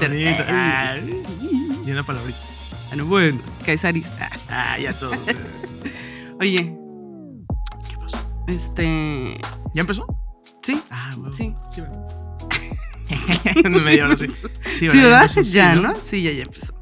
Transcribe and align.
Ay. 0.10 0.36
Ay, 0.48 1.22
Y 1.86 1.90
una 1.90 2.02
palabrita. 2.02 2.38
Bueno, 2.88 3.06
bueno, 3.06 3.40
Caisaris. 3.64 4.08
Ah, 4.20 4.30
Ah, 4.48 4.78
ya 4.78 4.92
todo. 4.92 5.12
Oye, 6.40 6.76
¿Qué 7.88 7.96
pasó? 7.98 8.18
este. 8.48 9.38
¿Ya 9.74 9.80
empezó? 9.82 10.06
Sí, 10.62 10.80
Ah, 10.90 11.10
huevo. 11.16 11.32
sí. 11.32 11.54
Sí. 11.70 11.82
En 13.64 13.84
media 13.84 14.04
hora 14.04 14.16
sí. 14.16 14.26
Sí, 14.60 14.86
¿verdad? 14.88 15.02
¿verdad? 15.02 15.22
empezó, 15.28 15.52
Ya, 15.52 15.74
¿no? 15.74 15.94
Sí, 16.04 16.22
ya, 16.22 16.32
ya 16.32 16.42
empezó. 16.42 16.74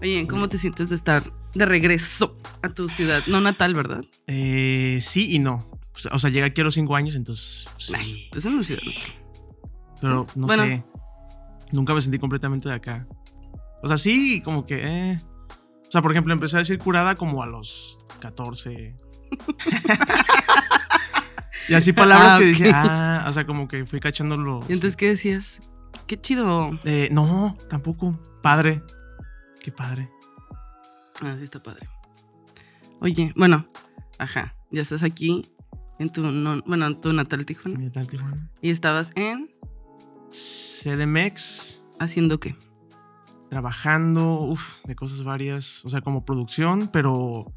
Oye, 0.00 0.26
¿cómo 0.28 0.48
te 0.48 0.58
sientes 0.58 0.88
de 0.88 0.94
estar 0.96 1.22
de 1.54 1.66
regreso 1.66 2.36
a 2.62 2.68
tu 2.68 2.88
ciudad? 2.88 3.22
No 3.26 3.40
natal, 3.40 3.74
¿verdad? 3.74 4.02
Eh, 4.26 4.98
sí 5.02 5.34
y 5.34 5.38
no. 5.40 5.68
O 6.12 6.18
sea, 6.18 6.30
llegué 6.30 6.46
aquí 6.46 6.60
a 6.60 6.64
los 6.64 6.74
cinco 6.74 6.94
años, 6.94 7.16
entonces. 7.16 7.66
Sí. 7.76 7.92
Ay, 7.96 8.28
tú 8.30 8.38
eres 8.38 8.44
una 8.52 8.62
ciudad 8.62 8.82
natal. 8.84 9.02
Pero 10.00 10.26
no 10.36 10.46
Bueno. 10.46 10.62
sé. 10.64 10.84
Nunca 11.72 11.94
me 11.94 12.00
sentí 12.00 12.18
completamente 12.18 12.68
de 12.68 12.74
acá. 12.74 13.06
O 13.82 13.88
sea, 13.88 13.98
sí, 13.98 14.40
como 14.42 14.64
que. 14.66 14.80
eh. 15.12 15.18
O 15.86 15.90
sea, 15.90 16.02
por 16.02 16.10
ejemplo, 16.10 16.32
empecé 16.34 16.56
a 16.56 16.58
decir 16.60 16.78
curada 16.78 17.14
como 17.14 17.42
a 17.42 17.46
los 17.46 18.04
14. 18.20 18.94
y 21.68 21.74
así 21.74 21.92
palabras 21.92 22.34
Ah, 22.34 22.38
que 22.38 22.44
dije, 22.46 22.70
ah, 22.74 23.26
o 23.28 23.32
sea, 23.32 23.46
como 23.46 23.68
que 23.68 23.84
fui 23.86 24.00
cachándolo. 24.00 24.60
¿Y 24.68 24.72
entonces 24.72 24.96
qué 24.96 25.08
decías? 25.08 25.60
Qué 26.06 26.20
chido. 26.20 26.70
Eh, 26.84 27.08
no, 27.12 27.56
tampoco. 27.68 28.18
Padre. 28.42 28.82
Qué 29.62 29.70
padre. 29.72 30.10
Ah, 31.22 31.34
sí 31.38 31.44
está 31.44 31.62
padre. 31.62 31.88
Oye, 33.00 33.32
bueno, 33.36 33.66
ajá, 34.18 34.54
ya 34.70 34.82
estás 34.82 35.02
aquí 35.02 35.50
en 35.98 36.10
tu, 36.10 36.22
no- 36.22 36.62
bueno, 36.66 36.86
en 36.86 37.00
tu 37.00 37.12
natal 37.12 37.44
Tijuana. 37.44 37.78
Mi 37.78 37.90
tal 37.90 38.06
Tijuana. 38.06 38.50
Y 38.62 38.70
estabas 38.70 39.10
en, 39.14 39.50
CDMX, 40.30 41.82
¿haciendo 41.98 42.38
qué? 42.40 42.56
trabajando, 43.48 44.54
de 44.84 44.94
cosas 44.94 45.24
varias. 45.24 45.84
O 45.84 45.88
sea, 45.88 46.00
como 46.00 46.24
producción, 46.24 46.88
pero 46.92 47.52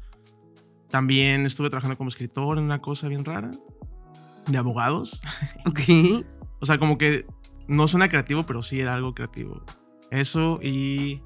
también 0.88 1.46
estuve 1.46 1.70
trabajando 1.70 1.96
como 1.96 2.08
escritor 2.08 2.58
en 2.58 2.64
una 2.64 2.80
cosa 2.80 3.08
bien 3.08 3.24
rara. 3.24 3.50
De 4.46 4.58
abogados. 4.58 5.22
Ok. 5.66 6.24
O 6.60 6.66
sea, 6.66 6.78
como 6.78 6.96
que 6.96 7.26
no 7.66 7.88
suena 7.88 8.08
creativo, 8.08 8.44
pero 8.44 8.62
sí 8.62 8.80
era 8.80 8.94
algo 8.94 9.14
creativo. 9.14 9.64
Eso 10.10 10.60
y 10.62 11.20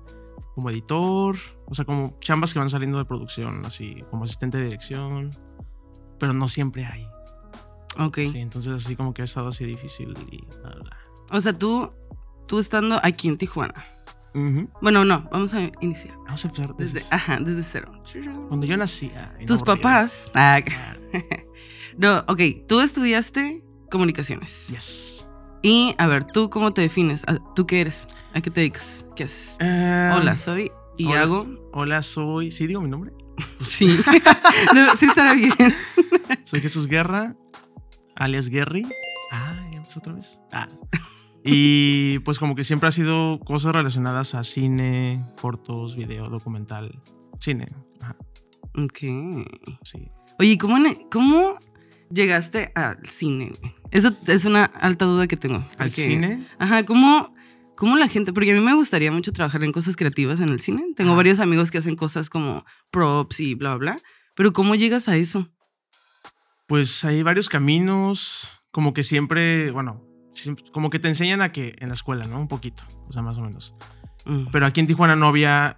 como 0.55 0.71
editor, 0.71 1.37
o 1.67 1.75
sea, 1.75 1.85
como 1.85 2.19
chambas 2.21 2.55
que 2.55 2.59
van 2.59 2.71
saliendo 2.71 2.97
de 2.97 3.05
producción, 3.05 3.65
así 3.67 4.03
como 4.11 4.25
asistente 4.25 4.57
de 4.57 4.65
dirección, 4.65 5.31
pero 6.19 6.33
no 6.33 6.49
siempre 6.49 6.87
hay. 6.87 7.07
Ok. 7.99 8.19
Sí, 8.33 8.39
entonces 8.39 8.73
así 8.73 8.97
como 8.97 9.13
que 9.13 9.23
ha 9.23 9.25
estado 9.27 9.49
así 9.49 9.67
difícil 9.67 10.15
y 10.31 10.41
bla, 10.63 10.71
bla. 10.71 10.97
O 11.31 11.41
sea, 11.41 11.53
tú, 11.53 11.93
tú 12.47 12.59
estando 12.59 13.01
aquí 13.03 13.29
en 13.29 13.39
Tijuana. 13.39 13.75
Bueno, 14.83 15.03
no, 15.07 15.27
vamos 15.33 15.55
a 15.55 15.71
iniciar. 15.81 16.15
Vamos 16.27 16.45
a 16.45 16.49
empezar 16.49 16.77
Desde, 16.77 17.01
desde, 17.01 17.15
ajá, 17.15 17.39
desde 17.41 17.63
cero. 17.63 17.91
cuando 18.49 18.67
yo 18.67 18.77
nací. 18.77 19.11
ah, 19.17 19.33
Tus 19.47 19.63
papás. 19.63 20.31
ah, 20.35 20.61
no, 21.97 22.19
ok, 22.29 22.41
tú 22.69 22.81
estudiaste 22.81 23.65
comunicaciones. 23.91 24.69
Yes. 24.69 25.27
Y 25.63 25.95
a 25.97 26.07
ver, 26.07 26.25
¿tú 26.25 26.51
cómo 26.51 26.75
te 26.75 26.83
defines? 26.83 27.25
Ah, 27.27 27.39
¿Tú 27.55 27.67
qué 27.67 27.81
eres? 27.81 28.07
¿A 28.35 28.43
qué 28.43 28.51
te 28.51 28.61
dedicas? 28.61 29.07
¿Qué 29.17 29.25
haces? 29.25 29.57
Eh, 29.59 30.13
Hola, 30.15 30.37
soy 30.37 30.71
y 30.99 31.07
hola. 31.07 31.23
hago. 31.23 31.47
Hola, 31.73 32.03
soy. 32.03 32.51
¿Sí 32.51 32.67
digo 32.67 32.81
mi 32.83 32.91
nombre? 32.91 33.13
Sí. 33.65 33.99
No, 34.75 34.95
sí 34.97 35.07
estará 35.07 35.33
bien. 35.35 35.55
Soy 36.45 36.61
Jesús 36.61 36.87
Guerra, 36.87 37.35
alias 38.15 38.49
Guerry. 38.51 38.87
Ah, 39.33 39.57
ya 39.73 39.79
empezó 39.79 40.01
otra 40.01 40.13
vez. 40.13 40.41
Ah. 40.53 40.69
Y 41.47 42.19
pues 42.21 42.39
como 42.39 42.55
que 42.55 42.65
siempre 42.65 42.89
ha 42.89 42.93
sido 42.93 43.39
cosas 43.41 43.73
relacionadas 43.75 44.35
a 44.35 44.43
cine, 44.45 45.25
cortos, 45.41 45.97
video, 45.97 46.29
documental. 46.29 47.01
Cine. 47.41 47.67
Ajá, 48.01 48.17
Ok. 48.75 48.99
sí. 49.83 50.09
Oye, 50.39 50.59
¿cómo, 50.59 50.79
ne- 50.79 50.99
¿cómo 51.11 51.57
llegaste 52.11 52.73
al 52.75 52.99
cine? 53.07 53.53
Eso 53.91 54.15
es 54.27 54.45
una 54.45 54.65
alta 54.65 55.05
duda 55.05 55.27
que 55.27 55.37
tengo. 55.37 55.57
¿Al 55.79 55.89
porque- 55.89 56.07
cine? 56.09 56.47
Ajá, 56.59 56.83
¿cómo, 56.85 57.35
¿cómo 57.77 57.97
la 57.97 58.09
gente? 58.09 58.33
Porque 58.33 58.53
a 58.53 58.55
mí 58.55 58.61
me 58.61 58.75
gustaría 58.75 59.11
mucho 59.13 59.33
trabajar 59.33 59.63
en 59.65 59.73
cosas 59.73 59.97
creativas 59.97 60.41
en 60.41 60.49
el 60.51 60.61
cine. 60.61 60.85
Tengo 60.97 61.15
varios 61.17 61.41
amigos 61.41 61.71
que 61.71 61.79
hacen 61.79 61.97
cosas 61.97 62.29
como 62.29 62.65
props 62.91 63.41
y 63.41 63.55
bla, 63.55 63.77
bla, 63.77 63.93
bla. 63.95 64.03
Pero 64.35 64.53
¿cómo 64.53 64.75
llegas 64.75 65.09
a 65.09 65.17
eso? 65.17 65.49
Pues 66.67 67.05
hay 67.05 67.23
varios 67.23 67.49
caminos, 67.49 68.51
como 68.73 68.93
que 68.93 69.03
siempre, 69.05 69.71
bueno, 69.71 70.06
como 70.73 70.91
que 70.91 70.99
te 70.99 71.09
enseñan 71.09 71.43
a 71.43 71.53
que 71.53 71.75
en 71.79 71.89
la 71.89 71.95
escuela, 71.95 72.27
¿no? 72.27 72.41
Un 72.41 72.49
poquito, 72.49 72.83
o 73.09 73.13
sea, 73.13 73.23
más 73.23 73.39
o 73.39 73.43
menos. 73.43 73.75
Mm, 74.25 74.47
Pero 74.53 74.67
aquí 74.67 74.81
en 74.81 74.87
Tijuana 74.87 75.17
no 75.17 75.27
había, 75.27 75.77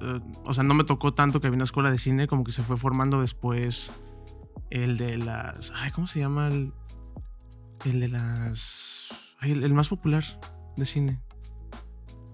eh, 0.00 0.20
o 0.44 0.54
sea, 0.54 0.62
no 0.64 0.74
me 0.74 0.84
tocó 0.84 1.14
tanto 1.14 1.40
que 1.40 1.46
había 1.48 1.56
una 1.56 1.64
escuela 1.64 1.90
de 1.90 1.98
cine, 1.98 2.26
como 2.26 2.44
que 2.44 2.52
se 2.52 2.62
fue 2.62 2.76
formando 2.76 3.20
después 3.20 3.92
el 4.70 4.96
de 4.98 5.18
las, 5.18 5.72
ay, 5.76 5.90
¿cómo 5.90 6.06
se 6.06 6.20
llama? 6.20 6.48
El, 6.48 6.72
el 7.84 8.00
de 8.00 8.08
las, 8.08 9.34
ay, 9.40 9.52
el, 9.52 9.64
el 9.64 9.74
más 9.74 9.88
popular 9.88 10.24
de 10.76 10.84
cine. 10.84 11.20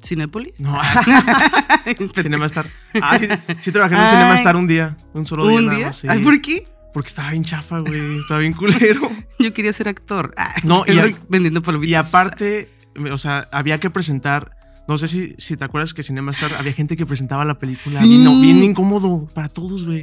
¿Cinépolis? 0.02 0.60
No, 0.60 0.78
Cinema 2.22 2.46
Star. 2.46 2.66
Ah, 3.02 3.18
sí, 3.18 3.26
sí 3.60 3.72
trabajé 3.72 3.94
en 3.96 4.00
un 4.02 4.08
Cinema. 4.08 4.34
Star 4.34 4.56
un 4.56 4.66
día, 4.66 4.96
un 5.12 5.26
solo 5.26 5.46
día 5.46 5.58
¿Un 5.58 5.64
nada 5.66 5.76
día? 5.76 5.86
más, 5.88 5.96
sí. 5.96 6.06
Ay, 6.08 6.22
¿por 6.22 6.40
qué? 6.40 6.66
Porque 6.92 7.08
estaba 7.08 7.30
bien 7.30 7.44
chafa, 7.44 7.80
güey, 7.80 8.18
estaba 8.18 8.40
bien 8.40 8.52
culero. 8.54 9.00
Yo 9.38 9.52
quería 9.52 9.72
ser 9.72 9.88
actor. 9.88 10.34
Ah, 10.36 10.54
No, 10.64 10.84
y 10.86 10.98
a- 10.98 11.14
vendiendo 11.28 11.62
palomitas. 11.62 11.90
Y 11.90 11.94
aparte, 11.94 12.70
o 13.10 13.18
sea, 13.18 13.46
había 13.52 13.78
que 13.78 13.90
presentar. 13.90 14.52
No 14.88 14.96
sé 14.96 15.06
si, 15.06 15.34
si 15.36 15.56
te 15.58 15.64
acuerdas 15.66 15.92
que 15.92 16.02
Cinema 16.02 16.30
Star 16.30 16.54
había 16.54 16.72
gente 16.72 16.96
que 16.96 17.04
presentaba 17.04 17.44
la 17.44 17.58
película. 17.58 18.00
Sí. 18.00 18.08
Bien, 18.08 18.24
no, 18.24 18.40
bien 18.40 18.62
incómodo 18.64 19.26
para 19.34 19.50
todos, 19.50 19.84
güey. 19.84 20.02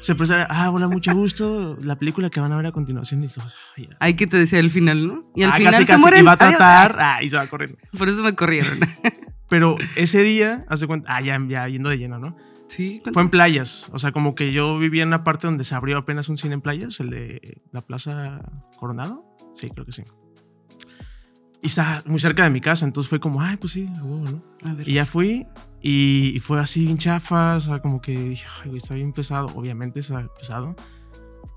Se 0.00 0.16
presentaba, 0.16 0.48
ah, 0.50 0.70
hola, 0.70 0.88
mucho 0.88 1.14
gusto. 1.14 1.78
La 1.82 1.96
película 1.96 2.28
que 2.28 2.40
van 2.40 2.50
a 2.50 2.56
ver 2.56 2.66
a 2.66 2.72
continuación. 2.72 3.22
Y 3.22 3.28
todos, 3.28 3.54
"Ay, 3.76 3.86
ya". 3.88 3.96
Hay 4.00 4.14
que 4.14 4.26
te 4.26 4.36
decía 4.36 4.58
el 4.58 4.70
final, 4.70 5.06
¿no? 5.06 5.30
Y 5.36 5.44
al 5.44 5.50
Ah, 5.50 5.56
final 5.58 5.72
casi, 5.74 5.84
se 5.84 5.86
casi, 5.92 6.00
mueren. 6.00 6.20
iba 6.22 6.32
a 6.32 6.36
tratar. 6.36 6.96
Ah, 6.98 7.22
y 7.22 7.30
se 7.30 7.36
va 7.36 7.46
corriendo. 7.46 7.76
Por 7.96 8.08
eso 8.08 8.20
me 8.22 8.34
corrieron. 8.34 8.80
Pero 9.48 9.76
ese 9.94 10.22
día, 10.24 10.64
haz 10.68 10.80
de 10.80 10.86
cuenta, 10.88 11.08
ah, 11.14 11.20
ya, 11.20 11.38
ya 11.48 11.68
yendo 11.68 11.88
de 11.90 11.98
lleno, 11.98 12.18
¿no? 12.18 12.36
Sí, 12.70 13.02
Fue 13.12 13.22
en 13.22 13.28
playas. 13.28 13.88
O 13.92 13.98
sea, 13.98 14.12
como 14.12 14.34
que 14.34 14.52
yo 14.52 14.78
vivía 14.78 15.02
en 15.02 15.08
una 15.08 15.24
parte 15.24 15.46
donde 15.46 15.64
se 15.64 15.74
abrió 15.74 15.98
apenas 15.98 16.28
un 16.28 16.38
cine 16.38 16.54
en 16.54 16.60
playas, 16.60 17.00
el 17.00 17.10
de 17.10 17.60
la 17.72 17.82
Plaza 17.82 18.40
Coronado. 18.78 19.24
Sí, 19.54 19.68
creo 19.68 19.84
que 19.84 19.92
sí. 19.92 20.02
Y 21.62 21.66
está 21.66 22.02
muy 22.06 22.18
cerca 22.18 22.44
de 22.44 22.50
mi 22.50 22.60
casa, 22.60 22.86
entonces 22.86 23.10
fue 23.10 23.20
como, 23.20 23.42
ay, 23.42 23.58
pues 23.58 23.74
sí, 23.74 23.86
huevo, 24.00 24.24
¿no? 24.30 24.70
A 24.70 24.74
ver. 24.74 24.88
Y 24.88 24.94
ya 24.94 25.04
fui 25.04 25.46
y, 25.82 26.32
y 26.34 26.38
fue 26.38 26.58
así 26.58 26.86
bien 26.86 26.96
chafa, 26.96 27.56
o 27.56 27.60
sea, 27.60 27.80
como 27.80 28.00
que 28.00 28.18
dije, 28.18 28.46
ay, 28.64 28.76
está 28.76 28.94
bien 28.94 29.12
pesado. 29.12 29.48
Obviamente 29.54 30.00
está 30.00 30.26
pesado. 30.34 30.74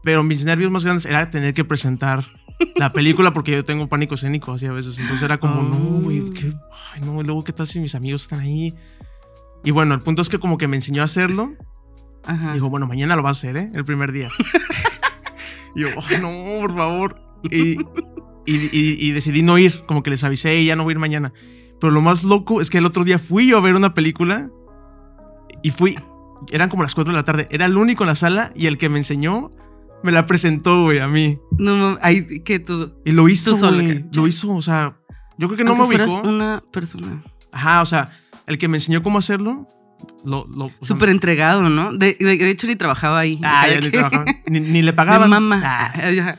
Pero 0.04 0.24
mis 0.24 0.44
nervios 0.44 0.70
más 0.72 0.84
grandes 0.84 1.06
era 1.06 1.30
tener 1.30 1.54
que 1.54 1.64
presentar 1.64 2.26
la 2.76 2.92
película 2.92 3.34
porque 3.34 3.52
yo 3.52 3.64
tengo 3.64 3.88
pánico 3.88 4.16
escénico 4.16 4.52
así 4.52 4.66
a 4.66 4.74
veces. 4.74 4.98
Entonces 5.00 5.24
era 5.24 5.38
como, 5.38 5.64
no, 5.64 6.02
güey, 6.02 6.32
¿qué? 6.32 6.54
Ay, 6.94 7.02
no, 7.02 7.22
luego 7.22 7.44
qué 7.44 7.54
tal 7.54 7.68
si 7.68 7.80
mis 7.80 7.96
amigos 7.96 8.24
están 8.24 8.42
ahí. 8.42 8.74
Y 9.64 9.72
bueno, 9.72 9.94
el 9.94 10.02
punto 10.02 10.22
es 10.22 10.30
que 10.30 10.40
como 10.40 10.58
que 10.58 10.68
me 10.68 10.76
enseñó 10.76 11.02
a 11.02 11.06
hacerlo. 11.06 11.54
Ajá. 12.26 12.54
Dijo, 12.54 12.70
bueno, 12.70 12.88
mañana 12.88 13.16
lo 13.16 13.24
vas 13.24 13.38
a 13.38 13.40
hacer, 13.40 13.58
¿eh? 13.58 13.72
El 13.74 13.86
primer 13.86 14.12
día. 14.12 14.30
y 15.76 15.82
yo, 15.82 15.88
"Ay, 16.10 16.18
no, 16.22 16.60
por 16.62 16.76
favor. 16.76 17.16
Y, 17.52 17.78
y, 18.46 19.08
y- 19.08 19.12
decidí 19.12 19.42
no 19.42 19.58
ir, 19.58 19.84
como 19.86 20.04
que 20.04 20.10
les 20.10 20.24
avisé 20.24 20.64
ya 20.64 20.76
no 20.76 20.84
voy 20.84 20.92
a 20.92 20.96
ir 20.96 21.00
mañana. 21.00 21.34
Pero 21.80 21.92
lo 21.92 22.02
más 22.02 22.24
loco 22.24 22.62
es 22.62 22.70
que 22.70 22.78
el 22.78 22.86
otro 22.86 23.04
día 23.04 23.20
fui 23.20 23.48
yo 23.48 23.58
a 23.58 23.62
ver 23.62 23.76
una 23.76 23.94
película 23.94 24.50
y 25.62 25.72
fui, 25.72 25.98
eran 26.52 26.70
como 26.70 26.84
las 26.84 26.96
4 26.96 27.12
de 27.12 27.18
la 27.18 27.24
tarde, 27.24 27.48
era 27.52 27.66
el 27.66 27.76
único 27.78 28.04
en 28.04 28.08
la 28.08 28.16
sala 28.16 28.52
y 28.56 28.68
el 28.68 28.78
que 28.78 28.88
me 28.90 28.98
enseñó 29.00 29.50
me 30.04 30.12
la 30.12 30.26
presentó, 30.26 30.84
güey, 30.84 31.00
a 31.00 31.08
mí. 31.08 31.38
No, 31.58 31.98
ay, 32.02 32.42
que 32.44 32.60
tú. 32.60 32.94
Y 33.06 33.12
lo 33.12 33.28
hizo, 33.30 33.52
Tú 33.58 33.68
güey, 33.68 33.88
que- 33.88 34.06
lo 34.18 34.28
hizo, 34.28 34.54
o 34.54 34.62
sea, 34.62 34.98
yo 35.38 35.48
creo 35.48 35.58
que 35.58 35.64
no 35.64 35.72
aunque 35.72 35.82
me 35.84 35.88
fueras 35.88 36.10
ubicó. 36.10 36.30
una 36.30 36.62
persona 36.72 37.24
Ajá, 37.52 37.82
o 37.82 37.86
sea, 37.86 38.10
el 38.48 38.58
que 38.58 38.68
me 38.68 38.78
enseñó 38.78 39.02
cómo 39.04 39.18
hacerlo, 39.20 39.68
lo... 40.26 40.46
lo 40.48 40.66
o 40.66 40.70
sea, 40.70 40.78
súper 40.82 41.10
entregado, 41.10 41.70
¿no? 41.70 41.92
De, 41.96 42.16
de- 42.20 42.38
de 42.38 42.50
hecho, 42.50 42.68
ni 42.68 42.76
trabajaba 42.76 43.20
ahí. 43.20 43.40
Ah, 43.44 43.68
ya 43.70 43.80
ni 43.82 43.90
trabajaba. 43.92 44.26
Ni, 44.48 44.60
ni 44.60 44.82
le 44.82 44.94
pagaban. 44.94 45.30
mamá. 45.30 45.62
Ah. 45.64 45.94
Ah. 45.96 46.36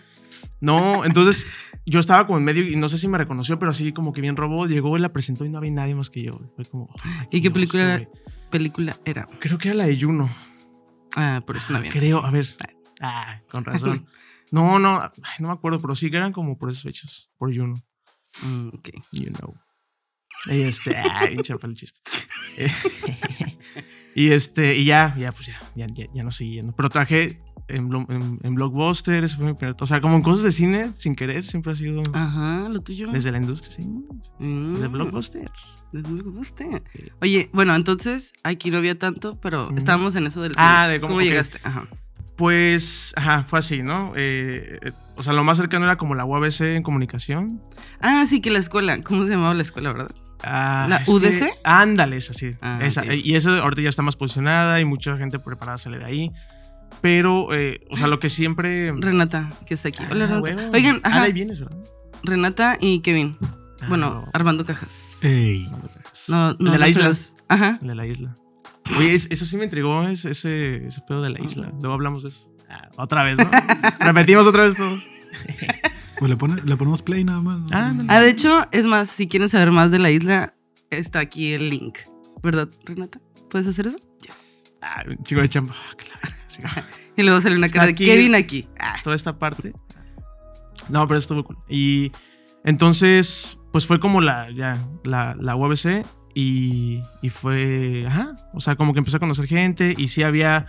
No, 0.61 1.05
entonces 1.05 1.47
yo 1.87 2.01
estaba 2.01 2.27
como 2.27 2.39
en 2.39 2.45
medio 2.45 2.67
y 2.67 2.77
no 2.77 2.89
sé 2.89 2.97
si 2.99 3.09
me 3.09 3.19
reconoció, 3.19 3.59
pero 3.59 3.71
así 3.71 3.93
como 3.93 4.13
que 4.13 4.21
bien 4.23 4.37
robó, 4.37 4.67
llegó 4.67 4.97
y 4.97 5.01
la 5.01 5.13
presentó 5.13 5.45
y 5.45 5.51
no 5.51 5.59
había 5.59 5.73
nadie 5.73 5.95
más 5.95 6.09
que 6.11 6.23
yo. 6.23 6.41
Fue 6.57 6.65
como. 6.65 6.89
¿Y 7.31 7.41
qué 7.43 7.51
película 7.51 7.95
era? 7.95 8.09
película 8.51 8.97
era? 9.05 9.29
Creo 9.41 9.59
que 9.59 9.69
era 9.69 9.79
la 9.79 9.87
de 9.87 10.01
Juno. 10.01 10.31
Ah, 11.17 11.43
por 11.47 11.57
eso 11.57 11.73
no 11.73 11.79
había. 11.79 11.91
Creo, 11.93 12.25
a 12.25 12.31
ver. 12.31 12.47
Ah, 13.01 13.41
con 13.51 13.65
razón. 13.67 14.07
No, 14.51 14.79
no, 14.79 15.11
no 15.41 15.49
me 15.49 15.53
acuerdo, 15.55 15.81
pero 15.81 15.95
sí 15.95 16.11
que 16.11 16.17
eran 16.17 16.33
como 16.33 16.57
por 16.57 16.71
esas 16.71 16.83
fechas, 16.83 17.31
por 17.39 17.55
Juno. 17.55 17.75
Mm, 18.43 18.69
ok. 18.69 18.89
You 19.13 19.31
know. 19.33 19.55
Y 20.47 20.63
este, 20.63 20.97
ah, 20.97 21.27
chafa 21.43 21.67
el 21.67 21.75
chiste. 21.75 22.01
Y 24.15 24.31
este, 24.31 24.77
y 24.77 24.85
ya, 24.85 25.15
ya, 25.19 25.33
pues 25.33 25.47
ya, 25.47 25.61
ya, 25.75 25.87
ya, 25.93 26.07
ya 26.15 26.23
no 26.23 26.31
seguí 26.31 26.55
yendo. 26.55 26.73
Pero 26.77 26.89
traje 26.89 27.41
en, 27.67 27.91
en- 28.09 28.39
en 28.43 28.55
Blockbuster, 28.55 29.25
ese 29.25 29.37
fue 29.37 29.47
mi 29.47 29.55
primer- 29.55 29.75
o 29.81 29.87
sea, 29.87 30.01
como 30.01 30.15
en 30.17 30.23
cosas 30.23 30.45
de 30.45 30.53
cine, 30.53 30.93
sin 30.93 31.17
querer, 31.17 31.45
siempre 31.47 31.73
ha 31.73 31.75
sido 31.75 32.01
Ajá, 32.13 32.69
lo 32.69 32.81
tuyo. 32.81 33.09
desde 33.11 33.33
la 33.33 33.39
industria, 33.39 33.75
sí, 33.75 33.83
Mm, 34.39 34.75
desde 34.75 34.87
Blockbuster. 34.89 35.51
desde 35.93 36.09
Blockbuster. 36.13 36.83
Sí. 36.93 37.03
Oye, 37.23 37.51
bueno, 37.53 37.75
entonces 37.75 38.33
aquí 38.45 38.71
no 38.71 38.79
había 38.79 38.97
tanto, 38.99 39.41
pero 39.41 39.69
estábamos 39.77 40.15
en 40.15 40.27
eso 40.29 40.43
del 40.43 40.53
Ah, 40.59 40.85
cine. 40.85 40.93
de 40.95 41.01
cómo- 41.01 41.21
llegaste. 41.21 41.59
Ajá. 41.65 41.89
Pues, 42.37 43.13
ajá, 43.17 43.45
fue 43.45 43.61
así, 43.61 43.83
¿no? 43.83 44.13
Eh, 44.17 44.79
eh, 44.83 44.93
o 45.17 45.23
sea, 45.23 45.33
lo 45.33 45.43
más 45.45 45.57
cercano 45.57 45.85
era 45.87 45.97
como 45.97 46.15
la 46.17 46.25
UABC 46.25 46.77
en 46.77 46.83
comunicación. 46.83 47.61
Ah, 48.01 48.27
sí, 48.29 48.41
que 48.41 48.51
la 48.51 48.59
escuela. 48.59 49.01
¿Cómo 49.03 49.23
se 49.25 49.31
llamaba 49.31 49.55
la 49.55 49.63
escuela, 49.63 49.93
verdad? 49.93 50.11
Ah, 50.47 50.87
¿La 50.89 50.97
es 50.97 51.07
que- 51.07 51.11
UDC? 51.13 51.53
ándale, 51.65 52.17
esa 52.17 52.33
sí. 52.35 52.51
Ah, 52.61 52.79
esa. 52.83 53.01
ok. 53.03 53.09
Y 53.23 53.35
esa 53.35 53.59
ahorita 53.59 53.83
ya 53.83 53.89
está 53.89 54.03
más 54.03 54.17
posicionada 54.17 54.81
y 54.81 54.85
mucha 54.85 55.17
gente 55.17 55.39
preparada 55.39 55.79
sale 55.79 55.99
de 55.99 56.05
ahí. 56.05 56.31
Pero, 57.01 57.53
eh, 57.55 57.81
o 57.91 57.97
sea, 57.97 58.07
lo 58.07 58.19
que 58.21 58.29
siempre. 58.31 58.93
Renata, 58.97 59.51
que 59.67 59.75
está 59.75 59.89
aquí. 59.89 60.03
Hola, 60.11 60.25
Ah, 60.25 60.29
Renata. 60.29 60.41
huevo. 60.63 60.73
Oigan, 60.73 61.01
Ah, 61.05 61.09
ajá. 61.09 61.23
ahí 61.23 61.33
vienes, 61.33 61.61
¿verdad? 61.61 61.77
Renata 62.23 62.79
y 62.81 63.01
Kevin. 63.01 63.37
Ah, 63.43 63.87
bueno, 63.89 64.09
huevo. 64.11 64.29
Armando 64.33 64.65
Cajas. 64.65 65.19
Ey. 65.23 65.67
No, 66.29 66.55
no, 66.59 66.71
de 66.73 66.79
la 66.79 66.87
no 66.87 66.91
isla. 66.91 67.09
los- 67.09 67.33
Ajá. 67.49 67.79
De 67.83 67.95
la 67.95 68.07
isla. 68.07 68.35
Oye, 68.99 69.15
es- 69.15 69.29
eso 69.31 69.45
sí 69.45 69.57
me 69.57 69.65
intrigó, 69.65 70.03
es- 70.09 70.25
ese, 70.25 70.87
ese 70.87 71.01
pedo 71.07 71.21
de 71.23 71.31
la 71.31 71.41
isla. 71.43 71.71
Luego 71.81 71.95
hablamos 71.95 72.23
de 72.23 72.29
eso. 72.31 72.51
Ah, 72.71 72.89
otra 72.97 73.23
vez, 73.25 73.39
¿no? 73.39 73.51
Repetimos 74.01 74.47
otra 74.47 74.65
vez 74.65 74.77
todo. 74.77 74.97
Pues 76.19 76.31
le, 76.31 76.37
pone- 76.37 76.63
le 76.65 76.77
ponemos 76.77 77.03
play 77.03 77.25
nada 77.25 77.41
más. 77.41 77.61
Ah. 77.73 77.93
Ah, 78.09 78.21
de 78.21 78.31
hecho, 78.31 78.65
es 78.73 78.87
más, 78.87 79.09
si 79.11 79.27
quieren 79.27 79.49
saber 79.49 79.71
más 79.73 79.91
de 79.91 79.99
la 79.99 80.11
isla, 80.11 80.55
está 80.91 81.19
aquí 81.21 81.53
el 81.53 81.71
link. 81.71 81.99
¿Verdad, 82.43 82.69
Renata? 82.85 83.21
¿Puedes 83.51 83.67
hacer 83.67 83.87
eso? 83.89 83.99
Yes. 84.21 84.65
Ah, 84.83 85.03
un 85.09 85.23
chico 85.25 85.41
de 85.41 85.49
chamba. 85.49 85.75
Ah, 85.77 85.95
que 85.97 86.09
la 86.09 86.15
verga, 86.23 86.37
sí. 86.47 86.63
Y 87.17 87.23
luego 87.23 87.41
sale 87.41 87.57
una 87.57 87.67
Está 87.67 87.77
cara 87.81 87.87
de 87.87 87.93
aquí. 87.93 88.05
Kevin 88.05 88.35
aquí. 88.35 88.69
Ah, 88.81 88.95
toda 89.05 89.15
esta 89.17 89.39
parte. 89.39 89.73
No, 90.89 91.07
pero 91.07 91.19
estuvo 91.19 91.45
cool. 91.45 91.59
Y 91.69 92.11
entonces, 92.65 93.57
pues 93.73 93.87
fue 93.87 94.01
como 94.01 94.21
la, 94.21 94.51
ya, 94.51 94.85
la, 95.05 95.37
la 95.41 95.55
UABC 95.57 96.05
y, 96.35 97.01
y 97.23 97.29
fue, 97.31 98.05
ajá, 98.09 98.35
o 98.53 98.61
sea, 98.61 98.75
como 98.77 98.93
que 98.93 98.99
empecé 98.99 99.17
a 99.17 99.21
conocer 99.21 99.47
gente 99.47 99.95
y 99.97 100.09
sí 100.09 100.23
había 100.25 100.67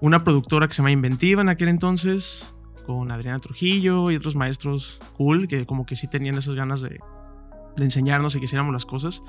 una 0.00 0.24
productora 0.24 0.66
que 0.68 0.72
se 0.74 0.78
llama 0.78 0.90
Inventiva 0.90 1.42
en 1.42 1.48
aquel 1.50 1.68
entonces, 1.68 2.54
con 2.88 3.10
Adriana 3.10 3.38
Trujillo 3.38 4.10
y 4.10 4.16
otros 4.16 4.34
maestros 4.34 4.98
cool, 5.18 5.46
que 5.46 5.66
como 5.66 5.84
que 5.84 5.94
sí 5.94 6.08
tenían 6.08 6.36
esas 6.38 6.54
ganas 6.54 6.80
de, 6.80 6.98
de 7.76 7.84
enseñarnos 7.84 8.34
y 8.34 8.38
que 8.38 8.46
hiciéramos 8.46 8.72
las 8.72 8.86
cosas. 8.86 9.22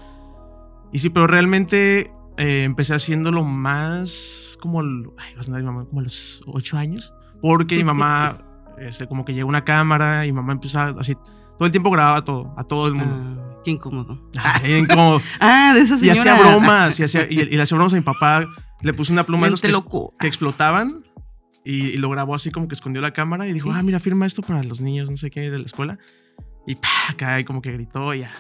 Y 0.94 1.00
sí, 1.00 1.10
pero 1.10 1.28
realmente 1.28 2.10
eh, 2.38 2.64
empecé 2.64 2.94
haciéndolo 2.94 3.44
más 3.44 4.58
como, 4.62 4.80
ay, 4.80 5.34
a 5.38 5.44
sonar 5.44 5.60
mi 5.60 5.66
mamá, 5.66 5.84
como 5.84 6.00
a 6.00 6.04
los 6.04 6.42
ocho 6.48 6.78
años, 6.78 7.14
porque 7.42 7.76
mi 7.76 7.84
mamá, 7.84 8.38
este, 8.80 9.08
como 9.08 9.26
que 9.26 9.34
llegó 9.34 9.50
una 9.50 9.66
cámara 9.66 10.26
y 10.26 10.32
mi 10.32 10.38
mamá 10.38 10.54
empezó 10.54 10.80
a, 10.80 10.88
así, 10.98 11.16
todo 11.58 11.66
el 11.66 11.72
tiempo 11.74 11.92
grababa 11.92 12.24
todo, 12.24 12.54
a 12.58 12.64
todo 12.64 12.88
el 12.88 12.94
mundo. 12.96 13.14
ah, 13.44 13.60
qué 13.66 13.72
incómodo. 13.72 14.18
Ay, 14.42 14.76
incómodo. 14.76 15.22
Ah, 15.42 15.74
de 15.76 15.82
esa 15.82 15.98
Y 15.98 16.00
señora. 16.00 16.34
hacía 16.36 16.48
bromas, 16.48 16.98
y, 16.98 17.04
hacía, 17.04 17.28
y, 17.30 17.42
y 17.42 17.58
le 17.58 17.62
hacía 17.62 17.76
bromas 17.76 17.92
a 17.92 17.98
mi 17.98 18.04
papá, 18.04 18.46
le 18.82 18.94
puse 18.94 19.12
una 19.12 19.26
pluma 19.26 19.48
esos 19.48 19.60
que, 19.62 19.70
que 20.18 20.28
explotaban 20.28 21.04
y, 21.70 21.88
y 21.88 21.98
lo 21.98 22.10
grabó 22.10 22.36
así 22.36 22.52
como 22.52 22.68
que 22.68 22.76
escondió 22.76 23.02
la 23.02 23.12
cámara 23.14 23.48
y 23.48 23.54
dijo, 23.54 23.72
ah, 23.72 23.84
mira, 23.84 24.00
firma 24.00 24.26
esto 24.26 24.42
para 24.42 24.64
los 24.64 24.82
niños, 24.82 25.10
no 25.10 25.18
sé 25.18 25.30
qué, 25.30 25.50
de 25.52 25.60
la 25.60 25.66
escuela. 25.66 25.98
Y 26.68 26.76
pa, 26.76 26.90
cae 27.18 27.46
como 27.46 27.62
que 27.62 27.72
gritó 27.72 28.14
y 28.14 28.20
ya. 28.20 28.32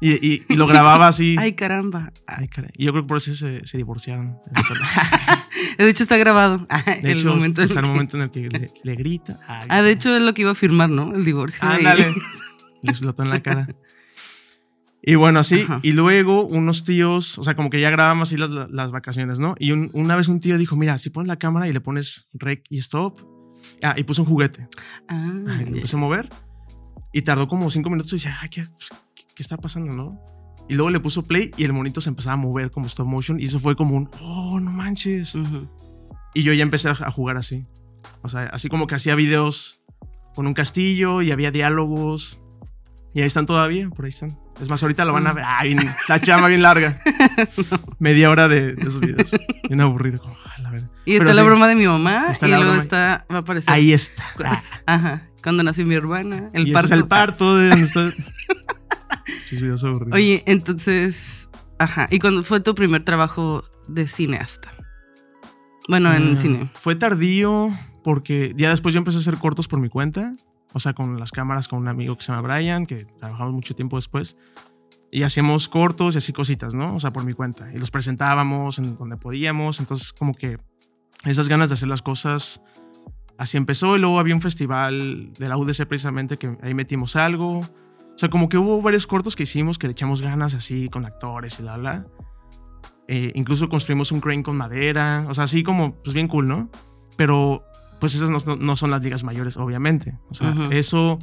Y, 0.00 0.10
y- 0.26 0.42
y 0.48 0.54
lo 0.54 0.66
grababa 0.68 1.08
así. 1.08 1.36
Ay, 1.38 1.52
caramba. 1.54 2.12
Ay, 2.26 2.48
caray. 2.48 2.70
Y 2.76 2.84
yo 2.84 2.92
creo 2.92 3.02
que 3.04 3.08
por 3.08 3.16
eso 3.18 3.34
se, 3.34 3.64
se 3.66 3.76
divorciaron. 3.76 4.38
De 5.78 5.88
hecho, 5.88 6.02
está 6.02 6.16
grabado. 6.16 6.66
Ah, 6.70 6.82
De 7.02 7.12
el 7.12 7.18
hecho, 7.20 7.28
momento 7.34 7.60
en 7.62 7.66
está 7.68 7.80
el 7.80 7.86
que- 7.86 7.90
momento 7.92 8.16
en 8.16 8.22
el 8.24 8.30
que 8.30 8.48
le, 8.48 8.70
le 8.82 8.94
grita. 8.96 9.38
Ay, 9.46 9.66
Ah, 9.70 9.82
de 9.82 9.90
hecho, 9.90 10.14
es 10.16 10.22
lo 10.22 10.34
que 10.34 10.42
iba 10.42 10.50
a 10.50 10.54
firmar, 10.54 10.90
¿no? 10.90 11.14
El 11.14 11.24
divorcio. 11.24 11.66
de- 11.68 11.74
Ándale. 11.74 12.14
Le 12.82 12.90
explotó 12.90 13.22
en 13.22 13.30
la 13.30 13.40
cara. 13.42 13.68
Y 15.04 15.16
bueno, 15.16 15.40
así. 15.40 15.62
Ajá. 15.62 15.80
Y 15.82 15.92
luego 15.92 16.44
unos 16.46 16.84
tíos, 16.84 17.36
o 17.38 17.42
sea, 17.42 17.56
como 17.56 17.70
que 17.70 17.80
ya 17.80 17.90
grabamos 17.90 18.28
así 18.28 18.36
las, 18.36 18.50
las 18.50 18.90
vacaciones, 18.92 19.38
¿no? 19.40 19.54
Y 19.58 19.72
un- 19.72 19.90
una 19.94 20.14
vez 20.16 20.28
un 20.28 20.38
tío 20.40 20.56
dijo, 20.58 20.76
mira, 20.76 20.96
si 20.98 21.10
pones 21.10 21.26
la 21.28 21.38
cámara 21.38 21.66
y 21.68 21.72
le 21.72 21.80
pones 21.80 22.28
rec 22.34 22.64
y 22.70 22.78
stop. 22.78 23.18
Ah, 23.82 23.94
y 23.96 24.04
puso 24.04 24.22
un 24.22 24.28
juguete. 24.28 24.68
Ah, 25.08 25.32
Ay, 25.48 25.66
lo 25.66 25.76
empecé 25.76 25.96
a 25.96 25.98
mover. 25.98 26.28
Y 27.12 27.22
tardó 27.22 27.48
como 27.48 27.68
cinco 27.70 27.90
minutos 27.90 28.12
y 28.12 28.16
decía, 28.16 28.36
ay, 28.40 28.48
¿qué, 28.48 28.62
pues, 28.62 28.90
qué- 29.14 29.24
qué 29.34 29.42
está 29.42 29.56
pasando, 29.56 29.92
no? 29.92 30.20
Y 30.68 30.74
luego 30.74 30.90
le 30.90 31.00
puso 31.00 31.24
play 31.24 31.50
y 31.56 31.64
el 31.64 31.72
monito 31.72 32.00
se 32.00 32.08
empezaba 32.08 32.34
a 32.34 32.36
mover 32.36 32.70
como 32.70 32.86
stop 32.86 33.06
motion. 33.08 33.40
Y 33.40 33.44
eso 33.44 33.58
fue 33.58 33.74
como 33.74 33.96
un, 33.96 34.08
oh, 34.20 34.60
no 34.60 34.70
manches. 34.70 35.34
Y 36.34 36.44
yo 36.44 36.52
ya 36.52 36.62
empecé 36.62 36.88
a 36.88 36.92
a 36.92 37.10
jugar 37.10 37.36
así. 37.36 37.66
O 38.22 38.28
sea, 38.28 38.42
así 38.52 38.68
como 38.68 38.86
que 38.86 38.94
hacía 38.94 39.16
videos 39.16 39.82
con 40.36 40.46
un 40.46 40.54
castillo 40.54 41.22
y 41.22 41.32
había 41.32 41.50
diálogos. 41.50 42.40
Y 43.14 43.20
ahí 43.20 43.26
están 43.26 43.44
todavía, 43.46 43.88
por 43.90 44.04
ahí 44.06 44.08
están. 44.10 44.38
Es 44.60 44.70
más, 44.70 44.82
ahorita 44.82 45.04
lo 45.04 45.12
van 45.12 45.26
a 45.26 45.32
ver. 45.32 45.44
Ah, 45.46 45.62
bien, 45.64 45.78
la 46.08 46.20
chama 46.20 46.48
bien 46.48 46.62
larga. 46.62 46.98
Media 47.98 48.30
hora 48.30 48.48
de, 48.48 48.74
de 48.74 48.82
esos 48.82 49.00
videos. 49.00 49.30
Bien 49.68 49.80
aburrido. 49.80 50.18
Como, 50.20 50.34
la 50.62 50.70
verdad. 50.70 50.90
Y 51.04 51.12
está 51.12 51.24
Pero 51.24 51.34
la 51.34 51.42
sí, 51.42 51.46
broma 51.48 51.68
de 51.68 51.74
mi 51.74 51.86
mamá. 51.86 52.26
Está 52.30 52.48
y 52.48 52.52
luego 52.52 52.74
está. 52.74 53.26
Va 53.30 53.36
a 53.36 53.40
aparecer. 53.40 53.72
Ahí 53.72 53.92
está. 53.92 54.22
Ah, 54.44 54.62
Ajá. 54.86 55.28
Cuando 55.42 55.62
nació 55.62 55.84
mi 55.86 55.94
hermana. 55.94 56.50
El 56.54 56.68
y 56.68 56.72
parto. 56.72 56.86
es 56.94 57.00
el 57.00 57.06
parto 57.08 57.56
de 57.56 57.68
donde 57.70 57.84
está. 57.86 58.10
Sus 59.46 59.60
videos 59.60 59.84
aburridos. 59.84 60.14
Oye, 60.14 60.42
entonces. 60.46 61.48
Ajá. 61.78 62.08
¿Y 62.10 62.18
cuándo 62.18 62.42
fue 62.44 62.60
tu 62.60 62.74
primer 62.74 63.04
trabajo 63.04 63.64
de 63.88 64.06
cineasta? 64.06 64.72
Bueno, 65.88 66.12
en 66.14 66.34
Ah, 66.34 66.40
cine. 66.40 66.70
Fue 66.74 66.94
tardío 66.94 67.74
porque 68.04 68.52
ya 68.56 68.70
después 68.70 68.94
yo 68.94 68.98
empecé 68.98 69.18
a 69.18 69.20
hacer 69.20 69.36
cortos 69.38 69.66
por 69.68 69.80
mi 69.80 69.88
cuenta. 69.88 70.34
O 70.72 70.80
sea, 70.80 70.94
con 70.94 71.18
las 71.18 71.30
cámaras 71.30 71.68
con 71.68 71.78
un 71.78 71.88
amigo 71.88 72.16
que 72.16 72.22
se 72.22 72.32
llama 72.32 72.54
Brian, 72.54 72.86
que 72.86 73.04
trabajamos 73.04 73.52
mucho 73.52 73.74
tiempo 73.74 73.96
después. 73.96 74.36
Y 75.10 75.24
hacíamos 75.24 75.68
cortos 75.68 76.14
y 76.14 76.18
así 76.18 76.32
cositas, 76.32 76.74
¿no? 76.74 76.94
O 76.94 77.00
sea, 77.00 77.12
por 77.12 77.24
mi 77.24 77.34
cuenta. 77.34 77.70
Y 77.72 77.78
los 77.78 77.90
presentábamos 77.90 78.78
en 78.78 78.96
donde 78.96 79.16
podíamos. 79.18 79.78
Entonces, 79.80 80.12
como 80.12 80.32
que 80.34 80.58
esas 81.24 81.48
ganas 81.48 81.68
de 81.68 81.74
hacer 81.74 81.88
las 81.88 82.00
cosas, 82.00 82.62
así 83.36 83.58
empezó. 83.58 83.96
Y 83.96 84.00
luego 84.00 84.18
había 84.18 84.34
un 84.34 84.40
festival 84.40 85.32
de 85.34 85.48
la 85.48 85.58
UDC 85.58 85.86
precisamente 85.86 86.38
que 86.38 86.56
ahí 86.62 86.72
metimos 86.72 87.16
algo. 87.16 87.58
O 87.58 88.18
sea, 88.18 88.30
como 88.30 88.48
que 88.48 88.56
hubo 88.56 88.80
varios 88.80 89.06
cortos 89.06 89.36
que 89.36 89.42
hicimos 89.42 89.78
que 89.78 89.86
le 89.86 89.92
echamos 89.92 90.22
ganas 90.22 90.54
así 90.54 90.88
con 90.88 91.04
actores 91.04 91.58
y 91.60 91.62
la, 91.62 91.76
la. 91.76 92.06
Eh, 93.08 93.32
incluso 93.34 93.68
construimos 93.68 94.12
un 94.12 94.20
crane 94.20 94.42
con 94.42 94.56
madera. 94.56 95.26
O 95.28 95.34
sea, 95.34 95.44
así 95.44 95.62
como, 95.62 95.94
pues 96.02 96.14
bien 96.14 96.28
cool, 96.28 96.46
¿no? 96.46 96.70
Pero, 97.16 97.64
pues 98.02 98.16
esas 98.16 98.28
no, 98.30 98.56
no- 98.56 98.74
son 98.76 98.90
las 98.90 99.00
ligas 99.00 99.22
mayores, 99.22 99.56
obviamente. 99.56 100.18
O 100.28 100.34
sea, 100.34 100.52
eso 100.72 101.20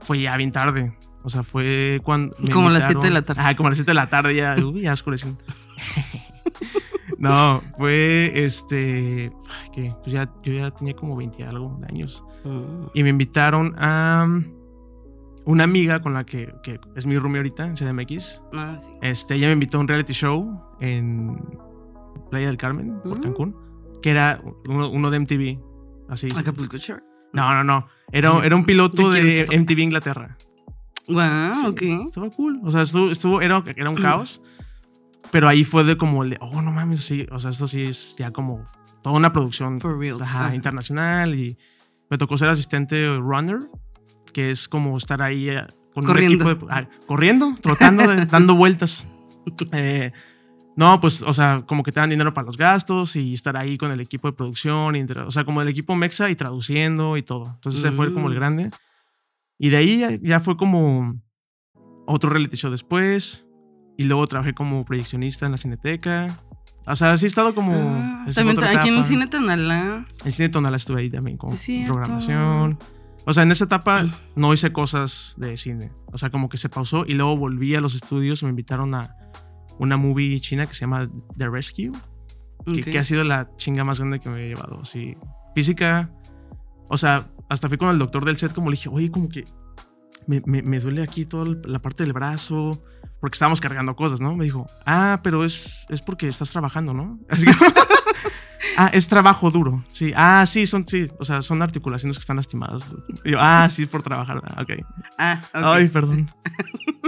fue 0.00 0.20
ya 0.22 0.34
bien 0.38 0.50
tarde. 0.50 0.96
O 1.22 1.28
sea, 1.28 1.42
fue 1.42 2.00
cuando. 2.02 2.34
me 2.40 2.48
Como 2.50 2.68
a 2.68 2.70
las 2.72 2.80
invitaron- 2.84 3.02
siete 3.02 3.08
de 3.08 3.14
la 3.14 3.22
tarde. 3.22 3.42
Ah, 3.44 3.54
como 3.56 3.66
a 3.66 3.70
las 3.70 3.76
7 3.76 3.90
de 3.90 3.94
la 3.94 4.06
tarde 4.06 4.34
ya. 4.34 4.56
Uy, 4.64 4.80
ya 4.80 4.94
oscureciendo. 4.94 5.38
no, 7.18 7.60
fue 7.76 8.32
este. 8.34 9.32
que 9.74 9.94
pues 10.02 10.12
ya, 10.12 10.32
yo 10.42 10.52
ya 10.52 10.70
tenía 10.70 10.94
como 10.94 11.16
20 11.16 11.42
y 11.42 11.44
algo 11.44 11.76
de 11.80 11.86
años. 11.86 12.24
Mm. 12.44 12.86
Y 12.94 13.02
me 13.02 13.08
invitaron 13.10 13.74
a 13.78 14.24
um, 14.26 14.44
una 15.44 15.64
amiga 15.64 16.00
con 16.00 16.14
la 16.14 16.24
que, 16.24 16.54
que 16.62 16.80
es 16.96 17.04
mi 17.06 17.18
roomie 17.18 17.38
ahorita 17.40 17.66
en 17.66 17.74
CDMX. 17.74 18.42
Ah, 18.54 18.76
sí. 18.78 18.92
Este, 19.02 19.34
ella 19.34 19.48
me 19.48 19.54
invitó 19.54 19.78
a 19.78 19.80
un 19.82 19.88
reality 19.88 20.12
show 20.12 20.62
en 20.80 21.38
Playa 22.30 22.46
del 22.46 22.56
Carmen, 22.56 23.00
por 23.02 23.18
Mm. 23.18 23.22
Cancún, 23.22 23.56
que 24.02 24.10
era 24.10 24.40
uno, 24.68 24.88
uno 24.88 25.10
de 25.10 25.18
MTV. 25.20 25.67
Así. 26.08 26.28
Acapulco 26.36 26.76
Shore. 26.76 27.02
No, 27.32 27.52
no, 27.52 27.62
no. 27.64 27.86
Era, 28.10 28.44
era 28.44 28.56
un 28.56 28.64
piloto 28.64 29.10
¿De 29.10 29.46
MTV 29.50 29.78
Inglaterra. 29.80 30.36
Wow, 31.08 31.54
Sí, 31.54 31.66
ok. 31.66 31.82
Estaba 32.06 32.30
cool. 32.30 32.60
O 32.64 32.70
sea, 32.70 32.82
estuvo, 32.82 33.10
estuvo- 33.10 33.40
era, 33.42 33.62
era 33.76 33.90
un 33.90 33.96
caos. 33.96 34.40
Pero 35.30 35.46
ahí 35.48 35.64
fue 35.64 35.84
de 35.84 35.96
como 35.98 36.22
el 36.24 36.30
de, 36.30 36.38
oh, 36.40 36.62
no 36.62 36.70
mames, 36.72 37.00
sí. 37.04 37.26
O 37.30 37.38
sea, 37.38 37.50
esto 37.50 37.66
sí 37.66 37.82
es 37.84 38.14
ya 38.18 38.30
como 38.30 38.66
toda 39.02 39.16
una 39.16 39.32
producción 39.32 39.80
For 39.80 39.98
real. 39.98 40.16
ajá, 40.22 40.54
internacional. 40.54 41.34
Y 41.34 41.58
me 42.10 42.16
tocó 42.16 42.38
ser 42.38 42.48
asistente 42.48 43.06
runner, 43.18 43.58
que 44.32 44.50
es 44.50 44.68
como 44.68 44.96
estar 44.96 45.20
ahí 45.20 45.50
eh, 45.50 45.66
con 45.94 46.04
Corriendo. 46.04 46.44
un 46.44 46.50
equipo 46.52 46.66
de- 46.66 46.72
ah, 46.74 46.88
corriendo, 47.06 47.54
trotando, 47.60 48.06
de- 48.08 48.24
dando 48.26 48.54
vueltas. 48.56 49.06
Eh, 49.72 50.12
no, 50.78 51.00
pues, 51.00 51.22
o 51.22 51.32
sea, 51.32 51.64
como 51.66 51.82
que 51.82 51.90
te 51.90 51.98
dan 51.98 52.08
dinero 52.08 52.32
para 52.32 52.46
los 52.46 52.56
gastos 52.56 53.16
y 53.16 53.34
estar 53.34 53.56
ahí 53.56 53.76
con 53.76 53.90
el 53.90 54.00
equipo 54.00 54.28
de 54.28 54.32
producción, 54.32 54.94
y 54.94 55.02
o 55.02 55.30
sea, 55.32 55.44
como 55.44 55.60
el 55.60 55.66
equipo 55.66 55.96
Mexa 55.96 56.30
y 56.30 56.36
traduciendo 56.36 57.16
y 57.16 57.22
todo. 57.22 57.46
Entonces, 57.56 57.82
ese 57.82 57.90
fue 57.90 58.12
como 58.12 58.28
el 58.28 58.34
Mm. 58.34 58.38
grande. 58.38 58.70
Y 59.58 59.70
de 59.70 59.76
ahí 59.76 59.98
ya, 59.98 60.10
ya 60.22 60.38
fue 60.38 60.56
como 60.56 61.20
otro 62.06 62.30
reality 62.30 62.56
show 62.56 62.70
después. 62.70 63.44
Y 63.96 64.04
luego 64.04 64.24
trabajé 64.28 64.54
como 64.54 64.84
proyeccionista 64.84 65.46
en 65.46 65.50
la 65.52 65.58
Cineteca. 65.58 66.38
O 66.86 66.94
sea, 66.94 67.16
sí 67.16 67.24
he 67.24 67.28
estado 67.28 67.52
como... 67.56 67.72
Ah, 67.72 68.26
también 68.32 68.56
aquí 68.64 68.86
en 68.86 68.94
el 68.94 69.00
etapa. 69.00 69.04
cine 69.08 69.26
Tonalá. 69.26 70.06
En 70.24 70.30
Cine 70.32 70.48
Tonalá 70.48 70.76
estuve 70.76 71.00
ahí 71.00 71.10
también 71.10 71.36
con 71.36 71.50
programación. 71.86 72.78
O 73.26 73.32
sea, 73.32 73.42
en 73.42 73.50
esa 73.50 73.64
etapa 73.64 74.04
Mm. 74.04 74.12
no 74.36 74.52
hice 74.54 74.72
cosas 74.72 75.34
de 75.38 75.56
cine. 75.56 75.90
O 76.12 76.18
sea, 76.18 76.30
como 76.30 76.48
que 76.48 76.56
se 76.56 76.68
pausó 76.68 77.04
y 77.04 77.14
luego 77.14 77.36
volví 77.36 77.74
a 77.74 77.80
los 77.80 77.96
estudios. 77.96 78.44
Me 78.44 78.50
invitaron 78.50 78.94
a 78.94 79.16
una 79.78 79.96
movie 79.96 80.40
china 80.40 80.66
que 80.66 80.74
se 80.74 80.80
llama 80.80 81.08
The 81.36 81.48
Rescue, 81.48 81.92
que, 82.66 82.98
ha 82.98 83.04
sido 83.04 83.24
la 83.24 83.48
chinga 83.56 83.84
más 83.84 83.98
grande 83.98 84.20
que 84.20 84.28
me 84.28 84.44
he 84.44 84.48
llevado. 84.48 84.80
Así, 84.82 85.16
física. 85.54 86.10
O 86.90 86.96
sea, 86.98 87.28
hasta 87.48 87.68
fui 87.68 87.78
con 87.78 87.88
el 87.90 87.98
doctor 87.98 88.24
del 88.24 88.36
set, 88.36 88.52
como 88.52 88.70
le 88.70 88.76
dije, 88.76 88.88
oye, 88.90 89.10
como 89.10 89.28
que 89.28 89.44
me, 90.26 90.42
me- 90.46 90.62
me 90.62 90.80
duele 90.80 91.02
aquí 91.02 91.24
toda 91.24 91.56
la 91.64 91.78
parte 91.80 92.02
del 92.04 92.12
brazo, 92.12 92.82
porque 93.20 93.36
estábamos 93.36 93.60
cargando 93.60 93.96
cosas, 93.96 94.20
¿no? 94.20 94.34
Me 94.36 94.44
dijo, 94.44 94.66
ah, 94.86 95.20
pero 95.22 95.44
es, 95.44 95.86
es 95.88 96.02
porque 96.02 96.28
estás 96.28 96.50
trabajando, 96.50 96.92
¿no? 96.92 97.18
Así 97.30 97.46
que, 97.46 97.52
ah, 98.76 98.90
es 98.92 99.08
trabajo 99.08 99.50
duro, 99.50 99.82
sí. 99.92 100.12
Ah, 100.14 100.44
sí, 100.46 100.66
son, 100.66 100.86
sí, 100.86 101.08
o 101.18 101.24
sea, 101.24 101.40
son 101.42 101.62
articulaciones 101.62 102.16
que 102.18 102.20
están 102.20 102.36
lastimadas. 102.36 102.94
Y 103.24 103.32
yo, 103.32 103.38
ah, 103.40 103.68
sí, 103.70 103.84
es 103.84 103.88
por 103.88 104.02
trabajar. 104.02 104.42
Ah, 104.44 104.62
ok. 104.62 104.70
Ah, 105.18 105.40
ok. 105.54 105.60
Ay, 105.64 105.88
perdón. 105.88 106.30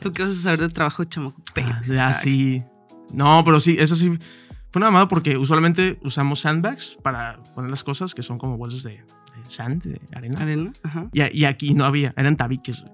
¿Tú 0.00 0.12
qué 0.12 0.22
vas 0.22 0.32
a 0.32 0.42
saber 0.42 0.60
de 0.60 0.68
trabajo, 0.68 1.04
chamaco? 1.04 1.40
Ah, 1.62 1.80
ya, 1.86 2.12
sí. 2.12 2.62
No, 3.12 3.42
pero 3.44 3.60
sí, 3.60 3.76
eso 3.78 3.94
sí. 3.96 4.10
Fue 4.70 4.80
una 4.80 4.86
mamada 4.86 5.08
porque 5.08 5.36
usualmente 5.38 5.98
usamos 6.02 6.40
sandbags 6.40 6.98
para 7.02 7.38
poner 7.54 7.70
las 7.70 7.82
cosas 7.84 8.14
que 8.14 8.22
son 8.22 8.36
como 8.38 8.58
bolsas 8.58 8.82
de, 8.82 8.90
de 8.92 9.04
sand, 9.44 9.82
de 9.82 10.00
arena. 10.14 10.40
Arena, 10.40 10.72
ajá. 10.82 11.08
Y, 11.12 11.38
y 11.40 11.44
aquí 11.46 11.72
no 11.74 11.84
había, 11.84 12.12
eran 12.16 12.36
tabiques. 12.36 12.84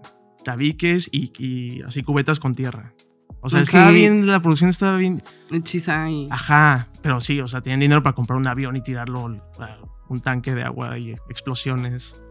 Tabiques 0.45 1.09
y, 1.11 1.33
y 1.43 1.83
así 1.83 2.03
cubetas 2.03 2.39
con 2.39 2.55
tierra. 2.55 2.93
O 3.41 3.49
sea, 3.49 3.61
estaba 3.61 3.91
bien, 3.91 4.27
la 4.27 4.41
producción 4.41 4.71
estaba 4.71 4.97
bien. 4.97 5.23
Hechiza 5.51 6.09
y. 6.11 6.29
Ajá, 6.31 6.89
pero 7.03 7.21
sí, 7.21 7.41
o 7.41 7.49
sea, 7.49 7.61
tenían 7.61 7.81
dinero 7.81 8.03
para 8.03 8.15
comprar 8.15 8.39
un 8.39 8.47
avión 8.47 8.77
y 8.77 8.83
tirarlo 8.83 9.27
a 9.59 9.79
un 10.09 10.21
tanque 10.21 10.55
de 10.55 10.63
agua 10.63 10.97
y 10.99 11.11
explosiones. 11.29 12.23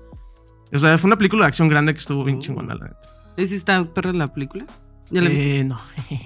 O 0.71 0.79
sea, 0.79 0.97
fue 0.97 1.07
una 1.09 1.17
película 1.17 1.43
de 1.43 1.49
acción 1.49 1.67
grande 1.67 1.93
que 1.93 1.99
estuvo 1.99 2.23
bien 2.23 2.37
Oh. 2.37 2.41
chingona, 2.41 2.73
la 2.75 2.85
neta. 2.85 2.97
¿Es 3.37 3.51
está 3.51 3.83
perra 3.83 4.13
la 4.13 4.27
película? 4.27 4.65
¿Ya 5.09 5.21
la 5.21 5.29
viste? 5.29 5.59
Eh, 5.59 5.63
no. 5.63 5.79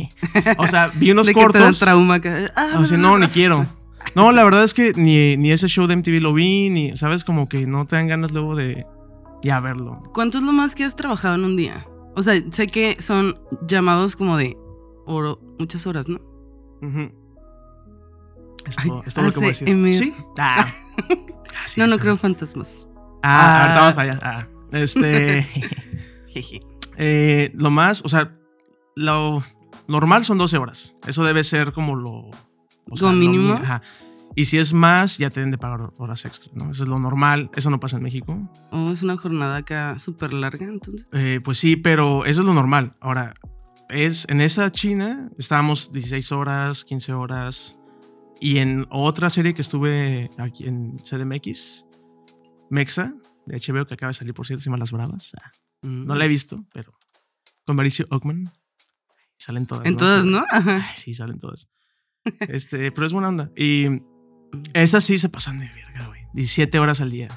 o 0.58 0.68
sea, 0.68 0.92
vi 0.96 1.12
unos 1.12 1.26
¿De 1.28 1.34
que 1.34 1.40
te 1.40 1.46
da 1.46 1.52
cortos. 1.60 1.80
trauma? 1.80 2.20
que- 2.20 2.50
Ah, 2.56 2.76
O 2.80 2.86
sea, 2.86 2.98
no, 2.98 3.18
ni 3.18 3.28
quiero. 3.28 3.66
No, 4.16 4.32
la 4.32 4.44
verdad 4.44 4.64
es 4.64 4.74
que 4.74 4.94
ni, 4.94 5.36
ni 5.38 5.52
ese 5.52 5.68
show 5.68 5.88
de 5.88 5.96
MTV 5.98 6.22
lo 6.22 6.34
vi, 6.34 6.70
ni, 6.70 6.96
¿sabes? 6.96 7.24
Como 7.24 7.50
que 7.50 7.68
no 7.68 7.86
te 7.86 7.96
dan 7.98 8.08
ganas 8.08 8.32
luego 8.32 8.56
de 8.56 8.86
ya 9.44 9.60
verlo. 9.60 10.00
¿Cuánto 10.14 10.38
es 10.38 10.44
lo 10.44 10.52
más 10.54 10.76
que 10.76 10.84
has 10.86 10.96
trabajado 10.96 11.36
en 11.36 11.44
un 11.44 11.58
día? 11.58 11.86
O 12.16 12.24
sea, 12.24 12.42
sé 12.52 12.68
que 12.68 12.96
son 13.02 13.38
llamados 13.68 14.16
como 14.16 14.38
de 14.38 14.56
oro, 15.06 15.40
muchas 15.60 15.86
horas, 15.88 16.08
¿no? 16.10 16.20
Esto, 18.66 18.82
Ay, 18.82 18.92
esto 19.06 19.22
es 19.22 19.26
lo 19.28 19.32
que 19.34 19.40
voy 19.40 19.46
a 19.46 19.50
decir. 19.50 19.94
¿Sí? 19.94 20.14
Ah. 20.40 20.74
Sí, 21.66 21.80
no, 21.80 21.88
no 21.88 21.98
creo 22.00 22.14
en 22.14 22.20
fantasmas. 22.20 22.88
Ah, 23.24 23.24
Ah. 23.24 23.62
ahorita 23.64 23.82
vamos 23.82 23.98
allá. 23.98 24.20
Ah, 24.22 24.48
este. 24.72 25.44
Jeje. 26.28 26.60
Eh, 26.98 27.52
lo 27.56 27.70
más, 27.72 28.02
o 28.04 28.10
sea, 28.10 28.32
lo 28.96 29.42
normal 29.88 30.26
son 30.26 30.38
12 30.38 30.58
horas. 30.58 30.96
Eso 31.08 31.24
debe 31.24 31.44
ser 31.44 31.72
como 31.72 31.96
lo. 31.96 32.12
o 32.12 32.32
¿Como 33.00 33.12
lo 33.12 33.18
mínimo? 33.18 33.56
mi- 33.56 33.62
ajá. 33.64 33.82
Y 34.36 34.46
si 34.46 34.60
es 34.60 34.72
más, 34.72 35.18
ya 35.18 35.30
te 35.32 35.40
deben 35.40 35.50
de 35.52 35.58
pagar 35.58 35.92
horas 35.98 36.24
extra, 36.26 36.52
¿no? 36.54 36.70
Eso 36.70 36.84
es 36.84 36.90
lo 36.90 37.00
normal. 37.00 37.50
Eso 37.56 37.72
no 37.72 37.80
pasa 37.80 37.98
en 37.98 38.04
México. 38.04 38.38
Oh, 38.72 38.92
es 38.92 39.02
una 39.02 39.18
jornada 39.18 39.58
acá 39.58 39.98
súper 39.98 40.32
larga, 40.34 40.66
entonces. 40.68 41.08
Eh, 41.14 41.40
pues 41.44 41.58
sí, 41.58 41.76
pero 41.76 42.24
eso 42.26 42.42
es 42.42 42.46
lo 42.46 42.54
normal. 42.54 42.96
Ahora, 43.00 43.34
es 43.90 44.26
en 44.30 44.42
esa 44.42 44.70
China 44.72 45.32
estábamos 45.40 45.92
16 45.92 46.32
horas, 46.34 46.84
15 46.86 47.14
horas. 47.14 47.80
Y 48.40 48.58
en 48.60 48.86
otra 48.92 49.32
serie 49.32 49.56
que 49.56 49.62
estuve 49.62 50.30
aquí 50.38 50.68
en 50.68 50.98
CDMX, 51.00 51.86
Mexa, 52.70 53.16
de 53.48 53.56
HBO, 53.58 53.86
que 53.88 53.96
acaba 53.96 54.10
de 54.10 54.14
salir, 54.14 54.36
por 54.36 54.46
cierto, 54.46 54.64
llama 54.64 54.78
Las 54.78 54.92
Bravas. 54.92 55.32
Ah, 55.42 55.50
Mm. 55.88 56.06
no 56.06 56.16
la 56.16 56.26
he 56.26 56.28
visto, 56.28 56.66
pero 56.74 56.94
con 57.66 57.76
Mauricio 57.76 58.06
Ockman. 58.10 58.52
Salen 59.38 59.66
todas. 59.66 59.86
En 59.86 59.98
todas. 59.98 60.26
¿no? 60.26 60.44
Ajá. 60.50 60.86
Ay, 60.90 60.96
sí, 60.96 61.14
salen 61.14 61.40
todas. 61.40 61.68
Este, 62.42 62.92
pero 62.92 63.08
es 63.08 63.14
buena 63.14 63.30
onda. 63.30 63.52
Y 63.56 64.02
esas 64.74 65.04
sí 65.04 65.18
se 65.18 65.30
pasan 65.30 65.60
de 65.60 65.68
verga, 65.68 66.08
güey. 66.08 66.22
17 66.34 66.80
horas 66.80 67.00
al 67.02 67.12
día. 67.12 67.30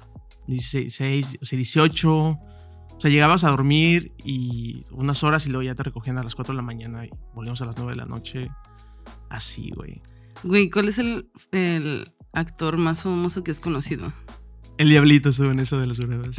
16, 0.49 1.39
o 1.41 1.45
sea, 1.45 1.57
18. 1.57 2.11
O 2.11 3.01
sea, 3.01 3.11
llegabas 3.11 3.45
a 3.45 3.51
dormir 3.51 4.13
y 4.25 4.83
unas 4.91 5.23
horas 5.23 5.47
y 5.47 5.51
luego 5.51 5.63
ya 5.63 5.75
te 5.75 5.83
recogían 5.85 6.19
a 6.19 6.23
las 6.23 6.35
4 6.35 6.53
de 6.53 6.57
la 6.57 6.63
mañana 6.63 7.07
y 7.07 7.11
volvíamos 7.35 7.63
a 7.63 7.67
las 7.67 7.77
9 7.77 7.93
de 7.93 7.97
la 7.97 8.07
noche. 8.07 8.49
Así, 9.29 9.71
güey. 9.71 10.03
Güey, 10.43 10.71
¿cuál 10.71 10.89
es 10.89 10.99
el, 10.99 11.31
el 11.53 12.13
actor 12.33 12.77
más 12.79 13.03
famoso 13.03 13.45
que 13.45 13.53
has 13.53 13.61
conocido? 13.61 14.13
El 14.77 14.89
diablito 14.89 15.31
en 15.45 15.61
eso 15.61 15.79
de 15.79 15.87
las 15.87 15.99
bravas. 16.07 16.37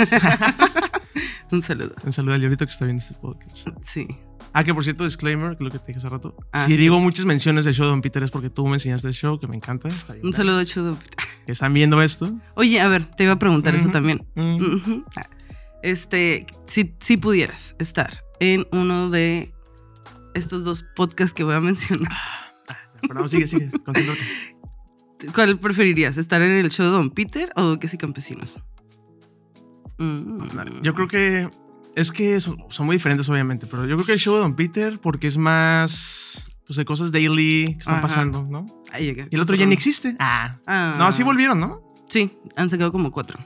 Un 1.51 1.61
saludo. 1.61 1.93
Un 2.03 2.13
saludo 2.13 2.33
al 2.35 2.39
diablito 2.39 2.65
que 2.65 2.71
está 2.71 2.85
viendo 2.85 3.01
este 3.03 3.15
podcast. 3.15 3.67
Sí. 3.81 4.07
Ah, 4.53 4.63
que 4.63 4.73
por 4.73 4.83
cierto, 4.83 5.03
disclaimer, 5.05 5.49
que 5.49 5.55
es 5.55 5.61
lo 5.61 5.71
que 5.71 5.79
te 5.79 5.87
dije 5.87 5.99
hace 5.99 6.09
rato. 6.09 6.35
Ah, 6.51 6.65
si 6.65 6.71
sí. 6.73 6.77
digo 6.77 6.99
muchas 6.99 7.25
menciones 7.25 7.63
del 7.65 7.73
show 7.73 7.85
de 7.85 7.91
Don 7.91 8.01
Peter 8.01 8.21
es 8.23 8.31
porque 8.31 8.49
tú 8.49 8.65
me 8.67 8.73
enseñaste 8.75 9.07
el 9.07 9.13
show, 9.13 9.39
que 9.39 9.47
me 9.47 9.55
encanta. 9.55 9.87
Está 9.87 10.13
bien 10.13 10.25
Un 10.25 10.31
padre. 10.31 10.45
saludo 10.45 10.63
chudo. 10.65 10.97
Que 11.45 11.51
están 11.53 11.73
viendo 11.73 12.01
esto. 12.01 12.31
Oye, 12.55 12.79
a 12.81 12.87
ver, 12.87 13.03
te 13.03 13.23
iba 13.23 13.33
a 13.33 13.39
preguntar 13.39 13.75
eso 13.75 13.89
también. 13.89 14.25
Ah, 14.35 15.29
Este, 15.83 16.45
si, 16.67 16.93
si 16.99 17.17
pudieras 17.17 17.75
estar 17.79 18.23
en 18.39 18.67
uno 18.71 19.09
de 19.09 19.53
estos 20.33 20.63
dos 20.63 20.83
podcasts 20.95 21.33
que 21.33 21.43
voy 21.43 21.55
a 21.55 21.61
mencionar, 21.61 22.11
Ah, 22.67 22.77
pero 23.01 23.15
no, 23.15 23.27
sigue, 23.27 23.47
sigue. 23.47 23.69
¿cuál 25.35 25.59
preferirías? 25.59 26.17
¿Estar 26.17 26.41
en 26.41 26.51
el 26.51 26.69
show 26.71 26.85
de 26.85 26.91
Don 26.91 27.09
Peter 27.11 27.51
o 27.55 27.63
Duques 27.63 27.93
y 27.93 27.97
Campesinos? 27.97 28.59
Mm. 30.01 30.81
Yo 30.81 30.93
creo 30.93 31.07
que 31.07 31.49
es 31.95 32.11
que 32.11 32.39
son, 32.39 32.57
son 32.69 32.85
muy 32.85 32.95
diferentes, 32.95 33.27
obviamente, 33.29 33.67
pero 33.67 33.85
yo 33.85 33.95
creo 33.95 34.05
que 34.05 34.13
el 34.13 34.19
show 34.19 34.35
de 34.35 34.41
Don 34.41 34.55
Peter, 34.55 34.99
porque 34.99 35.27
es 35.27 35.37
más 35.37 36.45
pues, 36.65 36.77
de 36.77 36.85
cosas 36.85 37.11
daily 37.11 37.65
que 37.65 37.79
están 37.79 37.95
Ajá. 37.95 38.01
pasando, 38.03 38.43
¿no? 38.49 38.65
Ay, 38.91 39.15
Y 39.29 39.35
el 39.35 39.41
otro 39.41 39.55
ya 39.55 39.65
ni 39.65 39.73
existe. 39.73 40.15
Ah. 40.19 40.57
Ah. 40.67 40.95
No, 40.97 41.11
sí 41.11 41.23
volvieron, 41.23 41.59
¿no? 41.59 41.93
Sí, 42.07 42.31
han 42.55 42.69
sacado 42.69 42.91
como 42.91 43.11
cuatro. 43.11 43.39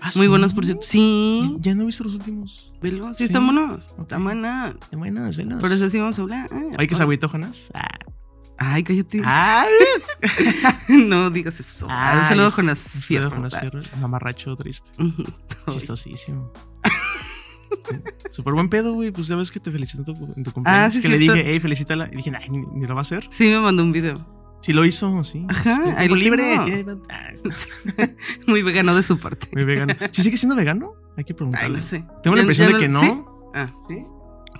Ah, 0.00 0.10
Muy 0.14 0.26
¿sí? 0.26 0.28
buenos, 0.28 0.52
por 0.52 0.64
cierto. 0.64 0.82
Sí, 0.86 1.56
Ya 1.60 1.74
no 1.74 1.82
he 1.82 1.86
visto 1.86 2.04
los 2.04 2.14
últimos. 2.14 2.72
velo. 2.80 3.12
Sí, 3.12 3.18
Sí. 3.18 3.24
están 3.24 3.44
buenos. 3.46 3.88
Ok. 3.96 4.02
Están 4.02 4.24
buenos, 4.24 5.36
velos. 5.36 5.60
Por 5.60 5.72
eso 5.72 5.90
sí 5.90 5.98
vamos 5.98 6.18
a 6.18 6.22
hablar. 6.22 6.48
Ah, 6.52 6.60
Ay, 6.78 6.86
que 6.86 6.94
se 6.94 7.02
agüitó, 7.02 7.28
Jonas. 7.28 7.70
Ah. 7.74 7.88
Ay, 8.58 8.82
cállate. 8.82 9.20
Ay. 9.24 9.68
no 10.88 11.30
digas 11.30 11.60
eso. 11.60 11.86
Ay, 11.90 12.18
Un 12.18 12.24
saludo 12.24 12.48
sí. 12.50 12.56
con 12.56 12.66
las 12.66 12.78
fierro. 12.78 13.30
Jonas 13.30 13.58
Fierro. 13.58 13.80
Mamarracho 14.00 14.56
triste. 14.56 14.90
Chistosísimo. 15.70 16.52
Súper 18.30 18.54
buen 18.54 18.68
pedo, 18.68 18.94
güey. 18.94 19.10
Pues 19.10 19.26
ya 19.26 19.36
ves 19.36 19.50
que 19.50 19.60
te 19.60 19.70
felicito 19.70 20.02
en 20.02 20.04
tu, 20.16 20.32
en 20.36 20.42
tu 20.44 20.52
cumpleaños. 20.52 20.88
Ah, 20.88 20.90
sí, 20.90 21.00
que 21.00 21.08
le 21.08 21.18
dije, 21.18 21.42
hey, 21.46 21.60
felicítala. 21.60 22.08
Y 22.12 22.16
dije, 22.16 22.32
ay, 22.34 22.48
ni, 22.50 22.58
ni 22.58 22.86
lo 22.86 22.94
va 22.94 23.00
a 23.00 23.02
hacer. 23.02 23.26
Sí, 23.30 23.44
me 23.48 23.58
mandó 23.60 23.82
un 23.82 23.92
video. 23.92 24.16
Sí 24.62 24.72
lo 24.72 24.84
hizo, 24.84 25.22
sí. 25.22 25.44
Ajá, 25.48 25.78
ahí 25.98 26.08
lo 26.08 26.16
libre. 26.16 26.56
Ah, 26.56 27.30
Muy 28.46 28.62
vegano 28.62 28.94
de 28.96 29.02
su 29.02 29.18
parte. 29.18 29.48
muy 29.52 29.64
vegano. 29.64 29.94
¿Sí 30.10 30.22
sigue 30.22 30.36
siendo 30.36 30.56
vegano? 30.56 30.92
Hay 31.16 31.24
que 31.24 31.32
Ay, 31.32 31.36
preguntarle. 31.36 31.78
no 31.78 31.84
sé. 31.84 32.04
Tengo 32.22 32.34
la 32.36 32.42
impresión 32.42 32.72
de 32.72 32.78
que 32.78 32.88
no- 32.88 33.02
no. 33.02 33.06
¿sí? 33.14 33.22
Ah, 33.54 33.70
¿Sí? 33.88 34.04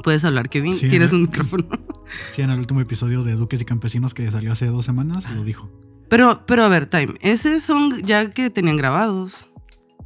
Puedes 0.02 0.24
hablar, 0.24 0.48
Kevin. 0.48 0.72
Sí, 0.74 0.88
Tienes 0.88 1.10
¿no? 1.12 1.18
un 1.18 1.22
micrófono. 1.24 1.66
Sí, 2.32 2.42
en 2.42 2.50
el 2.50 2.60
último 2.60 2.80
episodio 2.80 3.24
de 3.24 3.32
Duques 3.34 3.60
y 3.60 3.64
Campesinos 3.64 4.14
que 4.14 4.30
salió 4.30 4.52
hace 4.52 4.66
dos 4.66 4.84
semanas, 4.86 5.28
lo 5.34 5.42
dijo. 5.44 5.68
Pero, 6.08 6.46
pero 6.46 6.64
a 6.64 6.68
ver, 6.68 6.86
Time. 6.86 7.14
Esos 7.20 7.62
son 7.64 8.00
ya 8.02 8.30
que 8.30 8.48
tenían 8.48 8.76
grabados. 8.76 9.48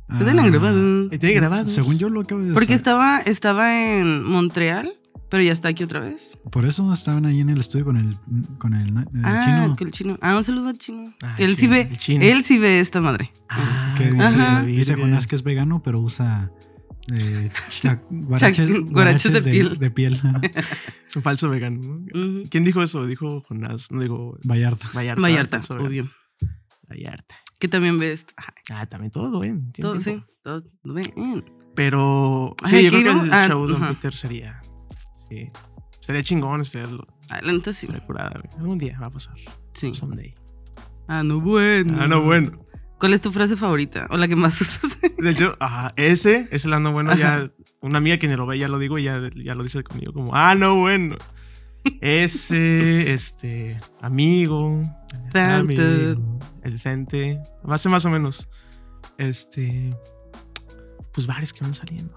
Que 0.08 0.24
tenían 0.24 0.38
Ah, 0.46 0.48
grabados. 0.48 1.08
Y 1.12 1.18
tiene 1.18 1.34
grabado. 1.34 1.68
Según 1.68 1.98
yo 1.98 2.08
lo 2.08 2.22
acabo 2.22 2.40
de 2.40 2.54
Porque 2.54 2.68
decir. 2.68 2.76
estaba, 2.76 3.18
estaba 3.20 3.98
en 3.98 4.24
Montreal, 4.24 4.90
pero 5.28 5.42
ya 5.42 5.52
está 5.52 5.68
aquí 5.68 5.84
otra 5.84 6.00
vez. 6.00 6.38
Por 6.50 6.64
eso 6.64 6.90
estaban 6.92 7.26
ahí 7.26 7.40
en 7.40 7.50
el 7.50 7.60
estudio 7.60 7.84
con 7.84 7.98
el, 7.98 8.16
con 8.56 8.72
el, 8.72 8.88
el 8.88 9.06
ah, 9.22 9.40
chino. 9.44 9.76
que 9.76 9.84
el 9.84 9.90
chino. 9.90 10.18
Ah, 10.22 10.38
un 10.38 10.42
saludo 10.44 10.70
al 10.70 10.78
chino. 10.78 11.12
Ah, 11.22 11.34
que 11.36 11.44
él 11.44 11.50
el 11.50 11.56
sí 11.56 11.62
chino, 11.66 11.72
ve. 11.74 11.80
el 11.82 11.98
chino. 11.98 12.24
Él 12.24 12.44
sí 12.44 12.56
ve 12.58 12.80
esta 12.80 13.02
madre. 13.02 13.30
Ah, 13.50 13.94
que 13.98 14.10
dice, 14.10 14.62
dice. 14.66 14.94
Jonás 14.96 15.26
que 15.26 15.36
es 15.36 15.42
vegano, 15.42 15.82
pero 15.82 16.00
usa 16.00 16.50
eh, 17.12 17.50
guaraches, 18.10 18.84
guaraches 18.86 19.32
de 19.32 19.40
de, 19.42 19.50
piel. 19.50 19.78
de 19.78 19.90
piel. 19.90 20.20
Es 21.06 21.16
un 21.16 21.22
falso 21.22 21.48
vegano. 21.50 21.80
¿no? 21.82 21.94
Ujú. 22.20 22.42
¿Quién 22.50 22.62
dijo 22.64 22.82
eso? 22.82 23.04
Dijo 23.06 23.42
Jonás. 23.48 23.90
No 23.90 24.00
digo 24.00 24.38
Vallarta. 24.44 24.86
Vallarta. 24.94 25.20
Vallarta, 25.20 25.60
obvio. 25.70 26.08
Vallarta. 26.88 27.34
Que 27.58 27.68
también 27.68 27.98
ve 27.98 28.12
esto. 28.12 28.32
Ajá, 28.36 28.54
Ah, 28.70 28.86
también 28.86 29.10
todo 29.10 29.40
bien. 29.40 29.72
todo, 29.72 29.98
tiempo. 29.98 30.24
sí. 30.24 30.32
Todo 30.42 30.64
ven. 30.84 31.44
Pero 31.74 32.54
Ay, 32.62 32.70
sí, 32.70 32.82
yo 32.84 32.90
¿qué 32.90 33.02
creo 33.02 33.20
que 33.20 33.26
el 33.26 33.32
Ah, 33.32 33.48
show 33.48 33.66
de 33.66 33.72
Don 33.72 33.82
ajá. 33.82 33.92
Peter 33.94 34.14
sería. 34.14 34.60
Sí. 35.28 35.50
Estaría 36.00 36.22
chingón, 36.22 36.60
estaría, 36.62 36.88
Adelante, 37.28 37.72
sí. 37.72 37.86
estaría 37.86 38.06
curada. 38.06 38.40
Algún 38.58 38.78
día 38.78 38.98
va 39.00 39.06
a 39.06 39.10
pasar. 39.10 39.34
Sí. 39.74 39.92
Someday. 39.94 40.34
Ah, 41.08 41.22
no, 41.22 41.40
bueno. 41.40 41.96
Ah, 42.00 42.06
no, 42.08 42.22
bueno. 42.22 42.64
¿Cuál 43.00 43.14
es 43.14 43.22
tu 43.22 43.32
frase 43.32 43.56
favorita? 43.56 44.06
O 44.10 44.18
la 44.18 44.28
que 44.28 44.36
más 44.36 44.60
usas. 44.60 44.98
De 45.18 45.30
hecho, 45.30 45.56
ajá, 45.58 45.92
ese 45.96 46.48
es 46.52 46.66
el 46.66 46.74
ano 46.74 46.92
bueno. 46.92 47.12
Ajá. 47.12 47.18
Ya, 47.18 47.50
una 47.80 47.98
amiga 47.98 48.18
que 48.18 48.28
ni 48.28 48.36
lo 48.36 48.46
ve, 48.46 48.58
ya 48.58 48.68
lo 48.68 48.78
digo 48.78 48.98
y 48.98 49.04
ya, 49.04 49.20
ya 49.34 49.54
lo 49.54 49.64
dice 49.64 49.82
conmigo 49.82 50.12
como, 50.12 50.36
ah, 50.36 50.54
no, 50.54 50.76
bueno. 50.76 51.16
Ese, 52.02 53.12
este, 53.14 53.80
amigo, 54.02 54.82
amigo, 55.34 55.82
el 56.62 56.78
cente, 56.78 57.40
más 57.64 57.84
más 57.86 58.04
o 58.04 58.10
menos. 58.10 58.48
Este, 59.16 59.96
pues 61.12 61.26
varios 61.26 61.54
que 61.54 61.64
van 61.64 61.74
saliendo. 61.74 62.14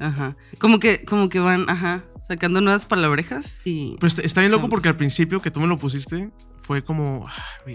Ajá. 0.00 0.36
Como 0.58 0.78
que, 0.78 1.04
como 1.04 1.28
que 1.28 1.38
van, 1.38 1.68
ajá, 1.68 2.04
sacando 2.26 2.62
nuevas 2.62 2.86
palabrejas 2.86 3.60
y. 3.66 3.96
Pero 4.00 4.22
está, 4.22 4.40
bien 4.40 4.52
loco 4.52 4.70
porque 4.70 4.88
al 4.88 4.96
principio 4.96 5.42
que 5.42 5.50
tú 5.50 5.60
me 5.60 5.66
lo 5.66 5.76
pusiste 5.76 6.30
fue 6.66 6.82
como, 6.82 7.26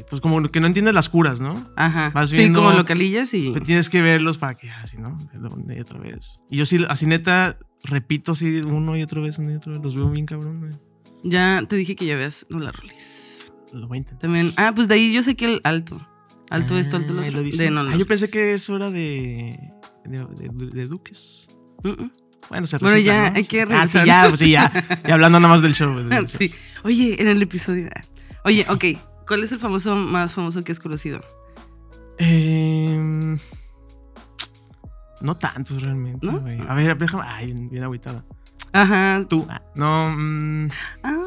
pues 0.09 0.19
como 0.19 0.41
que 0.49 0.59
no 0.59 0.65
entiendes 0.67 0.93
las 0.95 1.09
curas, 1.09 1.39
¿no? 1.39 1.71
Ajá. 1.75 2.09
Vas 2.13 2.29
sí, 2.31 2.37
viendo- 2.37 2.59
como 2.63 2.71
localillas 2.75 3.33
y. 3.35 3.51
Que 3.53 3.61
tienes 3.61 3.87
que 3.89 4.01
verlos 4.01 4.37
para 4.39 4.55
que 4.55 4.69
así, 4.71 4.97
¿no? 4.97 5.15
Verlo 5.31 5.49
una 5.55 5.75
y 5.75 5.79
otra 5.79 5.99
vez. 5.99 6.39
Y 6.49 6.57
yo 6.57 6.65
sí, 6.65 6.83
así 6.89 7.05
neta, 7.05 7.57
repito 7.83 8.31
así 8.31 8.61
uno 8.61 8.97
y 8.97 9.03
otra 9.03 9.21
vez, 9.21 9.37
uno 9.37 9.51
y 9.51 9.55
otra 9.55 9.73
vez. 9.73 9.81
Los 9.83 9.95
veo 9.95 10.09
bien 10.09 10.25
cabrón, 10.25 10.55
güey. 10.59 10.71
Ya 11.23 11.61
te 11.69 11.75
dije 11.75 11.95
que 11.95 12.05
ya 12.07 12.15
veas 12.15 12.45
no 12.49 12.59
la 12.59 12.71
rolis. 12.71 13.51
Lo 13.73 13.87
voy 13.87 13.97
a 13.97 13.99
intentar. 13.99 14.21
También. 14.21 14.53
Ah, 14.57 14.71
pues 14.75 14.87
de 14.87 14.95
ahí 14.95 15.13
yo 15.13 15.21
sé 15.21 15.35
que 15.35 15.45
el 15.45 15.61
alto. 15.63 15.97
Alto 16.49 16.75
esto, 16.77 16.97
alto 16.97 17.13
lo 17.13 17.21
Ah, 17.21 17.25
otro. 17.25 17.43
lo. 17.43 17.43
De 17.57 17.69
no, 17.69 17.81
Ah, 17.81 17.95
yo 17.95 18.07
pensé 18.07 18.29
que 18.31 18.55
eso 18.55 18.75
era 18.75 18.89
de. 18.89 19.55
de, 20.05 20.17
de- 20.51 20.69
de 20.71 20.85
Duques. 20.87 21.49
Bueno, 22.49 22.65
se 22.65 22.79
recicla, 22.79 22.97
ya 22.99 23.29
¿no? 23.29 23.35
hay 23.35 23.43
que 23.45 23.61
Ah, 23.69 23.85
sí, 23.85 23.99
ya, 24.05 24.25
pues 24.27 24.39
sí, 24.39 24.49
ya. 24.51 24.71
Ya 25.07 25.13
hablando 25.13 25.39
nada 25.39 25.53
más 25.53 25.61
del 25.61 25.75
show. 25.75 25.95
del 25.95 26.09
show. 26.27 26.27
sí. 26.39 26.51
Oye, 26.83 27.21
en 27.21 27.27
el 27.27 27.39
episodio. 27.43 27.87
Ah. 28.39 28.41
Oye, 28.45 28.65
ok. 28.69 28.85
¿Cuál 29.27 29.43
es 29.43 29.51
el 29.51 29.59
famoso 29.59 29.95
más 29.95 30.33
famoso 30.33 30.63
que 30.63 30.71
has 30.71 30.79
conocido? 30.79 31.21
Em, 32.17 33.37
no 35.21 35.35
tantos 35.37 35.81
realmente, 35.81 36.25
¿No? 36.27 36.39
güey. 36.41 36.59
A 36.67 36.73
ver, 36.73 36.97
déjame. 36.97 37.23
Ay, 37.27 37.53
bien 37.53 37.83
agüitada. 37.83 38.25
Ajá. 38.73 39.23
Tú. 39.27 39.45
ah, 39.49 39.61
No, 39.75 40.11
mm, 40.15 40.69
Ah. 41.03 41.25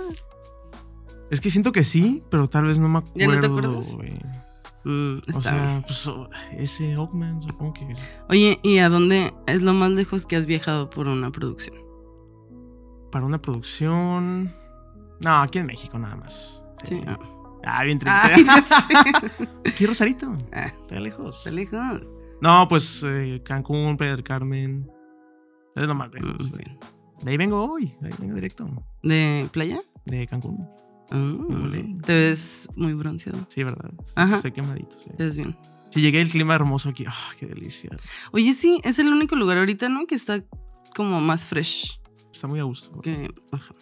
es 1.30 1.40
que 1.40 1.50
siento 1.50 1.72
que 1.72 1.84
sí, 1.84 2.22
pero 2.30 2.48
tal 2.48 2.64
vez 2.64 2.78
no 2.78 2.88
me 2.88 2.98
acuerdo. 2.98 3.18
¿Ya 3.18 3.26
no 3.28 3.40
te 3.40 3.46
acuerdas? 3.46 3.92
güey. 3.94 4.12
mm, 4.84 5.18
O 5.34 5.38
está 5.38 5.52
bien. 5.52 5.64
sea, 5.64 5.82
pues 5.86 6.06
oh, 6.08 6.28
ese 6.58 6.96
Oakman, 6.96 7.40
supongo 7.42 7.72
que 7.74 7.92
Oye, 8.28 8.58
¿y 8.62 8.78
a 8.78 8.88
dónde 8.88 9.32
es 9.46 9.62
lo 9.62 9.72
más 9.74 9.90
lejos 9.92 10.26
que 10.26 10.36
has 10.36 10.46
viajado 10.46 10.90
por 10.90 11.06
una 11.08 11.30
producción? 11.30 11.76
para 13.10 13.26
una 13.26 13.42
producción. 13.42 14.50
No, 15.20 15.36
aquí 15.40 15.58
en 15.58 15.66
México 15.66 15.98
nada 15.98 16.16
más. 16.16 16.61
Sí. 16.84 17.00
Ah. 17.06 17.18
Ah, 17.64 17.84
bien 17.84 17.98
triste. 17.98 18.20
Ay, 18.22 18.44
sé. 18.64 19.48
Aquí 19.70 19.86
Rosarito. 19.86 20.36
Ah. 20.52 20.66
Está 20.66 21.00
lejos. 21.00 21.38
Está 21.38 21.50
lejos. 21.50 22.02
No, 22.40 22.66
pues 22.68 23.02
eh, 23.06 23.40
Cancún, 23.44 23.96
del 23.96 24.24
Carmen. 24.24 24.90
Es 25.76 25.84
lo 25.84 25.94
más 25.94 26.12
lejos. 26.12 26.50
Mm. 26.50 27.24
De 27.24 27.30
ahí 27.30 27.36
vengo 27.36 27.72
hoy. 27.72 27.94
De 28.00 28.08
ahí 28.08 28.14
vengo 28.18 28.34
directo. 28.34 28.68
¿De 29.02 29.48
playa? 29.52 29.78
De 30.06 30.26
Cancún. 30.26 30.68
Ah, 31.10 31.34
volé. 31.48 31.94
te 32.04 32.12
ves 32.14 32.68
muy 32.74 32.94
bronceado. 32.94 33.38
Sí, 33.48 33.62
¿verdad? 33.62 33.92
Ajá. 34.16 34.36
Estoy 34.36 34.52
quemadito. 34.52 34.98
Sí. 34.98 35.10
Te 35.16 35.24
ves 35.24 35.36
bien. 35.36 35.56
Sí, 35.90 36.00
llegué 36.00 36.20
el 36.20 36.30
clima 36.30 36.54
hermoso 36.54 36.88
aquí. 36.88 37.04
¡Ah, 37.06 37.30
qué 37.38 37.46
delicia! 37.46 37.90
Oye, 38.32 38.54
sí, 38.54 38.80
es 38.82 38.98
el 38.98 39.08
único 39.08 39.36
lugar 39.36 39.58
ahorita, 39.58 39.88
¿no? 39.90 40.06
Que 40.06 40.14
está 40.14 40.42
como 40.96 41.20
más 41.20 41.44
fresh 41.44 42.00
Está 42.32 42.46
muy 42.48 42.60
a 42.60 42.62
gusto. 42.64 42.98
que. 43.02 43.30
Ajá. 43.52 43.74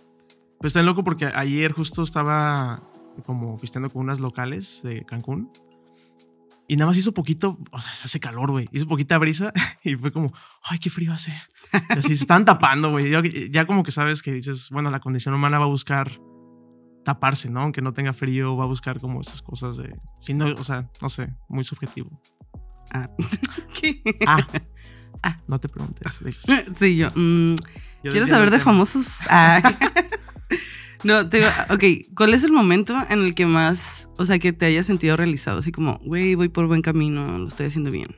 Pues 0.59 0.73
está 0.73 0.83
loco 0.83 1.05
porque 1.05 1.27
ayer 1.27 1.73
justo 1.73 2.03
estaba 2.03 2.83
como 3.23 3.57
pisteando 3.57 3.91
con 3.91 4.03
unas 4.03 4.21
locales 4.21 4.81
de 4.83 5.05
Cancún. 5.05 5.51
Y 6.69 6.77
nada 6.77 6.91
más 6.91 6.97
hizo 6.99 7.13
poquito, 7.13 7.59
o 7.73 7.81
sea, 7.81 7.93
se 7.93 8.05
hace 8.05 8.21
calor, 8.21 8.53
güey. 8.53 8.69
Hizo 8.71 8.87
poquita 8.87 9.19
brisa 9.19 9.53
y 9.85 9.97
fue 9.97 10.11
como, 10.13 10.33
ay, 10.63 10.79
qué 10.79 10.89
frío 10.89 11.13
hace. 11.13 11.33
Y 11.73 11.99
así 11.99 12.09
se 12.17 12.23
están 12.23 12.45
tapando, 12.45 12.91
güey. 12.93 13.11
Ya, 13.11 13.21
ya 13.51 13.67
como 13.67 13.83
que 13.83 13.91
sabes 13.91 14.23
que 14.23 14.33
dices, 14.33 14.69
bueno, 14.71 14.91
la 14.91 15.01
condición 15.01 15.35
humana 15.35 15.59
va 15.59 15.65
a 15.65 15.69
buscar 15.69 16.09
taparse, 17.05 17.51
¿no? 17.51 17.63
Aunque 17.63 17.83
no 17.83 17.93
tenga 17.93 18.13
frío, 18.13 18.57
va 18.57 18.65
a 18.65 18.69
buscar 18.69 19.01
como 19.01 19.21
esas 19.21 19.43
cosas 19.43 19.79
de... 19.79 19.99
Sí, 20.21 20.33
no, 20.35 20.47
o 20.47 20.63
sea, 20.63 20.89
no 21.03 21.09
sé, 21.09 21.35
muy 21.49 21.65
subjetivo. 21.65 22.21
Ah. 22.93 23.09
¿Qué? 23.81 24.01
Ah, 24.27 24.47
Ah. 25.23 25.37
no 25.49 25.59
te 25.59 25.69
preguntes. 25.69 26.23
dices. 26.25 26.45
Sí, 26.79 26.97
yo. 26.97 27.09
mm, 27.15 27.55
Yo 27.57 27.57
¿Quieres 28.13 28.29
desviando 28.29 28.35
saber 28.35 28.51
de 28.51 28.59
famosos? 28.61 29.09
Ah. 29.29 29.61
No, 31.05 31.29
te 31.29 31.39
digo, 31.39 31.49
ok, 31.71 31.85
¿cuál 32.15 32.35
es 32.35 32.45
el 32.45 32.53
momento 32.53 32.95
en 33.09 33.21
el 33.21 33.35
que 33.35 33.47
más, 33.47 34.09
o 34.19 34.25
sea, 34.25 34.39
que 34.39 34.53
te 34.53 34.67
hayas 34.67 34.87
sentido 34.87 35.17
realizado? 35.17 35.59
Así 35.61 35.73
como, 35.73 35.99
güey, 36.05 36.35
voy 36.35 36.49
por 36.49 36.67
buen 36.67 36.83
camino, 36.83 37.27
lo 37.39 37.49
estoy 37.49 37.67
haciendo 37.67 37.91
bien. 37.91 38.09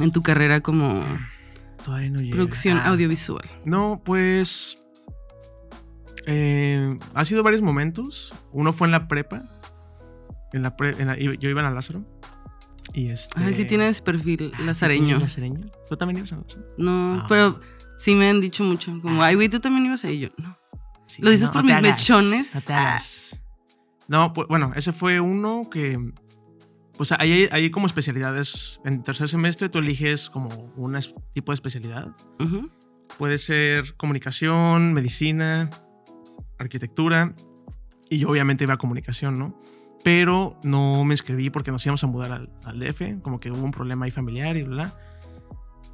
En 0.00 0.10
tu 0.10 0.22
carrera 0.22 0.60
como 0.60 1.02
Todavía 1.84 2.10
no 2.10 2.20
llega. 2.20 2.34
producción 2.36 2.78
Ah. 2.78 2.88
audiovisual. 2.88 3.44
No, 3.64 4.02
pues. 4.04 4.78
eh, 6.26 6.98
ha 7.14 7.24
sido 7.24 7.42
varios 7.42 7.62
momentos. 7.62 8.34
Uno 8.52 8.72
fue 8.72 8.88
en 8.88 8.92
la 8.92 9.06
prepa. 9.08 9.42
En 10.52 10.62
la 10.62 10.76
pre- 10.76 10.96
en 11.00 11.06
la- 11.06 11.16
yo 11.18 11.48
iba 11.48 11.60
en 11.60 11.66
la 11.66 11.70
Lázaro. 11.70 12.04
Y 12.94 13.08
este. 13.10 13.40
Ay, 13.40 13.54
sí 13.54 13.64
tienes 13.64 14.00
perfil 14.00 14.50
Ah, 14.54 14.58
¿sí 14.58 14.64
lazareño. 14.64 15.18
lazareño? 15.18 15.70
¿Tú 15.88 15.96
también 15.96 16.18
ibas 16.18 16.32
a 16.32 16.36
Lázaro? 16.38 16.66
No, 16.78 17.14
Ah. 17.20 17.26
pero 17.28 17.60
sí 17.98 18.14
me 18.14 18.28
han 18.28 18.40
dicho 18.40 18.64
mucho, 18.64 18.98
como, 19.02 19.22
ay, 19.22 19.34
güey, 19.36 19.48
tú 19.48 19.60
también 19.60 19.86
ibas 19.86 20.04
ahí. 20.04 20.18
Yo, 20.20 20.28
no. 20.38 20.56
Sí, 21.06 21.22
¿Lo 21.22 21.30
dices 21.30 21.48
por 21.50 21.62
te 21.62 21.66
mis 21.68 21.76
hagas, 21.76 21.82
mechones? 21.90 22.54
No, 22.54 22.60
te 22.60 22.72
Ah. 22.72 22.80
hagas. 22.90 23.42
No, 24.08 24.32
pues 24.32 24.48
bueno, 24.48 24.72
ese 24.76 24.92
fue 24.92 25.20
uno 25.20 25.68
que. 25.70 25.98
Pues 26.96 27.12
ahí 27.12 27.32
hay, 27.32 27.48
hay 27.52 27.70
como 27.70 27.86
especialidades. 27.86 28.80
En 28.84 29.02
tercer 29.02 29.28
semestre 29.28 29.68
tú 29.68 29.78
eliges 29.78 30.30
como 30.30 30.48
un 30.76 30.98
tipo 31.34 31.52
de 31.52 31.54
especialidad. 31.54 32.14
Puede 33.18 33.38
ser 33.38 33.96
comunicación, 33.96 34.92
medicina, 34.94 35.70
arquitectura. 36.58 37.34
Y 38.08 38.18
yo 38.18 38.30
obviamente 38.30 38.64
iba 38.64 38.74
a 38.74 38.78
comunicación, 38.78 39.34
¿no? 39.38 39.58
Pero 40.04 40.58
no 40.62 41.04
me 41.04 41.14
inscribí 41.14 41.50
porque 41.50 41.70
nos 41.72 41.84
íbamos 41.84 42.02
a 42.04 42.06
mudar 42.06 42.32
al, 42.32 42.50
al 42.64 42.78
DF. 42.78 43.20
Como 43.22 43.40
que 43.40 43.50
hubo 43.50 43.62
un 43.62 43.72
problema 43.72 44.04
ahí 44.06 44.10
familiar 44.10 44.56
y 44.56 44.62
bla, 44.62 44.74
bla. 44.74 44.98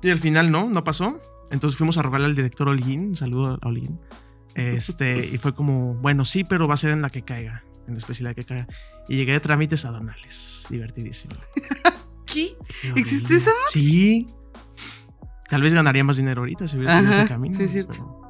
Y 0.03 0.11
al 0.11 0.19
final 0.19 0.51
no, 0.51 0.69
no 0.69 0.85
pasó. 0.85 1.21
Entonces 1.51 1.77
fuimos 1.79 1.97
a 1.99 2.03
rogarle 2.03 2.27
al 2.27 2.35
director 2.35 2.69
Holguín. 2.69 3.09
Un 3.09 3.17
saludo 3.17 3.59
a 3.61 3.67
Holguín. 3.67 3.99
Este, 4.55 5.27
y 5.27 5.39
fue 5.39 5.55
como, 5.55 5.95
bueno, 5.95 6.25
sí, 6.25 6.45
pero 6.45 6.69
va 6.69 6.75
a 6.75 6.77
ser 6.77 6.91
en 6.91 7.03
la 7.03 7.11
que 7.11 7.23
caiga. 7.23 7.65
En 7.87 7.95
la 7.95 7.99
especialidad 7.99 8.35
que 8.35 8.45
caiga. 8.45 8.67
Y 9.09 9.17
llegué 9.17 9.35
a 9.35 9.41
trámites 9.41 9.85
aduanales. 9.85 10.67
Divertidísimo. 10.71 11.35
¿Qué? 12.27 12.57
Qué 12.83 13.01
¿Existe 13.01 13.37
esa 13.37 13.51
Sí. 13.71 14.27
Tal 15.49 15.63
vez 15.63 15.75
ganaría 15.75 16.03
más 16.05 16.17
dinero 16.17 16.43
ahorita 16.43 16.67
si 16.67 16.77
hubiera 16.77 16.95
seguido 16.95 17.13
ese 17.13 17.29
camino. 17.29 17.55
sí, 17.55 17.65
es 17.65 17.73
cierto. 17.73 18.21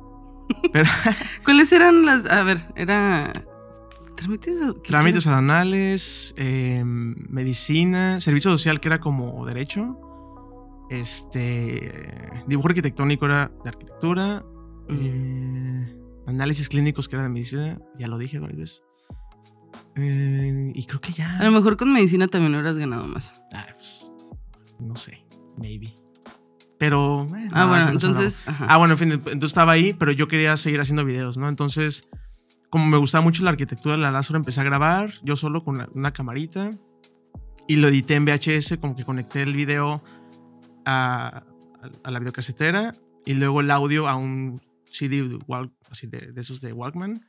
Pero, 0.72 0.90
pero 1.04 1.16
¿Cuáles 1.44 1.70
eran 1.72 2.04
las.? 2.04 2.26
A 2.26 2.42
ver, 2.42 2.60
era. 2.74 3.32
¿Trámites? 4.16 4.56
trámites 4.84 5.26
aduanales, 5.26 6.34
eh, 6.36 6.82
medicina, 6.84 8.20
servicio 8.20 8.50
social 8.50 8.80
que 8.80 8.88
era 8.88 9.00
como 9.00 9.44
derecho. 9.46 9.98
Este. 10.90 11.92
Dibujo 12.46 12.68
arquitectónico 12.68 13.26
era 13.26 13.52
de 13.62 13.68
arquitectura. 13.68 14.44
Mm. 14.88 14.98
eh, 15.00 16.01
análisis 16.26 16.68
clínicos 16.68 17.08
que 17.08 17.16
era 17.16 17.22
de 17.24 17.28
medicina. 17.30 17.78
Ya 17.98 18.06
lo 18.08 18.18
dije 18.18 18.38
varias 18.38 18.58
veces. 18.58 18.82
Eh, 19.96 20.72
y 20.74 20.86
creo 20.86 21.00
que 21.00 21.12
ya. 21.12 21.38
A 21.38 21.44
lo 21.44 21.50
mejor 21.50 21.76
con 21.76 21.92
medicina 21.92 22.28
también 22.28 22.54
hubieras 22.54 22.76
ganado 22.78 23.06
más. 23.06 23.42
Ah, 23.52 23.66
pues, 23.74 24.10
no 24.80 24.96
sé, 24.96 25.24
maybe. 25.58 25.94
Pero. 26.78 27.26
eh, 27.36 27.48
Ah, 27.52 27.64
no, 27.64 27.68
bueno, 27.68 27.88
entonces. 27.90 28.42
ajá. 28.48 28.66
Ah, 28.68 28.78
bueno, 28.78 28.94
en 28.94 28.98
fin, 28.98 29.12
entonces 29.12 29.44
estaba 29.50 29.72
ahí, 29.72 29.92
pero 29.94 30.12
yo 30.12 30.28
quería 30.28 30.56
seguir 30.56 30.80
haciendo 30.80 31.04
videos, 31.04 31.36
¿no? 31.36 31.48
Entonces, 31.48 32.08
como 32.70 32.86
me 32.86 32.96
gustaba 32.96 33.22
mucho 33.22 33.44
la 33.44 33.50
arquitectura 33.50 33.96
de 33.96 34.02
la 34.02 34.10
Lázaro, 34.10 34.38
empecé 34.38 34.60
a 34.60 34.64
grabar 34.64 35.10
yo 35.22 35.36
solo 35.36 35.62
con 35.62 35.78
la- 35.78 35.88
una 35.94 36.12
camarita 36.12 36.72
y 37.68 37.76
lo 37.76 37.88
edité 37.88 38.14
en 38.14 38.24
VHS, 38.24 38.78
como 38.78 38.96
que 38.96 39.04
conecté 39.04 39.42
el 39.42 39.54
video 39.54 40.02
a, 40.84 41.44
a 42.02 42.10
la 42.10 42.18
videocasetera 42.18 42.92
y 43.26 43.34
luego 43.34 43.60
el 43.60 43.70
audio 43.70 44.08
a 44.08 44.16
un 44.16 44.60
CD 44.90 45.22
de, 45.28 45.36
Walk- 45.46 45.70
así 45.92 46.08
de, 46.08 46.32
de 46.32 46.40
esos 46.40 46.60
de 46.60 46.72
Walkman. 46.72 47.20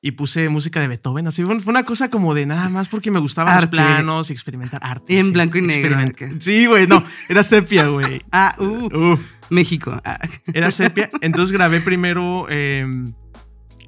Y 0.00 0.10
puse 0.12 0.50
música 0.50 0.80
de 0.80 0.88
Beethoven, 0.88 1.26
así 1.26 1.42
fue 1.42 1.58
una 1.66 1.84
cosa 1.84 2.10
como 2.10 2.34
de 2.34 2.44
nada 2.44 2.68
más 2.68 2.90
porque 2.90 3.10
me 3.10 3.18
gustaban 3.20 3.54
los 3.54 3.62
Arte. 3.62 3.74
planos 3.74 4.28
y 4.28 4.34
experimentar 4.34 4.78
arte. 4.84 5.14
Y 5.14 5.16
en 5.16 5.24
sí, 5.24 5.32
blanco 5.32 5.56
y 5.56 5.62
negro. 5.62 5.96
Sí, 6.40 6.66
güey, 6.66 6.86
no, 6.86 7.02
era 7.30 7.42
sepia, 7.42 7.88
güey. 7.88 8.20
Ah, 8.30 8.54
uh, 8.58 9.12
Uf. 9.14 9.32
México. 9.48 9.98
Ah. 10.04 10.18
Era 10.52 10.70
sepia. 10.72 11.08
Entonces 11.22 11.52
grabé 11.52 11.80
primero 11.80 12.46
eh, 12.50 12.86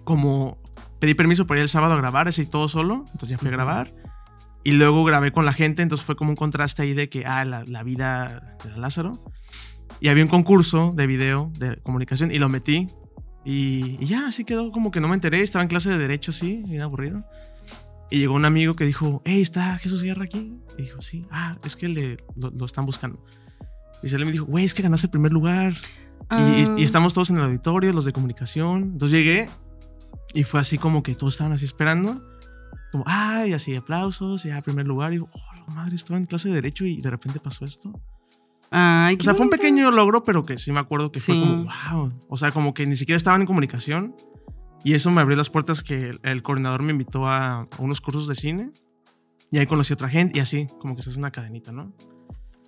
como 0.05 0.57
pedí 1.01 1.13
permiso 1.13 1.47
para 1.47 1.61
ir 1.61 1.65
el 1.65 1.69
sábado 1.69 1.93
a 1.93 1.99
grabar, 1.99 2.29
así 2.29 2.47
todo 2.47 2.67
solo. 2.69 3.05
Entonces 3.13 3.29
ya 3.29 3.39
fui 3.39 3.49
a 3.49 3.53
grabar. 3.53 3.91
Y 4.65 4.73
luego 4.73 5.05
grabé 5.05 5.33
con 5.33 5.45
la 5.45 5.53
gente, 5.53 5.83
entonces 5.83 6.07
fue 6.07 6.17
como 6.17 6.31
un 6.31 6.37
contraste 6.37 6.81
ahí 6.81 6.95
de 6.95 7.11
que, 7.11 7.27
ah, 7.27 7.45
la, 7.45 7.63
la 7.67 7.83
vida 7.83 8.57
de 8.65 8.71
Lázaro. 8.81 9.23
Y 10.01 10.09
había 10.09 10.25
un 10.25 10.31
concurso 10.31 10.93
de 10.95 11.07
video 11.07 11.53
de 11.59 11.77
comunicación 11.83 12.31
y 12.31 12.39
lo 12.39 12.49
metí. 12.49 12.89
Y, 13.47 13.97
y 14.01 14.07
ya, 14.07 14.27
así 14.27 14.45
quedó 14.45 14.73
como 14.73 14.91
que 14.91 15.01
no 15.01 15.07
me 15.09 15.15
enteré. 15.15 15.41
Estaba 15.41 15.63
en 15.63 15.69
clase 15.69 15.89
de 15.89 15.97
derecho, 15.99 16.33
así, 16.33 16.63
bien 16.67 16.83
aburrido. 16.83 17.25
Y 18.11 18.19
llegó 18.19 18.35
un 18.35 18.45
amigo 18.45 18.75
que 18.75 18.85
dijo, 18.85 19.23
hey, 19.25 19.41
¿está 19.41 19.79
Jesús 19.79 20.03
Guerra 20.03 20.25
aquí? 20.25 20.53
Y 20.77 20.83
dijo, 20.83 21.01
sí. 21.01 21.25
Ah, 21.31 21.57
es 21.65 21.77
que 21.77 21.89
le, 21.89 22.17
lo, 22.35 22.51
lo 22.51 22.65
están 22.67 22.85
buscando. 22.87 23.25
Y 24.03 24.09
se 24.09 24.19
le 24.19 24.25
me 24.25 24.33
dijo, 24.33 24.45
güey, 24.47 24.65
es 24.65 24.75
que 24.75 24.83
ganaste 24.83 25.07
el 25.07 25.11
primer 25.13 25.33
lugar. 25.33 25.73
Y, 25.73 26.35
y- 26.35 26.65
Ah. 26.65 26.75
y 26.77 26.83
estamos 26.83 27.15
todos 27.15 27.31
en 27.31 27.37
el 27.37 27.45
auditorio, 27.45 27.93
los 27.93 28.05
de 28.05 28.13
comunicación. 28.13 28.83
Entonces 28.83 29.17
llegué 29.17 29.49
y 30.35 30.43
fue 30.43 30.59
así 30.61 30.77
como 30.77 31.03
que 31.05 31.15
todos 31.15 31.35
estaban 31.35 31.53
así 31.53 31.65
esperando. 31.65 32.29
Como, 32.91 33.05
ay, 33.07 33.53
así 33.53 33.75
aplausos, 33.77 34.43
ya 34.43 34.61
primer 34.63 34.87
lugar. 34.87 35.13
Y 35.13 35.17
digo, 35.17 35.29
oh, 35.33 35.55
la 35.69 35.75
madre, 35.75 35.95
estaba 35.95 36.19
en 36.19 36.25
clase 36.25 36.49
de 36.49 36.55
Derecho 36.57 36.85
y 36.85 37.01
de 37.01 37.11
repente 37.11 37.39
pasó 37.41 37.65
esto. 37.65 37.93
Ay, 38.71 39.17
O 39.21 39.23
sea, 39.23 39.35
fue 39.35 39.45
un 39.45 39.51
pequeño 39.51 39.91
logro, 39.91 40.23
pero 40.25 40.45
que 40.45 40.59
sí 40.59 40.73
me 40.73 40.81
acuerdo 40.81 41.13
que 41.13 41.21
fue 41.21 41.35
Sí. 41.35 41.41
como, 41.41 41.65
wow. 41.93 42.13
O 42.29 42.37
sea, 42.37 42.51
como 42.53 42.75
que 42.75 42.87
ni 42.87 42.97
siquiera 42.97 43.17
estaban 43.17 43.41
en 43.43 43.47
comunicación 43.47 44.15
Y 44.85 44.95
eso 44.95 45.11
me 45.11 45.21
abrió 45.21 45.37
las 45.37 45.51
puertas 45.51 45.83
que 45.83 46.11
el, 46.11 46.21
el 46.23 46.43
coordinador 46.43 46.83
me 46.83 46.93
invitó 46.93 47.27
a, 47.27 47.63
a 47.63 47.69
unos 47.79 48.01
cursos 48.01 48.27
de 48.29 48.35
cine. 48.35 48.71
Y 49.51 49.59
ahí 49.59 49.67
conocí 49.67 49.93
a 49.93 49.95
otra 49.95 50.09
gente 50.09 50.39
y 50.39 50.41
así, 50.41 50.67
como 50.81 50.95
que 50.97 51.03
se 51.03 51.11
hace 51.11 51.19
una 51.19 51.31
cadenita, 51.31 51.71
¿no? 51.73 51.93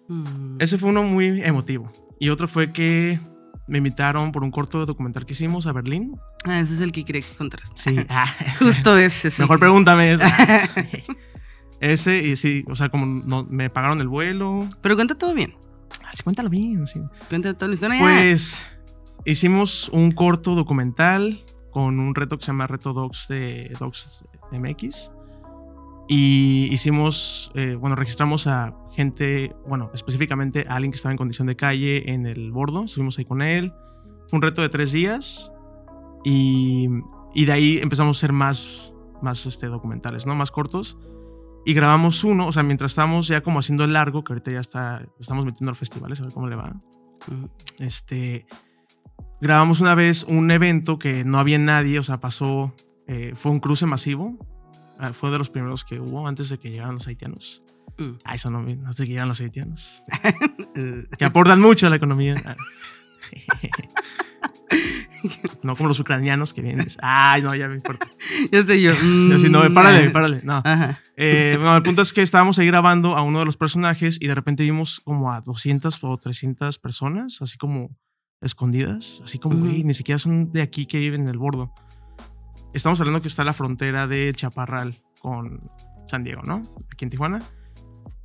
Mm. 0.09 0.57
Ese 0.61 0.79
fue 0.79 0.89
uno 0.91 1.03
muy 1.03 1.43
emotivo. 1.43 1.91
Y 2.21 2.29
otro 2.31 2.49
fue 2.49 2.73
que 2.73 3.21
me 3.67 3.79
invitaron 3.79 4.33
por 4.33 4.43
un 4.45 4.51
corto 4.51 4.87
documental 4.87 5.27
que 5.27 5.33
hicimos 5.35 5.67
a 5.67 5.73
Berlín. 5.73 6.17
Ah, 6.45 6.61
ese 6.61 6.75
es 6.75 6.81
el 6.81 6.91
que 6.93 7.05
quería 7.05 7.23
que 7.23 7.37
contaras. 7.37 7.73
Sí. 7.75 7.97
Ah, 8.09 8.27
Justo 8.59 8.97
ese. 8.97 9.31
sí. 9.31 9.43
Mejor 9.43 9.59
pregúntame 9.59 10.13
eso. 10.13 10.25
Ese, 11.81 12.19
y 12.19 12.35
sí, 12.37 12.65
o 12.69 12.75
sea, 12.75 12.89
como 12.89 13.07
no- 13.07 13.45
me 13.45 13.71
pagaron 13.71 14.01
el 14.01 14.09
vuelo. 14.09 14.69
Pero 14.83 14.97
cuenta 14.97 15.15
todo 15.17 15.33
bien. 15.35 15.55
Así, 16.09 16.23
cuéntalo 16.23 16.49
bien. 16.49 16.87
sí. 16.87 17.01
Cuenta 17.29 17.55
toda 17.55 17.69
la 17.69 17.75
historia. 17.75 18.01
Pues 18.01 18.55
hicimos 19.25 19.89
un 19.91 20.13
corto 20.13 20.55
documental 20.55 21.45
con 21.71 22.01
un 22.01 22.15
reto 22.15 22.39
que 22.39 22.45
se 22.45 22.49
llama 22.49 22.67
Reto 22.67 22.93
Docs 22.93 23.29
de 23.29 23.77
Docs 23.79 24.25
MX. 24.53 25.11
Y 26.09 26.69
hicimos, 26.73 27.53
eh, 27.55 27.75
bueno, 27.79 27.95
registramos 27.95 28.47
a 28.47 28.73
gente, 28.95 29.55
bueno, 29.67 29.91
específicamente 29.93 30.65
a 30.67 30.77
alguien 30.77 30.91
que 30.91 30.97
estaba 30.97 31.13
en 31.13 31.19
condición 31.19 31.47
de 31.47 31.55
calle 31.55 32.11
en 32.11 32.25
el 32.25 32.51
bordo. 32.51 32.85
Estuvimos 32.85 33.19
ahí 33.19 33.27
con 33.27 33.43
él. 33.43 33.75
Fue 34.29 34.39
un 34.39 34.43
reto 34.43 34.63
de 34.63 34.71
tres 34.71 34.93
días. 34.93 35.53
Y, 36.25 36.89
y 37.35 37.45
de 37.45 37.53
ahí 37.53 37.79
empezamos 37.79 38.17
a 38.17 38.19
hacer 38.19 38.33
más, 38.33 38.95
más 39.21 39.45
este, 39.45 39.67
documentales, 39.67 40.27
¿no? 40.27 40.35
Más 40.35 40.51
cortos. 40.51 40.97
Y 41.69 41.75
grabamos 41.75 42.25
uno, 42.25 42.47
o 42.47 42.53
sea, 42.53 42.63
mientras 42.63 42.93
estábamos 42.93 43.29
ya 43.29 43.43
como 43.43 43.59
haciendo 43.59 43.85
el 43.85 43.93
largo, 43.93 44.25
que 44.25 44.33
ahorita 44.33 44.53
ya 44.53 44.61
está, 44.61 45.03
estamos 45.21 45.45
metiendo 45.45 45.69
al 45.69 45.77
festival, 45.77 46.11
a 46.11 46.23
ver 46.23 46.33
cómo 46.33 46.49
le 46.49 46.57
va 46.57 46.73
este, 47.79 48.47
grabamos 49.39 49.83
una 49.83 49.95
vez 49.95 50.25
un 50.25 50.51
evento 50.51 50.99
que 50.99 51.25
no 51.27 51.39
había 51.39 51.59
nadie, 51.59 51.99
o 51.99 52.03
sea, 52.03 52.23
pasó, 52.23 52.75
eh, 53.07 53.33
fue 53.35 53.53
un 53.53 53.61
cruce 53.61 53.85
masivo, 53.85 54.39
ah, 54.99 55.13
fue 55.13 55.31
de 55.31 55.37
los 55.37 55.51
primeros 55.51 55.85
que 55.85 56.01
hubo 56.01 56.27
antes 56.27 56.49
de 56.49 56.59
que 56.59 56.71
llegaran 56.71 56.95
los 56.95 57.07
haitianos. 57.07 57.63
Mm. 57.99 58.13
Ah, 58.25 58.35
eso 58.35 58.51
no, 58.51 58.61
antes 58.61 58.97
de 58.97 59.05
que 59.05 59.11
llegaran 59.11 59.29
los 59.29 59.41
haitianos, 59.43 60.05
que 61.19 61.25
aportan 61.27 61.61
mucho 61.61 61.87
a 61.87 61.91
la 61.91 61.97
economía. 61.97 62.35
No 65.63 65.75
como 65.75 65.89
los 65.89 66.01
ucranianos 66.01 66.53
que 66.53 66.63
vienen. 66.63 66.87
Ay, 67.01 67.43
no, 67.43 67.55
ya 67.55 67.69
me 67.69 67.75
importa. 67.75 68.09
ya 68.53 68.65
sé 68.65 68.81
yo. 68.81 68.93
Y 68.93 69.33
así, 69.33 69.49
no, 69.51 69.69
mm, 69.69 69.75
párale, 69.75 70.07
ah. 70.07 70.13
párale. 70.13 70.41
No. 70.45 70.63
Eh, 71.17 71.57
bueno, 71.59 71.77
el 71.77 71.83
punto 71.83 72.03
es 72.03 72.13
que 72.13 72.23
estábamos 72.23 72.59
ahí 72.59 72.67
grabando 72.67 73.17
a 73.17 73.23
uno 73.23 73.41
de 73.41 73.45
los 73.45 73.57
personajes 73.57 74.19
y 74.21 74.29
de 74.29 74.35
repente 74.35 74.63
vimos 74.63 75.01
como 75.05 75.33
a 75.33 75.41
200 75.41 76.03
o 76.05 76.17
300 76.17 76.79
personas, 76.79 77.43
así 77.43 77.59
como 77.59 77.97
escondidas, 78.41 79.21
así 79.25 79.39
como, 79.39 79.59
güey, 79.59 79.83
ni 79.83 79.95
siquiera 79.95 80.19
son 80.19 80.53
de 80.53 80.63
aquí 80.63 80.87
que 80.87 80.99
viven 80.99 81.23
en 81.23 81.29
el 81.29 81.39
bordo. 81.39 81.73
Estamos 82.73 83.01
hablando 83.01 83.21
que 83.21 83.29
está 83.29 83.45
la 83.45 83.53
frontera 83.53 84.07
de 84.07 84.33
Chaparral 84.35 85.03
con 85.21 85.71
San 86.07 86.23
Diego, 86.23 86.43
¿no? 86.43 86.63
Aquí 86.93 87.05
en 87.05 87.11
Tijuana. 87.11 87.43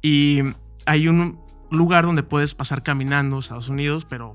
Y 0.01 0.41
hay 0.85 1.07
un 1.07 1.39
lugar 1.71 2.05
donde 2.05 2.23
puedes 2.23 2.53
pasar 2.53 2.83
caminando 2.83 3.37
a 3.37 3.39
Estados 3.39 3.69
Unidos, 3.69 4.05
pero 4.05 4.33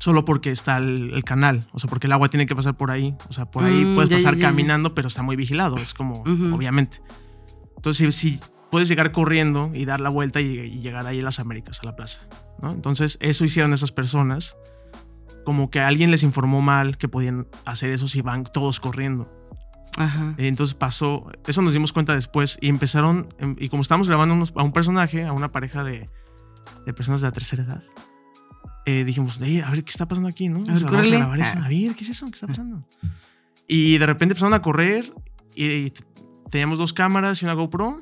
solo 0.00 0.24
porque 0.24 0.50
está 0.50 0.76
el, 0.78 1.12
el 1.14 1.24
canal, 1.24 1.66
o 1.72 1.78
sea, 1.78 1.88
porque 1.88 2.06
el 2.06 2.12
agua 2.12 2.28
tiene 2.28 2.46
que 2.46 2.54
pasar 2.56 2.76
por 2.76 2.90
ahí. 2.90 3.14
O 3.28 3.32
sea, 3.32 3.46
por 3.50 3.64
ahí 3.64 3.84
Mm, 3.84 3.94
puedes 3.94 4.10
ya, 4.10 4.16
pasar 4.16 4.34
ya, 4.34 4.40
ya. 4.42 4.48
caminando, 4.48 4.94
pero 4.94 5.08
está 5.08 5.22
muy 5.22 5.36
vigilado, 5.36 5.76
es 5.76 5.94
como, 5.94 6.22
obviamente. 6.54 7.00
Entonces, 7.76 8.14
si, 8.14 8.32
si 8.36 8.40
puedes 8.70 8.88
llegar 8.88 9.12
corriendo 9.12 9.70
y 9.74 9.84
dar 9.84 10.00
la 10.00 10.08
vuelta 10.10 10.40
y, 10.40 10.46
y 10.58 10.80
llegar 10.80 11.06
ahí 11.06 11.20
a 11.20 11.22
las 11.24 11.38
Américas, 11.40 11.80
a 11.82 11.86
la 11.86 11.96
plaza, 11.96 12.22
¿no? 12.60 12.70
Entonces, 12.72 13.18
eso 13.20 13.44
hicieron 13.44 13.72
esas 13.72 13.92
personas. 13.92 14.56
Como 15.44 15.70
que 15.70 15.80
alguien 15.80 16.10
les 16.10 16.22
informó 16.22 16.62
mal 16.62 16.96
que 16.96 17.06
podían 17.06 17.46
hacer 17.66 17.90
eso 17.90 18.08
si 18.08 18.22
van 18.22 18.44
todos 18.44 18.80
corriendo. 18.80 19.30
Ajá. 19.98 20.34
Entonces 20.38 20.74
pasó, 20.74 21.30
eso 21.46 21.60
nos 21.62 21.72
dimos 21.74 21.92
cuenta 21.92 22.14
después 22.14 22.56
y 22.62 22.68
empezaron, 22.68 23.28
em, 23.38 23.54
y 23.60 23.68
como 23.68 23.82
estábamos 23.82 24.08
grabando 24.08 24.34
unos- 24.34 24.52
a 24.56 24.62
un 24.62 24.72
personaje, 24.72 25.24
a 25.24 25.32
una 25.34 25.52
pareja 25.52 25.84
de, 25.84 26.08
de 26.86 26.94
personas 26.94 27.20
de 27.20 27.28
la 27.28 27.32
tercera 27.32 27.62
edad, 27.62 27.82
eh, 28.86 29.04
dijimos, 29.04 29.40
"Ey, 29.40 29.60
a 29.60 29.70
ver 29.70 29.82
qué 29.84 29.90
está 29.90 30.06
pasando 30.06 30.28
aquí, 30.28 30.48
¿no? 30.48 30.60
O 30.60 30.64
ver, 30.64 30.78
sea, 30.78 30.88
vamos 30.90 31.06
a 31.10 31.14
grabar 31.14 31.38
eso, 31.40 31.52
Ah. 31.56 31.64
a 31.64 31.68
ver, 31.68 31.94
¿qué 31.94 32.04
es 32.04 32.10
eso? 32.10 32.26
¿Qué 32.26 32.32
está 32.34 32.46
pasando? 32.46 32.86
Y 33.66 33.98
de 33.98 34.06
repente 34.06 34.32
empezaron 34.32 34.54
a 34.54 34.60
correr 34.62 35.12
y, 35.54 35.64
y 35.66 35.92
teníamos 36.50 36.78
dos 36.78 36.92
cámaras 36.92 37.40
y 37.42 37.46
una 37.46 37.54
GoPro 37.54 38.00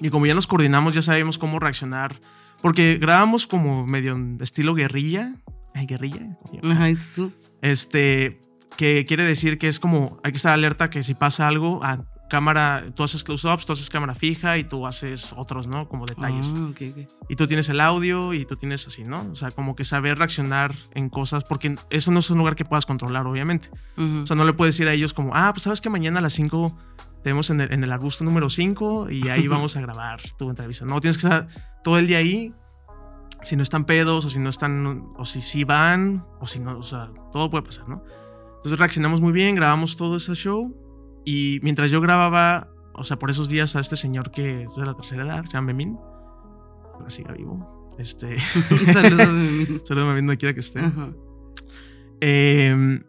y 0.00 0.10
como 0.10 0.26
ya 0.26 0.34
nos 0.34 0.46
coordinamos, 0.46 0.94
ya 0.94 1.02
sabíamos 1.02 1.38
cómo 1.38 1.60
reaccionar, 1.60 2.20
porque 2.60 2.96
grabamos 3.00 3.46
como 3.46 3.86
medio 3.86 4.18
estilo 4.40 4.74
guerrilla, 4.74 5.36
ay, 5.74 5.86
guerrilla, 5.86 6.36
Ajá. 6.64 6.90
¿Y 6.90 6.96
tú? 7.14 7.32
este, 7.60 8.40
que 8.76 9.04
quiere 9.04 9.22
decir 9.24 9.58
que 9.58 9.68
es 9.68 9.78
como, 9.78 10.18
hay 10.24 10.32
que 10.32 10.36
estar 10.36 10.52
alerta 10.52 10.90
que 10.90 11.02
si 11.04 11.14
pasa 11.14 11.46
algo, 11.46 11.84
a 11.84 12.04
cámara, 12.32 12.86
tú 12.94 13.02
haces 13.02 13.22
close-ups, 13.24 13.66
tú 13.66 13.74
haces 13.74 13.90
cámara 13.90 14.14
fija 14.14 14.56
y 14.56 14.64
tú 14.64 14.86
haces 14.86 15.34
otros, 15.36 15.66
¿no? 15.66 15.86
Como 15.86 16.06
detalles. 16.06 16.54
Ah, 16.56 16.68
ok, 16.70 16.80
ok. 16.90 17.10
Y 17.28 17.36
tú 17.36 17.46
tienes 17.46 17.68
el 17.68 17.78
audio 17.78 18.32
y 18.32 18.46
tú 18.46 18.56
tienes 18.56 18.86
así, 18.86 19.04
¿no? 19.04 19.28
O 19.30 19.34
sea, 19.34 19.50
como 19.50 19.76
que 19.76 19.84
saber 19.84 20.16
reaccionar 20.16 20.74
en 20.94 21.10
cosas, 21.10 21.44
porque 21.44 21.76
eso 21.90 22.10
no 22.10 22.20
es 22.20 22.30
un 22.30 22.38
lugar 22.38 22.56
que 22.56 22.64
puedas 22.64 22.86
controlar, 22.86 23.26
obviamente. 23.26 23.68
Ujú. 23.98 24.22
O 24.22 24.26
sea, 24.26 24.34
no 24.34 24.46
le 24.46 24.54
puedes 24.54 24.74
decir 24.74 24.88
a 24.88 24.94
ellos 24.94 25.12
como, 25.12 25.32
ah, 25.34 25.52
pues 25.52 25.64
sabes 25.64 25.82
que 25.82 25.90
mañana 25.90 26.20
a 26.20 26.22
las 26.22 26.32
5 26.32 26.74
tenemos 27.22 27.50
en 27.50 27.60
el, 27.60 27.70
en 27.70 27.84
el 27.84 27.92
arbusto 27.92 28.24
número 28.24 28.48
5 28.48 29.10
y 29.10 29.28
ahí 29.28 29.46
vamos 29.56 29.76
a 29.76 29.82
grabar 29.82 30.22
tu 30.38 30.48
entrevista. 30.48 30.86
No, 30.86 31.02
tienes 31.02 31.18
que 31.18 31.26
estar 31.26 31.48
todo 31.84 31.98
el 31.98 32.06
día 32.06 32.16
ahí. 32.16 32.54
Si 33.42 33.56
no 33.56 33.62
están 33.62 33.84
pedos 33.84 34.24
o 34.24 34.30
si 34.30 34.38
no 34.38 34.48
están, 34.48 35.04
o 35.18 35.26
si 35.26 35.42
sí 35.42 35.64
van, 35.64 36.24
o 36.40 36.46
si 36.46 36.60
no, 36.60 36.78
o 36.78 36.82
sea, 36.82 37.10
todo 37.30 37.50
puede 37.50 37.64
pasar, 37.64 37.86
¿no? 37.90 38.02
Entonces 38.56 38.78
reaccionamos 38.78 39.20
muy 39.20 39.34
bien, 39.34 39.54
grabamos 39.54 39.96
todo 39.98 40.16
ese 40.16 40.34
show 40.34 40.81
y 41.24 41.60
mientras 41.62 41.90
yo 41.90 42.00
grababa, 42.00 42.68
o 42.94 43.04
sea, 43.04 43.18
por 43.18 43.30
esos 43.30 43.48
días 43.48 43.76
a 43.76 43.80
este 43.80 43.96
señor 43.96 44.30
que 44.30 44.62
es 44.62 44.74
de 44.74 44.86
la 44.86 44.94
tercera 44.94 45.24
edad, 45.24 45.44
se 45.44 45.52
llama 45.52 45.68
Memín, 45.68 45.98
ojalá 46.94 47.10
siga 47.10 47.32
vivo. 47.32 47.94
Este, 47.98 48.38
Saludos, 48.92 49.28
mi. 49.28 49.64
saludos 49.84 50.08
Memín, 50.08 50.26
donde 50.26 50.38
quiera 50.38 50.54
que 50.54 50.60
esté. 50.60 50.80
Ajá. 50.80 51.12
Eh, 52.20 53.00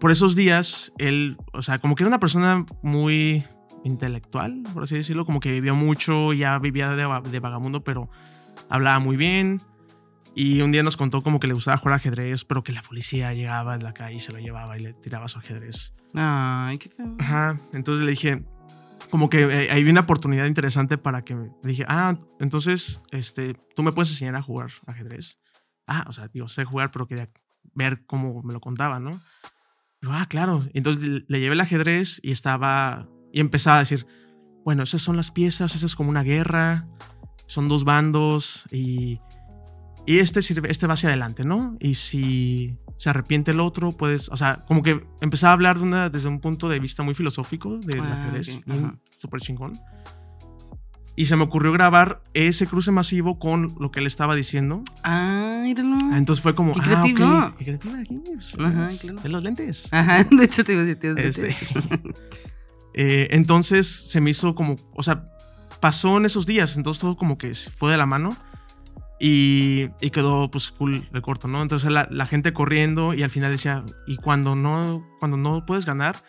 por 0.00 0.10
esos 0.10 0.36
días, 0.36 0.92
él, 0.98 1.36
o 1.52 1.62
sea, 1.62 1.78
como 1.78 1.94
que 1.94 2.04
era 2.04 2.08
una 2.08 2.20
persona 2.20 2.64
muy 2.82 3.44
intelectual, 3.84 4.62
por 4.72 4.84
así 4.84 4.96
decirlo, 4.96 5.24
como 5.24 5.40
que 5.40 5.52
vivió 5.52 5.74
mucho, 5.74 6.32
ya 6.32 6.58
vivía 6.58 6.86
de, 6.86 7.06
de 7.30 7.40
vagamundo, 7.40 7.82
pero 7.82 8.08
hablaba 8.68 8.98
muy 8.98 9.16
bien. 9.16 9.60
Y 10.40 10.60
un 10.60 10.70
día 10.70 10.84
nos 10.84 10.96
contó 10.96 11.24
como 11.24 11.40
que 11.40 11.48
le 11.48 11.54
gustaba 11.54 11.78
jugar 11.78 11.96
ajedrez, 11.96 12.44
pero 12.44 12.62
que 12.62 12.70
la 12.70 12.80
policía 12.80 13.34
llegaba 13.34 13.74
en 13.74 13.82
la 13.82 13.92
calle 13.92 14.18
y 14.18 14.20
se 14.20 14.32
lo 14.32 14.38
llevaba 14.38 14.78
y 14.78 14.82
le 14.82 14.92
tiraba 14.92 15.26
su 15.26 15.40
ajedrez. 15.40 15.92
Ay, 16.14 16.78
qué 16.78 16.88
feo. 16.88 17.16
Ajá, 17.18 17.60
entonces 17.72 18.04
le 18.04 18.12
dije, 18.12 18.44
como 19.10 19.30
que 19.30 19.40
eh, 19.40 19.68
ahí 19.72 19.82
vi 19.82 19.90
una 19.90 20.02
oportunidad 20.02 20.46
interesante 20.46 20.96
para 20.96 21.24
que 21.24 21.34
me 21.34 21.50
dije, 21.64 21.84
ah, 21.88 22.16
entonces, 22.38 23.02
este, 23.10 23.54
tú 23.74 23.82
me 23.82 23.90
puedes 23.90 24.12
enseñar 24.12 24.36
a 24.36 24.42
jugar 24.42 24.70
ajedrez. 24.86 25.40
Ah, 25.88 26.04
o 26.06 26.12
sea, 26.12 26.28
digo, 26.28 26.46
sé 26.46 26.64
jugar, 26.64 26.92
pero 26.92 27.08
quería 27.08 27.28
ver 27.74 28.06
cómo 28.06 28.40
me 28.44 28.52
lo 28.52 28.60
contaba, 28.60 29.00
¿no? 29.00 29.10
Digo, 30.00 30.12
ah, 30.14 30.26
claro. 30.28 30.64
Entonces 30.72 31.24
le 31.26 31.40
llevé 31.40 31.54
el 31.54 31.60
ajedrez 31.60 32.20
y 32.22 32.30
estaba, 32.30 33.08
y 33.32 33.40
empezaba 33.40 33.78
a 33.78 33.80
decir, 33.80 34.06
bueno, 34.64 34.84
esas 34.84 35.02
son 35.02 35.16
las 35.16 35.32
piezas, 35.32 35.74
esa 35.74 35.84
es 35.84 35.96
como 35.96 36.10
una 36.10 36.22
guerra, 36.22 36.86
son 37.46 37.68
dos 37.68 37.82
bandos 37.82 38.66
y, 38.70 39.18
y 40.10 40.20
este, 40.20 40.40
sirve, 40.40 40.70
este 40.70 40.86
va 40.86 40.94
hacia 40.94 41.10
adelante, 41.10 41.44
¿no? 41.44 41.76
Y 41.80 41.92
si 41.94 42.78
se 42.96 43.10
arrepiente 43.10 43.50
el 43.50 43.60
otro, 43.60 43.92
puedes, 43.92 44.30
o 44.30 44.36
sea, 44.38 44.64
como 44.66 44.82
que 44.82 45.04
empezaba 45.20 45.50
a 45.50 45.52
hablar 45.52 45.76
de 45.76 45.84
una, 45.84 46.08
desde 46.08 46.28
un 46.30 46.40
punto 46.40 46.70
de 46.70 46.78
vista 46.80 47.02
muy 47.02 47.14
filosófico 47.14 47.76
del 47.76 48.00
Ah, 48.00 48.22
ajedrez, 48.22 48.48
ok, 48.56 48.64
bien, 48.64 48.84
ajá. 48.86 48.98
súper 49.18 49.40
chingón. 49.42 49.72
Y 51.14 51.26
se 51.26 51.36
me 51.36 51.42
ocurrió 51.42 51.72
grabar 51.72 52.22
ese 52.32 52.66
cruce 52.66 52.90
masivo 52.90 53.38
con 53.38 53.68
lo 53.78 53.90
que 53.90 54.00
él 54.00 54.06
estaba 54.06 54.34
diciendo. 54.34 54.82
Ah, 55.04 55.60
míralo. 55.62 55.96
Ah, 56.10 56.16
Entonces 56.16 56.42
fue 56.42 56.54
como, 56.54 56.72
Qué 56.72 56.80
ah, 56.80 56.84
creativo. 56.84 57.26
ok, 57.26 57.56
qué 57.58 57.64
creativo 57.66 57.96
aquí, 58.00 58.20
pues, 58.34 58.56
Ajá, 58.58 58.88
claro. 59.00 59.20
de 59.20 59.28
los 59.28 59.42
lentes. 59.42 59.92
Ajá, 59.92 60.24
de 60.30 60.44
hecho 60.44 60.64
te 60.64 60.72
iba 60.72 60.82
a 60.82 60.84
decir, 60.86 61.16
Este, 61.18 61.54
eh, 62.94 63.28
entonces 63.32 63.86
se 64.06 64.20
me 64.20 64.30
hizo 64.30 64.54
como, 64.54 64.76
o 64.94 65.02
sea, 65.02 65.28
pasó 65.80 66.16
en 66.16 66.24
esos 66.24 66.46
días, 66.46 66.76
entonces 66.78 67.00
todo 67.00 67.16
como 67.16 67.36
que 67.36 67.52
fue 67.54 67.90
de 67.90 67.98
la 67.98 68.06
mano 68.06 68.36
y, 69.20 69.88
y 70.00 70.10
quedó 70.10 70.50
pues 70.50 70.70
cool 70.72 71.08
el 71.12 71.22
corto, 71.22 71.48
¿no? 71.48 71.62
Entonces 71.62 71.90
la, 71.90 72.06
la 72.10 72.26
gente 72.26 72.52
corriendo 72.52 73.14
y 73.14 73.22
al 73.22 73.30
final 73.30 73.50
decía, 73.52 73.84
y 74.06 74.16
cuando 74.16 74.54
no, 74.56 75.06
cuando 75.18 75.36
no 75.36 75.64
puedes 75.66 75.84
ganar, 75.84 76.22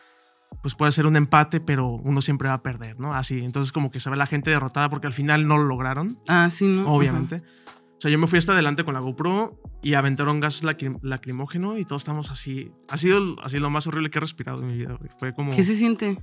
pues 0.63 0.73
puede 0.75 0.91
ser 0.91 1.05
un 1.05 1.15
empate, 1.15 1.59
pero 1.61 1.87
uno 1.89 2.21
siempre 2.21 2.49
va 2.49 2.55
a 2.55 2.63
perder, 2.63 2.99
¿no? 2.99 3.13
Así, 3.13 3.39
entonces 3.45 3.71
como 3.71 3.91
que 3.91 3.99
se 3.99 4.09
ve 4.09 4.17
la 4.17 4.25
gente 4.25 4.49
derrotada 4.49 4.89
porque 4.89 5.07
al 5.07 5.13
final 5.13 5.47
no 5.47 5.57
lo 5.57 5.65
lograron, 5.65 6.17
Ah, 6.27 6.49
sí, 6.49 6.65
¿no? 6.65 6.91
obviamente. 6.91 7.37
O 7.37 8.01
sea, 8.01 8.09
yo 8.09 8.17
me 8.17 8.27
fui 8.27 8.39
hasta 8.39 8.53
adelante 8.53 8.83
con 8.85 8.93
la 8.93 9.01
GoPro 9.01 9.61
y 9.83 9.93
aventaron 9.95 10.39
gas 10.39 10.63
lacrim- 10.63 10.99
lacrimógeno 11.03 11.77
y 11.77 11.83
todos 11.83 12.01
estamos 12.01 12.31
así. 12.31 12.71
Ha 12.87 12.95
sido 12.97 13.35
así 13.43 13.59
lo 13.59 13.69
más 13.69 13.87
horrible 13.87 14.09
que 14.09 14.19
he 14.19 14.21
respirado 14.21 14.61
en 14.61 14.67
mi 14.67 14.77
vida, 14.77 14.93
güey. 14.97 15.11
Fue 15.19 15.33
como 15.33 15.49
Ajá. 15.49 15.57
¿Qué 15.57 15.63
se 15.63 15.75
siente? 15.75 16.17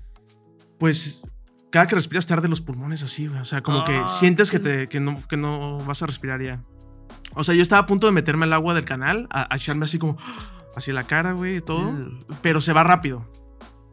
pues 0.79 1.23
cada 1.77 1.87
que 1.89 1.95
respiras 1.95 2.27
te 2.27 2.33
arde 2.33 2.49
los 2.49 2.63
pulmones 2.63 3.03
así, 3.03 3.27
güey. 3.27 3.39
O 3.39 3.45
sea, 3.45 3.61
como 3.63 3.85
que 3.85 3.95
Ah, 3.95 4.09
sientes 4.09 4.51
que, 4.51 4.59
te, 4.59 4.89
que, 4.89 4.99
no, 4.99 5.23
que 5.29 5.37
no 5.37 5.77
vas 5.85 6.03
a 6.03 6.07
respirar 6.07 6.41
ya. 6.43 6.63
O 7.35 7.45
sea, 7.45 7.55
yo 7.55 7.61
estaba 7.61 7.83
a 7.83 7.87
punto 7.87 8.07
de 8.07 8.15
meterme 8.15 8.45
al 8.47 8.55
agua 8.55 8.73
del 8.73 8.87
canal, 8.87 9.27
a, 9.31 9.53
a 9.53 9.57
echarme 9.57 9.85
así 9.85 9.99
como, 9.99 10.17
así 10.75 10.91
la 10.91 11.05
cara, 11.05 11.33
güey, 11.33 11.57
y 11.57 11.61
todo. 11.61 11.93
Pero 12.41 12.63
se 12.63 12.73
va 12.73 12.83
rápido. 12.83 13.31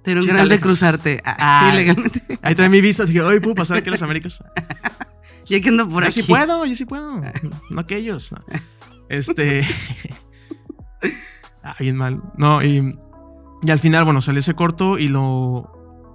Te 0.01 0.11
dieron 0.11 0.25
ganas 0.25 0.47
de 0.47 0.61
cruzarte 0.61 1.21
ah, 1.25 1.35
Ah. 1.67 1.73
ilegalmente. 1.73 2.39
Ahí 2.41 2.55
trae 2.55 2.69
mi 2.69 2.79
visa, 2.79 3.03
dije, 3.03 3.21
oye, 3.21 3.41
¿puedo 3.41 3.55
pasar 3.55 3.75
aquí 3.75 3.89
a 3.89 3.91
las 3.91 4.01
Américas? 4.01 4.41
Ya 5.45 5.59
que 5.59 5.67
ando 5.67 5.89
por 5.89 6.03
yo 6.03 6.07
aquí. 6.07 6.21
sí 6.21 6.23
puedo, 6.23 6.65
yo 6.65 6.73
sí 6.73 6.85
puedo. 6.85 7.19
No 7.69 7.81
aquellos. 7.81 8.31
no. 8.31 8.37
Este. 9.09 9.67
ah, 11.63 11.75
bien 11.79 11.97
mal. 11.97 12.21
No, 12.37 12.63
y, 12.63 12.97
y 13.61 13.71
al 13.71 13.79
final, 13.79 14.05
bueno, 14.05 14.21
salió 14.21 14.39
ese 14.39 14.53
corto 14.53 14.97
y 14.97 15.09
lo. 15.09 15.69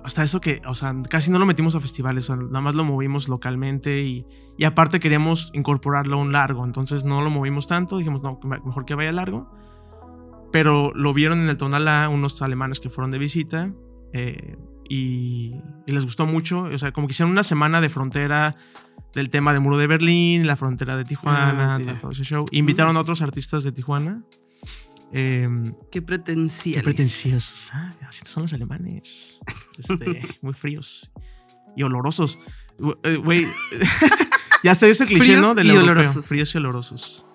Hasta 0.05 0.23
eso 0.23 0.41
que, 0.41 0.63
o 0.67 0.75
sea, 0.75 0.95
casi 1.11 1.31
no 1.31 1.39
lo 1.39 1.45
metimos 1.47 1.75
a 1.75 1.81
festivales, 1.81 2.31
o 2.31 2.35
sea, 2.35 2.37
nada 2.47 2.61
más 2.61 2.75
lo 2.75 2.85
movimos 2.85 3.29
localmente 3.29 4.01
y, 4.03 4.25
y 4.57 4.65
aparte 4.65 5.01
queríamos 5.01 5.51
incorporarlo 5.53 6.17
a 6.19 6.21
un 6.23 6.33
largo, 6.33 6.65
entonces 6.65 7.05
no 7.05 7.21
lo 7.21 7.31
movimos 7.31 7.67
tanto, 7.69 7.99
dijimos, 7.99 8.23
no, 8.23 8.39
me- 8.45 8.61
mejor 8.61 8.85
que 8.85 8.95
vaya 8.95 9.13
largo. 9.13 9.51
Pero 10.51 10.93
lo 10.95 11.13
vieron 11.13 11.41
en 11.43 11.49
el 11.51 11.57
Tonalá 11.59 12.09
unos 12.09 12.41
alemanes 12.41 12.81
que 12.81 12.89
fueron 12.89 13.11
de 13.11 13.19
visita 13.19 13.71
eh, 14.15 14.57
y, 14.89 15.53
y 15.87 15.93
les 15.93 16.05
gustó 16.05 16.25
mucho, 16.25 16.63
o 16.63 16.79
sea, 16.79 16.93
como 16.93 17.07
que 17.07 17.13
hicieron 17.13 17.33
una 17.33 17.43
semana 17.43 17.83
de 17.83 17.91
frontera 17.91 18.57
del 19.15 19.29
tema 19.29 19.53
de 19.53 19.61
Muro 19.61 19.77
de 19.77 19.87
Berlín, 19.87 20.47
la 20.47 20.57
frontera 20.57 20.97
de 20.97 21.05
Tijuana, 21.05 21.75
Ah, 21.75 21.99
todo 22.01 22.13
ese 22.13 22.25
show. 22.25 22.45
Invitaron 22.53 22.97
a 22.97 23.01
otros 23.01 23.21
artistas 23.21 23.63
de 23.65 23.73
Tijuana. 23.73 24.23
Eh, 25.13 25.49
Qué 25.91 26.03
pretenciosos. 26.03 26.75
qué 26.75 26.83
pretenciosos. 26.83 27.71
Ah, 27.73 27.95
así 28.07 28.23
son 28.27 28.43
los 28.45 28.53
alemanes. 28.53 29.41
Este, 29.79 30.21
muy 30.43 30.53
fríos 30.55 31.13
y 31.77 31.83
olorosos. 31.83 32.39
Gu- 32.79 32.99
eh, 33.05 33.17
Güey, 33.17 33.47
ya 34.65 34.73
está 34.73 34.87
ese 34.87 35.07
cliché, 35.07 35.25
Fríos 35.25 35.41
¿no? 35.41 35.55
Del 35.55 35.67
y 35.67 35.71
europeo. 35.71 35.93
olorosos. 35.93 36.27
Fríos 36.27 36.55
y 36.55 36.59
olorosos. 36.59 37.27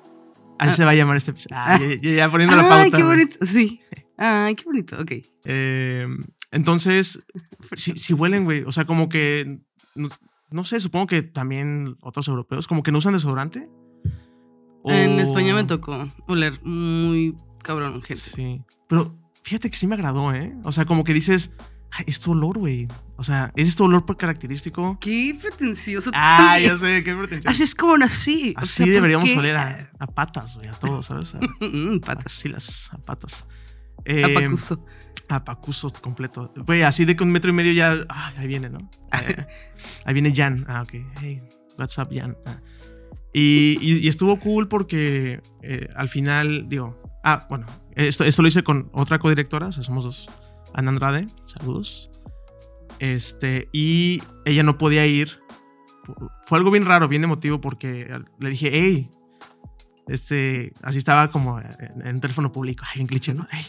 Así 0.59 0.71
Ah. 0.71 0.75
se 0.75 0.86
va 0.86 0.91
a 0.91 0.95
llamar 0.95 1.17
este 1.17 1.31
episodio. 1.31 1.55
Ah, 1.59 1.79
ya, 1.79 1.95
ya- 2.01 2.12
ya 2.15 2.31
poniendo 2.31 2.55
la 2.55 2.62
Ay, 2.63 2.67
pauta. 2.91 2.97
qué 2.97 3.03
güey. 3.03 3.17
bonito. 3.17 3.45
Sí. 3.45 3.81
Ay, 4.17 4.55
qué 4.55 4.63
bonito. 4.65 5.01
Ok. 5.01 5.12
Eh, 5.45 6.07
entonces, 6.51 7.19
si, 7.75 7.93
si 7.97 8.13
huelen, 8.13 8.43
güey. 8.45 8.62
O 8.67 8.71
sea, 8.71 8.86
como 8.86 9.09
que. 9.09 9.59
No, 9.95 10.09
no 10.51 10.63
sé, 10.63 10.79
supongo 10.79 11.07
que 11.07 11.23
también 11.23 11.97
otros 12.01 12.27
europeos, 12.27 12.67
como 12.67 12.83
que 12.83 12.91
no 12.91 12.99
usan 12.99 13.13
desodorante. 13.13 13.67
En 14.86 15.17
España 15.19 15.55
me 15.55 15.63
tocó 15.63 16.07
oler 16.27 16.53
muy 16.63 17.36
cabrón, 17.63 18.02
gente. 18.04 18.15
Sí. 18.21 18.62
Pero 18.88 19.15
fíjate 19.43 19.69
que 19.71 19.78
sí 19.78 19.88
me 19.88 19.95
agradó, 19.95 20.34
¿eh? 20.34 20.54
O 20.63 20.71
sea, 20.71 20.86
como 20.86 21.04
que 21.04 21.13
dices, 21.13 21.52
Ay, 21.95 22.06
es 22.08 22.19
tu 22.19 22.32
olor, 22.32 22.58
güey. 22.58 22.88
O 23.17 23.23
sea, 23.23 23.52
¿es 23.56 23.67
este 23.67 23.84
olor 23.84 24.04
por 24.06 24.17
característico? 24.17 24.97
Qué 24.99 25.38
pretencioso. 25.39 26.10
Ah, 26.15 26.58
ya 26.60 26.76
sé, 26.76 27.04
qué 27.04 27.13
pretencioso. 27.13 27.49
Así 27.49 27.62
es 27.62 27.76
como 27.76 27.95
nací. 27.99 28.56
O 28.58 28.62
Así 28.62 28.73
sea, 28.78 28.86
¿por 28.88 28.93
deberíamos 28.95 29.30
oler 29.38 29.56
a, 29.58 29.91
a 29.99 30.08
patas, 30.08 30.56
güey, 30.56 30.67
a 30.69 30.71
todo, 30.73 31.04
¿sabes? 31.04 31.36
A, 31.36 31.39
Mm, 31.62 31.99
patas. 31.99 32.26
axilas, 32.26 32.89
a 32.91 32.97
patas. 32.97 33.45
A 33.45 34.02
Eh, 34.06 34.34
Pacuso. 34.34 34.84
A 35.30 35.43
Pacuso 35.45 35.91
completo. 36.02 36.52
Güey, 36.65 36.82
así 36.82 37.06
de 37.06 37.15
que 37.15 37.23
un 37.23 37.32
metro 37.32 37.52
y 37.52 37.54
medio 37.54 37.71
ya. 37.73 37.93
Ah, 38.10 38.34
ahí 38.38 38.47
viene, 38.47 38.69
¿no? 38.69 38.89
Eh, 39.28 39.45
ahí 40.06 40.13
viene 40.15 40.34
Jan. 40.36 40.65
Ah, 40.67 40.82
ok. 40.82 40.93
Hey, 41.21 41.43
what's 41.78 41.95
up, 41.99 42.08
Jan? 42.12 42.36
Ah. 42.47 42.60
Y, 43.34 43.78
y- 43.82 43.99
y 43.99 44.08
estuvo 44.08 44.39
cool 44.39 44.67
porque 44.67 45.41
eh, 45.62 45.88
al 45.95 46.10
final, 46.10 46.65
digo. 46.69 46.99
Ah, 47.23 47.45
bueno, 47.49 47.65
esto, 47.95 48.23
esto 48.23 48.41
lo 48.41 48.47
hice 48.47 48.63
con 48.63 48.89
otra 48.93 49.19
codirectora, 49.19 49.67
o 49.67 49.71
sea, 49.71 49.83
somos 49.83 50.05
dos. 50.05 50.29
Ana 50.73 50.89
Andrade, 50.89 51.27
saludos. 51.45 52.12
Este, 52.99 53.69
y 53.71 54.21
ella 54.45 54.63
no 54.63 54.77
podía 54.77 55.05
ir. 55.05 55.39
Fue 56.43 56.57
algo 56.57 56.71
bien 56.71 56.86
raro, 56.86 57.07
bien 57.07 57.23
emotivo, 57.23 57.62
porque 57.62 58.13
le 58.39 58.49
dije, 58.49 58.69
hey, 58.73 59.09
este, 60.07 60.73
así 60.81 60.97
estaba 60.97 61.29
como 61.29 61.59
en, 61.59 62.01
en 62.05 62.15
un 62.15 62.21
teléfono 62.21 62.51
público, 62.51 62.83
ay, 62.86 62.95
bien 62.95 63.07
cliché, 63.07 63.33
¿no? 63.33 63.47
Hey, 63.51 63.65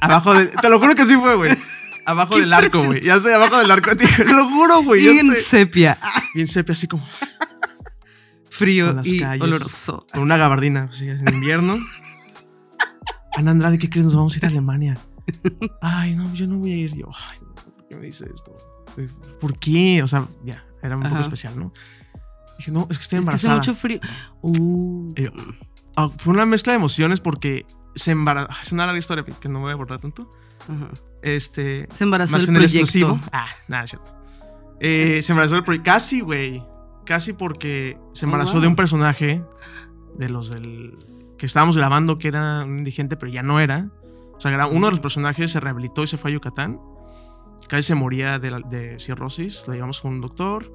abajo 0.00 0.34
de, 0.34 0.46
te 0.46 0.68
lo 0.68 0.78
juro 0.78 0.94
que 0.94 1.06
sí 1.06 1.16
fue, 1.16 1.34
güey. 1.36 1.56
Abajo 2.06 2.38
del 2.38 2.52
arco, 2.52 2.82
güey. 2.84 3.00
Ya 3.02 3.20
sé, 3.20 3.32
abajo 3.34 3.58
del 3.58 3.70
arco. 3.70 3.94
Te 3.96 4.24
lo 4.24 4.48
juro, 4.48 4.82
güey. 4.82 5.02
Bien 5.02 5.32
sepia. 5.34 5.98
Bien 6.34 6.48
sepia, 6.48 6.72
así 6.72 6.88
como 6.88 7.06
Frío 8.60 8.92
las 8.92 9.06
y 9.06 9.20
calles. 9.20 9.42
oloroso. 9.42 10.06
con 10.12 10.22
una 10.22 10.36
gabardina, 10.36 10.86
así, 10.90 11.08
en 11.08 11.26
invierno. 11.34 11.78
Ana 13.36 13.50
Andrade, 13.52 13.78
¿qué 13.78 13.88
crees? 13.88 14.04
Nos 14.04 14.14
vamos 14.16 14.34
a 14.34 14.38
ir 14.38 14.44
a 14.44 14.48
Alemania. 14.48 14.98
Ay, 15.80 16.14
no, 16.14 16.32
yo 16.34 16.46
no 16.46 16.58
voy 16.58 16.72
a 16.72 16.76
ir. 16.76 16.94
Yo, 16.96 17.08
ay, 17.30 17.38
no, 17.42 17.54
¿por 17.54 17.88
qué 17.88 17.96
me 17.96 18.06
dice 18.06 18.26
esto? 18.32 18.56
¿Por 19.40 19.58
qué? 19.58 20.02
O 20.02 20.06
sea, 20.08 20.26
ya, 20.44 20.64
era 20.82 20.96
un 20.96 21.02
poco 21.02 21.14
Ajá. 21.14 21.22
especial, 21.22 21.58
¿no? 21.58 21.72
Dije, 22.58 22.70
no, 22.72 22.86
es 22.90 22.98
que 22.98 23.02
estoy 23.04 23.18
Es 23.20 23.24
que 23.26 23.30
hace 23.32 23.46
embarazada. 23.46 23.56
mucho 23.56 23.74
frío. 23.74 24.00
Uh, 24.42 25.08
Y 25.16 25.22
yo, 25.24 25.30
Ah, 25.96 26.08
fue 26.16 26.32
una 26.34 26.46
mezcla 26.46 26.72
de 26.72 26.78
emociones 26.78 27.20
porque 27.20 27.66
se 27.94 28.10
embarazó. 28.12 28.50
Es 28.62 28.72
una 28.72 28.86
larga 28.86 28.98
historia 28.98 29.24
que 29.24 29.48
no 29.48 29.54
me 29.58 29.64
voy 29.64 29.70
a 29.70 29.74
abordar 29.74 30.00
tanto. 30.00 30.28
ajá. 30.62 30.88
Este. 31.22 31.86
Se 31.92 32.04
embarazó 32.04 32.32
más 32.32 32.42
el 32.44 32.48
en 32.50 32.56
el 32.56 32.62
proyecto. 32.62 32.84
exclusivo. 32.84 33.20
Ah, 33.32 33.46
nada, 33.68 33.84
es 33.84 33.90
cierto. 33.90 34.12
Eh, 34.80 35.20
se 35.22 35.32
embarazó 35.32 35.56
el 35.56 35.64
proyecto. 35.64 35.84
Casi, 35.90 36.20
güey. 36.20 36.62
Casi 37.10 37.32
porque 37.32 37.98
se 38.12 38.24
Oh, 38.24 38.28
embarazó 38.28 38.52
wow. 38.52 38.60
de 38.62 38.68
un 38.68 38.76
personaje 38.76 39.42
de 40.16 40.28
los 40.28 40.48
del. 40.48 40.96
que 41.38 41.44
estábamos 41.46 41.76
grabando 41.76 42.18
que 42.18 42.28
era 42.28 42.62
un 42.64 42.78
indigente, 42.78 43.16
pero 43.16 43.32
ya 43.32 43.42
no 43.42 43.58
era. 43.58 43.90
O 44.36 44.40
sea, 44.40 44.64
uno 44.68 44.86
de 44.86 44.92
los 44.92 45.00
personajes 45.00 45.50
se 45.50 45.58
rehabilitó 45.58 46.04
y 46.04 46.06
se 46.06 46.16
fue 46.16 46.30
a 46.30 46.34
Yucatán. 46.34 46.78
Casi 47.68 47.82
se 47.82 47.94
moría 47.96 48.38
de, 48.38 48.52
la- 48.52 48.60
de 48.60 48.96
cirrosis. 49.00 49.64
Lo 49.66 49.74
llevamos 49.74 50.00
con 50.00 50.12
un 50.12 50.20
doctor 50.20 50.72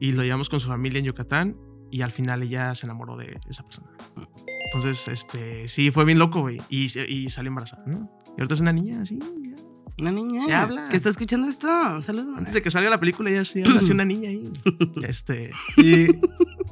y 0.00 0.10
lo 0.10 0.24
llevamos 0.24 0.48
con 0.48 0.58
su 0.58 0.66
familia 0.66 0.98
en 0.98 1.04
Yucatán. 1.04 1.56
Y 1.88 2.02
al 2.02 2.10
final 2.10 2.42
ella 2.42 2.74
se 2.74 2.86
enamoró 2.86 3.16
de 3.16 3.38
esa 3.48 3.62
persona. 3.62 3.90
Entonces, 4.74 5.06
este, 5.06 5.68
sí, 5.68 5.92
fue 5.92 6.04
bien 6.04 6.18
loco, 6.18 6.40
güey. 6.40 6.60
Y, 6.68 6.86
y 7.00 7.28
salió 7.28 7.48
embarazada, 7.50 7.84
¿no? 7.86 8.10
Y 8.26 8.40
ahorita 8.40 8.54
es 8.54 8.60
una 8.60 8.72
niña, 8.72 9.02
así. 9.02 9.20
Una 10.00 10.10
niña. 10.12 10.46
Ya 10.48 10.62
habla. 10.62 10.88
que 10.88 10.96
está 10.96 11.08
escuchando 11.10 11.46
esto. 11.48 11.68
Saludos. 12.02 12.38
Antes 12.38 12.54
de 12.54 12.62
que 12.62 12.70
salga 12.70 12.88
la 12.90 12.98
película 12.98 13.30
ya 13.30 13.44
sí 13.44 13.62
nació 13.62 13.94
una 13.94 14.04
niña 14.04 14.28
ahí. 14.30 14.50
Este, 15.06 15.50
y 15.76 16.04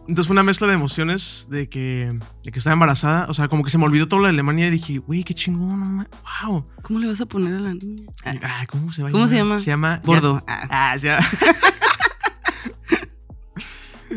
entonces 0.09 0.27
fue 0.27 0.35
una 0.35 0.43
mezcla 0.43 0.67
de 0.67 0.75
emociones 0.75 1.47
de 1.51 1.69
que, 1.69 2.19
de 2.45 2.51
que 2.53 2.59
estaba 2.59 2.73
embarazada. 2.75 3.27
O 3.29 3.35
sea, 3.35 3.49
como 3.49 3.63
que 3.65 3.71
se 3.71 3.79
me 3.79 3.85
olvidó 3.85 4.09
todo 4.09 4.21
lo 4.21 4.27
de 4.27 4.31
Alemania 4.31 4.69
y 4.69 4.71
dije, 4.71 4.99
güey, 4.99 5.23
qué 5.25 5.35
chingón, 5.35 6.09
wow. 6.43 6.67
¿Cómo 6.83 6.99
le 6.99 7.07
vas 7.09 7.21
a 7.21 7.27
poner 7.27 7.55
a 7.55 7.61
la 7.61 7.75
niña? 7.75 8.05
Ah, 8.25 8.35
ah, 8.43 8.67
¿Cómo 8.69 8.93
se 8.93 9.03
va 9.03 9.09
a 9.09 9.13
¿Cómo 9.13 9.27
se 9.27 9.37
llamar? 9.37 9.59
llama? 9.59 9.65
Se 9.65 9.71
llama 9.71 10.01
Bordo. 10.05 10.43
Ah, 10.47 10.67
Ah, 10.93 10.97
ya. 10.97 11.19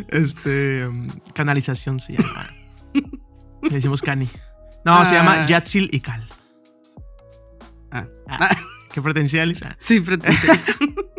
este, 0.09 0.87
um, 0.87 1.07
canalización 1.33 1.99
se 1.99 2.13
llama. 2.17 2.49
Le 2.93 3.69
decimos 3.69 4.01
cani. 4.01 4.27
No, 4.85 5.03
se 5.05 5.13
llama 5.13 5.43
Ah. 5.43 5.45
Yatsil 5.45 5.89
y 5.91 5.99
Cal. 5.99 6.27
Ah. 7.91 8.07
Ah, 8.29 8.49
Qué 8.91 9.01
potenciales. 9.01 9.63
Ah. 9.63 9.75
sí, 9.79 9.99
pretencioso. 9.99 10.61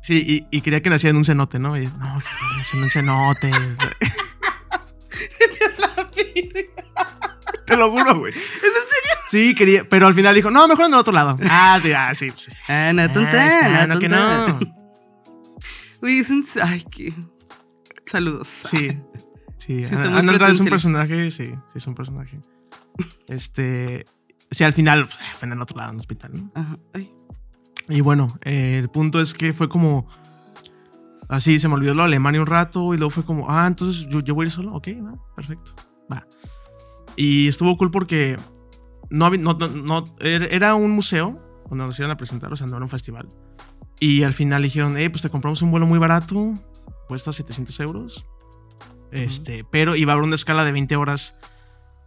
Sí, 0.00 0.46
y, 0.50 0.58
y 0.58 0.60
quería 0.60 0.82
que 0.82 0.90
naciera 0.90 1.12
en 1.12 1.16
un 1.16 1.24
cenote, 1.24 1.58
¿no? 1.58 1.78
Y, 1.78 1.86
no, 1.86 2.18
que 2.18 2.56
naciera 2.58 2.74
en 2.74 2.82
un 2.82 2.90
cenote. 2.90 3.50
Te 7.64 7.74
lo 7.74 7.90
juro, 7.90 8.18
güey. 8.18 8.30
¿Es 8.30 8.36
en 8.36 8.42
serio? 8.42 9.18
Sí, 9.28 9.54
quería, 9.54 9.84
pero 9.88 10.06
al 10.06 10.12
final 10.12 10.34
dijo, 10.34 10.50
no, 10.50 10.68
mejor 10.68 10.84
en 10.84 10.92
el 10.92 10.98
otro 10.98 11.14
lado. 11.14 11.38
Ah, 11.48 11.80
sí, 11.82 11.90
ah, 11.92 12.14
sí. 12.14 12.30
sí. 12.36 12.52
Ah, 12.68 12.92
no, 12.92 13.10
tonta, 13.10 13.60
Ah, 13.64 13.86
no, 13.86 13.94
no, 13.94 14.00
que 14.00 14.08
no. 14.10 14.58
Uy, 16.02 16.18
es 16.18 16.28
en... 16.28 16.44
Ay, 16.62 16.84
qué... 16.90 17.14
Saludos. 18.04 18.46
Sí. 18.68 19.00
Sí, 19.56 19.82
Sí, 19.82 19.94
Ana 19.94 20.18
Ana 20.18 20.32
Andrade 20.32 20.52
es 20.52 20.60
un 20.60 20.68
personaje, 20.68 21.30
sí, 21.30 21.48
sí, 21.48 21.54
es 21.74 21.86
un 21.86 21.94
personaje. 21.94 22.38
Este, 23.26 24.04
sí, 24.54 24.64
al 24.64 24.72
final 24.72 25.04
pues, 25.04 25.18
fue 25.34 25.46
en 25.46 25.52
el 25.52 25.62
otro 25.62 25.76
lado, 25.76 25.90
en 25.90 25.96
el 25.96 26.00
hospital, 26.00 26.32
¿no? 26.34 26.50
Ajá. 26.54 26.78
Ay. 26.94 27.12
Y 27.88 28.00
bueno, 28.00 28.28
eh, 28.42 28.78
el 28.78 28.88
punto 28.88 29.20
es 29.20 29.34
que 29.34 29.52
fue 29.52 29.68
como, 29.68 30.08
así, 31.28 31.58
se 31.58 31.68
me 31.68 31.74
olvidó 31.74 31.94
lo 31.94 32.02
de 32.02 32.06
Alemania 32.06 32.40
un 32.40 32.46
rato 32.46 32.94
y 32.94 32.96
luego 32.96 33.10
fue 33.10 33.24
como, 33.24 33.50
ah, 33.50 33.66
entonces 33.66 34.06
yo, 34.08 34.20
yo 34.20 34.34
voy 34.34 34.44
a 34.44 34.46
ir 34.46 34.50
solo, 34.50 34.72
ok, 34.74 34.88
va, 35.04 35.14
perfecto, 35.36 35.74
va. 36.10 36.26
Y 37.16 37.46
estuvo 37.48 37.76
cool 37.76 37.90
porque 37.90 38.38
no, 39.10 39.30
no, 39.30 39.52
no, 39.54 39.68
no- 39.68 40.04
era 40.20 40.74
un 40.74 40.90
museo 40.92 41.40
donde 41.68 41.84
nos 41.86 41.98
iban 41.98 42.10
a 42.10 42.16
presentar, 42.16 42.52
o 42.52 42.56
sea, 42.56 42.66
no 42.66 42.76
era 42.76 42.84
un 42.84 42.90
festival. 42.90 43.28
Y 44.00 44.22
al 44.22 44.32
final 44.34 44.62
dijeron, 44.62 44.96
eh, 44.96 45.08
pues 45.10 45.22
te 45.22 45.28
compramos 45.30 45.62
un 45.62 45.70
vuelo 45.70 45.86
muy 45.86 45.98
barato, 45.98 46.54
cuesta 47.06 47.32
700 47.32 47.78
euros. 47.80 48.26
Este, 49.12 49.64
pero 49.70 49.94
iba 49.94 50.12
a 50.12 50.14
haber 50.14 50.26
una 50.26 50.34
escala 50.34 50.64
de 50.64 50.72
20 50.72 50.96
horas 50.96 51.34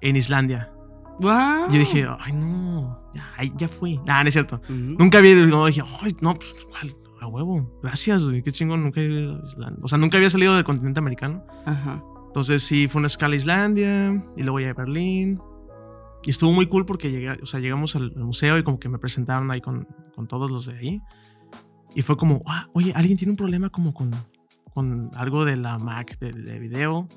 en 0.01 0.15
Islandia. 0.17 0.71
Wow. 1.19 1.69
Y 1.69 1.73
yo 1.73 1.79
dije, 1.79 2.07
ay, 2.19 2.33
no, 2.33 3.11
ya, 3.13 3.33
ya 3.55 3.67
fui. 3.67 3.97
Nah, 4.05 4.23
no 4.23 4.27
es 4.29 4.33
cierto. 4.33 4.61
Ujú. 4.63 4.95
Nunca 4.99 5.17
había 5.17 5.31
ido, 5.31 5.45
no, 5.47 5.65
dije, 5.65 5.83
ay, 6.01 6.15
no, 6.21 6.35
pues, 6.35 6.55
a 7.19 7.27
huevo, 7.27 7.79
gracias, 7.81 8.23
güey, 8.23 8.43
qué 8.43 8.51
chingón, 8.51 8.83
nunca 8.83 9.01
había 9.01 9.21
ido 9.21 9.41
a 9.41 9.45
Islandia. 9.45 9.79
O 9.81 9.87
sea, 9.87 9.97
nunca 9.97 10.17
había 10.17 10.29
salido 10.29 10.55
del 10.55 10.63
continente 10.63 10.99
americano. 10.99 11.43
Ajá. 11.65 12.03
Entonces 12.27 12.61
sí, 12.63 12.87
fue 12.87 12.99
una 12.99 13.07
escala 13.07 13.33
a 13.33 13.37
Islandia 13.37 14.23
y 14.35 14.43
luego 14.43 14.59
ya 14.59 14.69
a 14.69 14.73
Berlín. 14.73 15.39
Y 16.23 16.29
estuvo 16.29 16.51
muy 16.51 16.67
cool 16.67 16.85
porque 16.85 17.09
llegué, 17.09 17.31
o 17.31 17.45
sea, 17.45 17.59
llegamos 17.59 17.95
al, 17.95 18.13
al 18.15 18.23
museo 18.23 18.57
y 18.57 18.63
como 18.63 18.79
que 18.79 18.89
me 18.89 18.99
presentaron 18.99 19.49
ahí 19.49 19.61
con, 19.61 19.87
con 20.15 20.27
todos 20.27 20.51
los 20.51 20.65
de 20.65 20.77
ahí. 20.77 21.01
Y 21.95 22.01
fue 22.01 22.17
como, 22.17 22.43
ah, 22.45 22.67
oye, 22.73 22.91
alguien 22.95 23.17
tiene 23.17 23.31
un 23.31 23.37
problema 23.37 23.69
como 23.69 23.93
con, 23.93 24.11
con 24.73 25.09
algo 25.15 25.45
de 25.45 25.55
la 25.55 25.79
Mac 25.79 26.19
de, 26.19 26.31
de 26.31 26.59
video. 26.59 27.07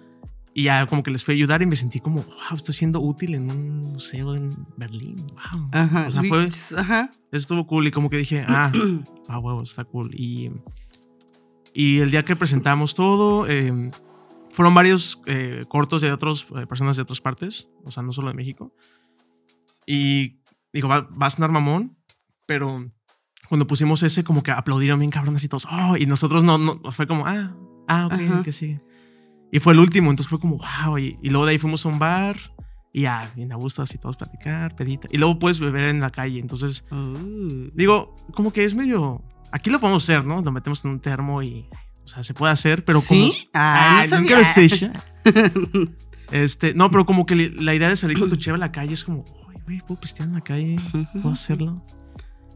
Y 0.52 0.64
ya 0.64 0.86
como 0.86 1.02
que 1.02 1.10
les 1.10 1.22
fui 1.22 1.34
a 1.34 1.36
ayudar 1.36 1.62
y 1.62 1.66
me 1.66 1.76
sentí 1.76 2.00
como, 2.00 2.22
wow, 2.22 2.56
estoy 2.56 2.74
siendo 2.74 3.00
útil 3.00 3.34
en 3.36 3.50
un 3.50 3.78
museo 3.92 4.34
en 4.34 4.50
Berlín. 4.76 5.16
Wow. 5.28 5.68
Ajá. 5.72 6.08
O 6.08 6.10
sea, 6.10 6.22
fue, 6.24 6.48
Ajá. 6.76 7.10
eso 7.10 7.22
estuvo 7.30 7.66
cool 7.66 7.86
y 7.86 7.90
como 7.90 8.10
que 8.10 8.16
dije, 8.16 8.44
ah, 8.48 8.72
ah, 9.28 9.38
huevo, 9.38 9.62
está 9.62 9.84
cool. 9.84 10.12
Y, 10.14 10.50
y 11.72 12.00
el 12.00 12.10
día 12.10 12.24
que 12.24 12.34
presentamos 12.34 12.96
todo, 12.96 13.46
eh, 13.48 13.92
fueron 14.50 14.74
varios 14.74 15.20
eh, 15.26 15.64
cortos 15.68 16.02
de 16.02 16.10
otras 16.12 16.44
personas 16.68 16.96
de 16.96 17.02
otras 17.02 17.20
partes, 17.20 17.68
o 17.84 17.90
sea, 17.90 18.02
no 18.02 18.12
solo 18.12 18.28
de 18.28 18.34
México. 18.34 18.74
Y 19.86 20.40
digo, 20.72 20.88
va, 20.88 21.02
va 21.02 21.26
a 21.26 21.30
sonar 21.30 21.52
mamón, 21.52 21.96
pero 22.46 22.76
cuando 23.48 23.66
pusimos 23.66 24.02
ese, 24.02 24.24
como 24.24 24.42
que 24.42 24.50
aplaudieron 24.50 24.98
bien 24.98 25.10
cabrones 25.10 25.44
y 25.44 25.48
todos, 25.48 25.66
oh, 25.70 25.96
y 25.96 26.06
nosotros 26.06 26.42
no, 26.42 26.58
no 26.58 26.80
fue 26.90 27.06
como, 27.06 27.26
ah, 27.26 27.56
ah, 27.86 28.06
ok, 28.06 28.12
Ajá. 28.12 28.42
que 28.42 28.52
sí. 28.52 28.80
Y 29.52 29.58
fue 29.60 29.72
el 29.72 29.78
último, 29.80 30.10
entonces 30.10 30.28
fue 30.30 30.38
como, 30.38 30.58
wow, 30.84 30.98
y, 30.98 31.18
y 31.22 31.30
luego 31.30 31.44
de 31.46 31.52
ahí 31.52 31.58
fuimos 31.58 31.84
a 31.84 31.88
un 31.88 31.98
bar. 31.98 32.36
Y 32.92 33.02
ya, 33.02 33.30
bien 33.36 33.52
a 33.52 33.56
gusto 33.56 33.82
así 33.82 33.98
todos 33.98 34.16
platicar, 34.16 34.74
pedita. 34.74 35.06
Y 35.12 35.18
luego 35.18 35.38
puedes 35.38 35.60
beber 35.60 35.84
en 35.84 36.00
la 36.00 36.10
calle. 36.10 36.40
Entonces, 36.40 36.82
Oh. 36.90 37.14
Digo, 37.74 38.16
como 38.32 38.52
que 38.52 38.64
es 38.64 38.74
medio. 38.74 39.22
Aquí 39.52 39.70
lo 39.70 39.78
podemos 39.80 40.02
hacer, 40.04 40.24
¿no? 40.24 40.40
Lo 40.40 40.50
metemos 40.52 40.84
en 40.84 40.90
un 40.92 41.00
termo 41.00 41.42
y. 41.42 41.68
O 42.04 42.08
sea, 42.08 42.22
se 42.24 42.34
puede 42.34 42.52
hacer, 42.52 42.84
pero 42.84 43.00
como. 43.02 43.20
¿Sí? 43.30 43.48
Ah, 43.54 44.04
no 44.10 44.20
nunca 44.20 44.38
lo. 44.40 44.44
Este, 46.32 46.74
no, 46.74 46.88
pero 46.90 47.04
como 47.06 47.26
que 47.26 47.34
la 47.36 47.74
idea 47.74 47.88
de 47.88 47.96
salir 47.96 48.18
con 48.18 48.30
tu 48.30 48.36
cheva 48.36 48.56
a 48.56 48.60
la 48.60 48.70
calle 48.70 48.94
es 48.94 49.02
como, 49.02 49.24
"Uy, 49.48 49.56
güey, 49.64 49.80
puedo 49.80 49.98
pistear 50.00 50.28
en 50.28 50.34
la 50.36 50.40
calle, 50.40 50.76
puedo 51.12 51.30
hacerlo. 51.30 51.74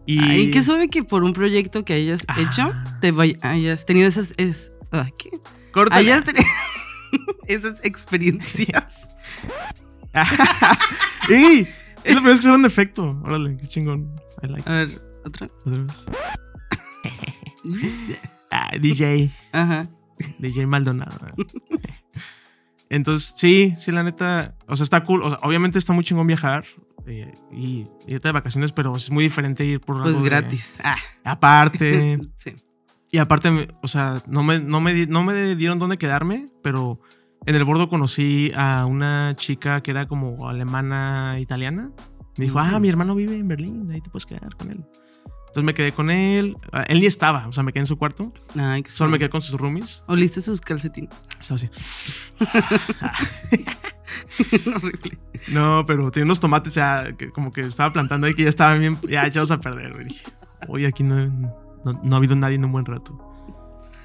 Y. 0.06 0.20
Ay, 0.20 0.50
qué 0.52 0.62
suave 0.62 0.88
que 0.88 1.02
por 1.02 1.24
un 1.24 1.32
proyecto 1.32 1.84
que 1.84 1.94
hayas 1.94 2.22
Ah. 2.28 2.40
hecho, 2.40 2.72
te 3.00 3.12
vay- 3.12 3.36
hayas 3.42 3.84
tenido 3.84 4.06
esas. 4.08 4.32
Es, 4.36 4.72
ah, 4.92 5.08
¿qué? 5.18 5.30
Córtale. 5.72 6.00
Hayas 6.00 6.22
tenido 6.24 6.44
esas 7.46 7.84
experiencias. 7.84 9.16
¡Ey! 11.28 11.66
Es 12.04 12.14
la 12.14 12.20
primera 12.20 12.32
vez 12.34 12.40
que 12.40 12.48
un 12.48 12.64
efecto. 12.66 13.20
Órale, 13.24 13.56
qué 13.56 13.66
chingón. 13.66 14.14
I 14.42 14.46
like 14.48 14.68
A 14.70 14.74
ver, 14.74 14.88
otra. 15.24 15.46
it. 15.46 15.52
Otra 15.66 15.82
vez. 15.82 16.06
Ah, 18.50 18.70
DJ. 18.78 19.30
Ajá. 19.52 19.88
DJ 20.38 20.66
Maldonado. 20.66 21.18
Entonces, 22.88 23.32
sí, 23.36 23.74
sí, 23.80 23.90
la 23.90 24.04
neta, 24.04 24.54
o 24.68 24.76
sea, 24.76 24.84
está 24.84 25.02
cool. 25.02 25.22
O 25.22 25.30
sea, 25.30 25.38
obviamente 25.42 25.78
está 25.78 25.92
muy 25.92 26.04
chingón 26.04 26.26
viajar 26.28 26.64
eh, 27.06 27.32
y 27.50 27.88
irte 28.06 28.28
de 28.28 28.32
vacaciones, 28.32 28.70
pero 28.70 28.94
es 28.94 29.10
muy 29.10 29.24
diferente 29.24 29.64
ir 29.64 29.80
por 29.80 30.00
Pues 30.02 30.18
de- 30.18 30.24
gratis. 30.24 30.74
Ah. 30.84 30.94
aparte. 31.24 32.20
sí. 32.36 32.54
Y 33.14 33.18
aparte, 33.18 33.68
o 33.82 33.88
sea, 33.88 34.22
no 34.26 34.42
me, 34.42 34.58
no, 34.58 34.80
me, 34.80 35.06
no 35.06 35.22
me 35.22 35.54
dieron 35.54 35.78
dónde 35.78 35.98
quedarme, 35.98 36.46
pero 36.62 37.00
en 37.46 37.54
el 37.54 37.64
bordo 37.64 37.88
conocí 37.88 38.50
a 38.56 38.86
una 38.86 39.34
chica 39.36 39.82
que 39.82 39.90
era 39.92 40.08
como 40.08 40.48
alemana 40.48 41.36
italiana. 41.38 41.90
Me 42.38 42.46
dijo, 42.46 42.58
ah, 42.58 42.78
Mm. 42.78 42.82
mi 42.82 42.88
hermano 42.88 43.14
vive 43.14 43.36
en 43.36 43.46
Berlín, 43.46 43.86
ahí 43.92 44.00
te 44.00 44.10
puedes 44.10 44.26
quedar 44.26 44.56
con 44.56 44.70
él. 44.70 44.84
Entonces 45.46 45.64
me 45.64 45.74
quedé 45.74 45.92
con 45.92 46.10
él. 46.10 46.56
Ah, 46.72 46.82
Él 46.88 46.98
ni 46.98 47.06
estaba, 47.06 47.46
o 47.46 47.52
sea, 47.52 47.62
me 47.62 47.72
quedé 47.72 47.82
en 47.82 47.86
su 47.86 47.96
cuarto. 47.96 48.32
Ay, 48.58 48.82
Solo 48.88 49.12
me 49.12 49.20
quedé 49.20 49.30
con 49.30 49.40
sus 49.40 49.60
roomies. 49.60 50.02
¿Oliste 50.08 50.40
sus 50.40 50.60
calcetines? 50.60 51.10
Estaba 51.40 51.54
así. 51.54 51.70
Horrible. 54.66 55.18
No, 55.52 55.84
pero 55.86 56.10
tenía 56.10 56.24
unos 56.24 56.40
tomates, 56.40 56.72
o 56.72 56.74
sea, 56.74 57.14
que 57.16 57.30
como 57.30 57.52
que 57.52 57.60
estaba 57.60 57.92
plantando 57.92 58.26
ahí 58.26 58.34
que 58.34 58.42
ya 58.42 58.48
estaban 58.48 58.80
bien, 58.80 58.98
ya 59.08 59.24
echados 59.26 59.52
a 59.52 59.60
perder, 59.60 59.92
güey. 59.92 60.06
Dije, 60.06 60.24
oye, 60.68 60.86
aquí 60.88 61.04
no, 61.04 61.14
no, 61.84 62.00
no 62.02 62.16
ha 62.16 62.18
habido 62.18 62.36
nadie 62.36 62.56
en 62.56 62.64
un 62.64 62.72
buen 62.72 62.84
rato. 62.84 63.18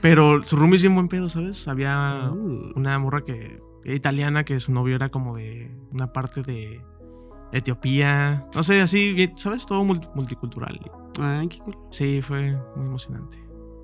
Pero 0.01 0.43
su 0.43 0.55
roomie 0.55 0.75
es 0.77 0.81
bien 0.81 0.95
buen 0.95 1.07
pedo, 1.07 1.27
¿sabes? 1.29 1.67
Había 1.67 2.31
Uh, 2.33 2.71
una 2.75 2.97
morra 2.99 3.23
que 3.25 3.59
era 3.83 3.95
italiana 3.95 4.43
que 4.45 4.59
su 4.59 4.71
novio 4.71 4.95
era 4.95 5.09
como 5.09 5.35
de 5.35 5.71
una 5.91 6.13
parte 6.13 6.41
de 6.43 6.81
Etiopía. 7.51 8.45
No 8.53 8.63
sé, 8.63 8.81
así, 8.81 9.29
¿sabes? 9.35 9.65
Todo 9.65 9.83
mul- 9.83 10.09
multicultural. 10.15 10.79
Ay, 11.19 11.47
qué 11.47 11.59
cool. 11.59 11.75
Sí, 11.91 12.21
fue 12.21 12.55
muy 12.75 12.85
emocionante. 12.85 13.37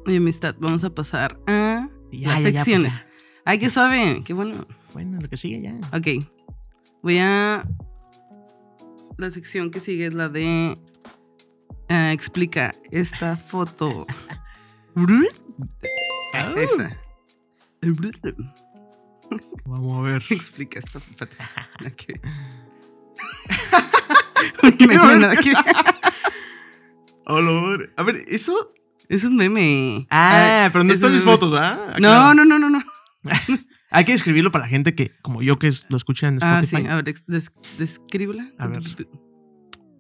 Oye, 0.06 0.18
amistad, 0.18 0.56
vamos 0.60 0.84
a 0.84 0.90
pasar 0.94 1.40
a 1.48 1.90
las 2.12 2.42
pues 2.42 2.54
secciones. 2.54 2.94
ya. 2.94 3.08
Ay, 3.44 3.60
qué 3.60 3.70
suave. 3.70 4.22
Qué 4.24 4.34
bueno. 4.34 4.66
Bueno, 4.94 5.20
lo 5.22 5.28
que 5.28 5.36
sigue 5.38 5.62
ya. 5.62 5.76
Ok. 5.98 6.26
Voy 7.04 7.18
a. 7.20 7.68
La 9.18 9.32
sección 9.32 9.72
que 9.72 9.80
sigue 9.80 10.08
es 10.08 10.14
la 10.14 10.30
de. 10.30 10.74
Ah, 11.90 12.12
explica 12.12 12.74
esta 12.92 13.36
foto. 13.36 14.06
Ah. 16.34 16.54
Esa. 16.58 16.98
Vamos 19.66 19.96
a 19.96 20.02
ver. 20.02 20.24
Explica 20.30 20.80
esta 20.80 21.00
foto. 21.00 21.26
Ok. 21.86 22.04
Un 24.64 24.88
meme, 24.88 25.16
nada 25.18 25.36
que- 25.38 25.54
Hola, 27.28 27.62
madre. 27.62 27.90
A 27.98 28.04
ver, 28.04 28.18
¿eso? 28.28 28.74
Es 29.10 29.24
un 29.24 29.36
meme. 29.36 30.06
Ah, 30.12 30.70
pero 30.72 30.84
no 30.84 30.92
es 30.92 30.98
están 30.98 31.12
mis 31.14 31.24
fotos, 31.24 31.54
¿ah? 31.58 31.96
No, 32.00 32.34
no, 32.34 32.46
no, 32.46 32.60
no, 32.60 32.70
no. 32.70 32.80
Hay 33.92 34.06
que 34.06 34.14
escribirlo 34.14 34.52
para 34.52 34.66
la 34.66 34.70
gente 34.70 34.94
que, 34.94 35.12
como 35.22 35.42
yo, 35.42 35.58
que 35.58 35.72
lo 35.90 35.98
escucha 35.98 36.28
en 36.28 36.38
Ah, 36.42 36.60
Spotify. 36.62 36.84
sí. 36.84 36.88
A 36.88 36.96
ver, 36.96 37.04
des- 37.28 37.52
descríbela. 37.78 38.52
A 38.60 38.68
ver. 38.68 38.84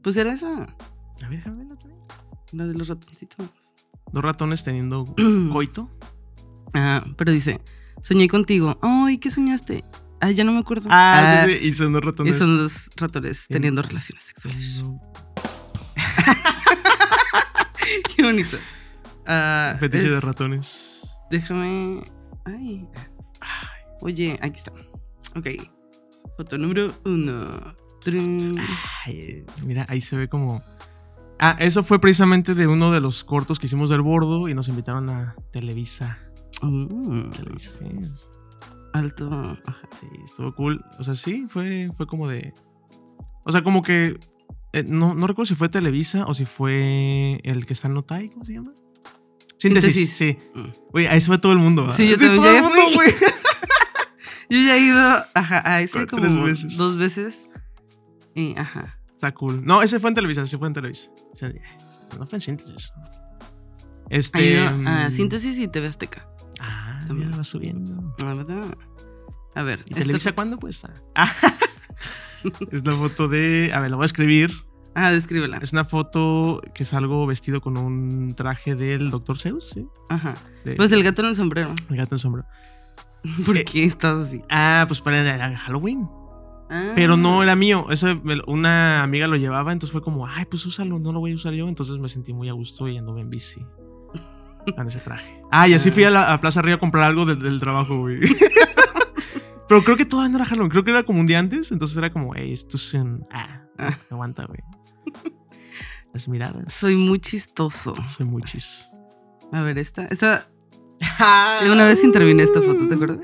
Pues 0.04 0.18
era 0.18 0.34
esa. 0.34 0.68
A 1.24 1.28
ver, 1.30 1.38
déjame 1.40 1.58
verla 1.58 1.76
también. 1.78 2.02
La 2.52 2.66
de 2.68 2.74
los 2.74 2.88
ratoncitos. 2.88 3.48
Dos 4.12 4.24
ratones 4.24 4.64
teniendo 4.64 5.06
coito. 5.52 5.90
Ah, 6.74 7.04
pero 7.18 7.32
dice, 7.32 7.60
soñé 8.02 8.28
contigo. 8.28 8.78
Ay, 8.82 9.18
¿qué 9.18 9.30
soñaste? 9.30 9.84
Ah, 10.22 10.32
ya 10.32 10.44
no 10.44 10.52
me 10.54 10.60
acuerdo. 10.60 10.88
Ah, 10.92 11.44
sí, 11.48 11.58
sí. 11.58 11.68
Y 11.68 11.74
son 11.74 11.94
dos 11.94 12.02
Y 12.02 12.06
ratones. 12.06 12.38
son 12.38 12.58
dos 12.58 12.90
ratones 12.98 13.46
teniendo 13.48 13.82
relaciones 13.82 14.24
sexuales. 14.24 14.84
Qué 18.16 18.24
bonito. 18.24 18.58
Ah, 19.26 19.76
Fetiche 19.80 20.06
es- 20.06 20.12
de 20.12 20.20
ratones. 20.22 21.02
Déjame. 21.30 22.04
Ay. 22.46 22.88
Oye, 24.02 24.38
aquí 24.42 24.58
está. 24.58 24.72
Ok. 25.36 25.48
Foto 26.38 26.58
número 26.58 26.94
uno. 27.06 27.76
Ay, 29.06 29.44
mira, 29.66 29.86
ahí 29.90 30.02
se 30.02 30.16
ve 30.16 30.28
como. 30.30 30.64
Ah, 31.40 31.56
eso 31.60 31.84
fue 31.84 32.00
precisamente 32.00 32.56
de 32.56 32.68
uno 32.68 32.92
de 32.92 33.02
los 33.02 33.24
cortos 33.24 33.60
que 33.60 33.66
hicimos 33.68 33.90
del 33.90 34.02
bordo 34.02 34.48
y 34.48 34.54
nos 34.54 34.68
invitaron 34.70 35.10
a 35.10 35.36
Televisa. 35.52 36.18
Mm, 36.62 37.32
Televisa, 37.32 37.72
sí. 37.80 37.86
alto. 38.94 39.30
Ajá. 39.66 39.90
Sí, 40.00 40.08
estuvo 40.24 40.56
cool. 40.56 40.84
O 40.98 41.04
sea, 41.04 41.16
sí, 41.16 41.46
fue, 41.50 41.92
fue 41.98 42.08
como 42.08 42.28
de. 42.28 42.54
O 43.44 43.52
sea, 43.52 43.64
como 43.64 43.82
que. 43.82 44.18
eh, 44.74 44.86
no, 44.88 45.14
no 45.14 45.28
recuerdo 45.28 45.48
si 45.48 45.56
fue 45.56 45.68
Televisa 45.70 46.26
o 46.26 46.34
si 46.34 46.46
fue 46.46 47.42
el 47.44 47.66
que 47.66 47.74
está 47.74 47.88
en 47.90 47.96
Notai, 47.96 48.30
¿cómo 48.30 48.46
se 48.46 48.54
llama? 48.54 48.72
Síntesis. 49.58 49.94
Síntesis. 49.94 50.18
Sí. 50.18 50.38
Mm. 50.54 50.70
Oye, 50.94 51.10
ahí 51.10 51.20
se 51.20 51.28
fue 51.28 51.38
todo 51.38 51.52
el 51.52 51.60
mundo. 51.60 51.84
¿verdad? 51.84 51.98
Sí, 51.98 52.08
yo 52.08 52.18
también 52.18 52.36
todo 52.42 52.52
ya 52.52 52.58
el 52.58 52.64
mundo, 52.64 52.82
güey. 52.96 53.14
Yo 54.48 54.60
ya 54.60 54.76
he 54.78 54.80
ido, 54.80 55.00
ajá, 55.34 55.64
a 55.66 55.82
ese 55.82 56.06
Tres 56.06 56.08
como 56.08 56.44
veces. 56.44 56.78
dos 56.78 57.00
veces. 57.00 57.50
Y, 58.36 58.56
ajá. 58.60 59.00
Está 59.16 59.34
cool. 59.34 59.66
No, 59.66 59.82
ese 59.82 60.00
fue 60.00 60.10
en 60.10 60.16
Televisa, 60.16 60.46
sí 60.46 60.58
fue 60.58 60.68
en 60.68 60.74
Televisa. 60.74 61.10
No 62.20 62.28
fue 62.28 62.38
en 62.38 62.42
Síntesis. 62.42 62.92
Este. 64.10 64.52
ido 64.52 64.68
a 64.68 65.08
mm, 65.08 65.12
Síntesis 65.12 65.58
y 65.60 65.68
TV 65.68 65.88
Azteca. 65.88 66.28
Ah, 66.60 67.00
También. 67.08 67.32
va 67.38 67.44
subiendo. 67.44 68.16
La 68.20 68.34
verdad. 68.34 68.78
A 69.56 69.64
ver. 69.64 69.80
¿Y 69.88 69.94
Televisa 69.94 70.30
foto- 70.30 70.36
cuándo? 70.36 70.58
Pues. 70.60 70.82
Ah. 71.16 71.32
es 72.72 72.86
la 72.86 72.92
foto 72.92 73.28
de. 73.28 73.72
A 73.74 73.80
ver, 73.80 73.90
la 73.90 73.96
voy 73.98 74.04
a 74.04 74.06
escribir. 74.06 74.52
Ah, 74.94 75.12
descríbela. 75.12 75.58
Es 75.58 75.74
una 75.74 75.84
foto 75.84 76.62
que 76.74 76.86
salgo 76.86 77.26
vestido 77.28 77.60
con 77.62 77.78
un 77.78 78.34
traje 78.36 78.76
del 78.76 79.10
Dr. 79.12 79.38
Zeus, 79.38 79.70
¿sí? 79.70 79.88
Ajá. 80.10 80.36
De- 80.64 80.76
Pues 80.76 80.92
el 80.94 81.04
gato 81.04 81.22
en 81.22 81.30
el 81.30 81.36
sombrero. 81.36 81.74
el 81.90 81.98
gato 81.98 82.16
en 82.16 82.20
sombrero. 82.20 82.48
¿Por 83.46 83.58
Eh, 83.58 83.66
qué 83.66 83.84
estás 83.84 84.28
así? 84.28 84.42
Ah, 84.50 84.86
pues 84.88 85.02
para 85.02 85.58
Halloween. 85.58 86.08
Ah. 86.70 86.94
Pero 86.96 87.16
no 87.18 87.44
era 87.44 87.56
mío. 87.56 87.86
Lo- 88.24 88.44
una 88.48 89.04
amiga 89.04 89.28
lo 89.28 89.36
llevaba, 89.36 89.72
entonces 89.72 89.92
fue 89.92 90.02
como, 90.02 90.28
ay, 90.28 90.46
pues 90.46 90.66
úsalo, 90.66 91.00
no 91.00 91.12
lo 91.12 91.20
voy 91.20 91.32
a 91.32 91.36
usar 91.36 91.54
yo. 91.54 91.68
Entonces 91.68 91.98
me 92.00 92.08
sentí 92.10 92.34
muy 92.34 92.50
a 92.50 92.54
gusto 92.54 92.88
y 92.88 92.98
anduve 92.98 93.22
en 93.22 93.30
bici. 93.30 93.66
Con 94.76 94.88
ese 94.88 95.00
traje. 95.00 95.42
Ah, 95.52 95.68
y 95.68 95.74
así 95.76 95.92
fui 95.92 96.04
a 96.06 96.10
la 96.10 96.34
a 96.34 96.42
Plaza 96.42 96.62
Río 96.62 96.76
a 96.76 96.80
comprar 96.80 97.04
algo 97.04 97.26
del- 97.26 97.40
del 97.40 97.60
trabajo, 97.60 98.00
güey. 98.00 98.20
Pero 99.68 99.84
creo 99.84 99.98
que 99.98 100.06
todavía 100.06 100.30
no 100.30 100.38
era 100.38 100.46
Halloween. 100.46 100.70
Creo 100.70 100.84
que 100.84 100.92
era 100.92 101.04
como 101.04 101.20
un 101.20 101.26
día 101.28 101.40
antes. 101.40 101.72
Entonces 101.72 101.98
era 101.98 102.12
como, 102.12 102.34
hey, 102.36 102.52
esto 102.54 102.78
es 102.78 102.94
en. 102.94 103.26
Ah, 103.32 103.62
Ah. 103.78 103.98
aguanta, 104.10 104.46
güey. 104.46 104.60
Las 106.14 106.28
miradas. 106.30 106.74
Soy 106.74 106.96
muy 106.96 107.20
chistoso. 107.20 107.94
Soy 108.08 108.26
muy 108.26 108.42
chis. 108.44 108.88
A 109.52 109.62
ver, 109.64 109.78
esta. 109.78 110.06
Esta. 110.06 110.48
Una 111.72 111.84
vez 111.86 112.04
intervine 112.04 112.42
esta 112.44 112.62
foto, 112.62 112.88
¿te 112.88 112.96
acuerdas? 112.96 113.20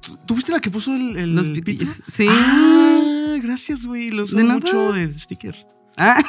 ¿Tú, 0.00 0.18
tú 0.26 0.34
fuiste 0.34 0.52
la 0.52 0.60
que 0.60 0.70
puso 0.70 0.94
el, 0.94 1.16
el 1.16 1.34
Los 1.34 1.48
pito? 1.48 1.64
pitillos. 1.64 2.02
Sí. 2.12 2.26
Ah, 2.28 3.36
gracias, 3.42 3.84
güey. 3.84 4.10
Lo 4.10 4.24
usé 4.24 4.42
mucho 4.42 4.92
de 4.92 5.12
sticker. 5.12 5.54
Ah. 5.98 6.22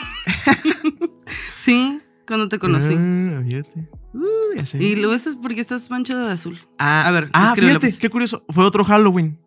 sí, 1.64 2.00
cuando 2.28 2.50
te 2.50 2.60
conocí. 2.60 2.96
Ah, 2.98 3.42
fíjate. 3.46 3.90
Uh, 4.14 4.56
ya 4.56 4.66
sé. 4.66 4.84
Y 4.84 4.96
luego 4.98 5.14
estás 5.14 5.38
porque 5.38 5.62
estás 5.62 5.90
manchado 5.90 6.26
de 6.26 6.34
azul. 6.34 6.60
Ah, 6.78 7.08
a 7.08 7.12
ver, 7.12 7.30
ah 7.34 7.54
fíjate, 7.56 7.80
pues. 7.80 7.98
qué 7.98 8.10
curioso. 8.10 8.46
Fue 8.50 8.66
otro 8.66 8.84
Halloween. 8.84 9.40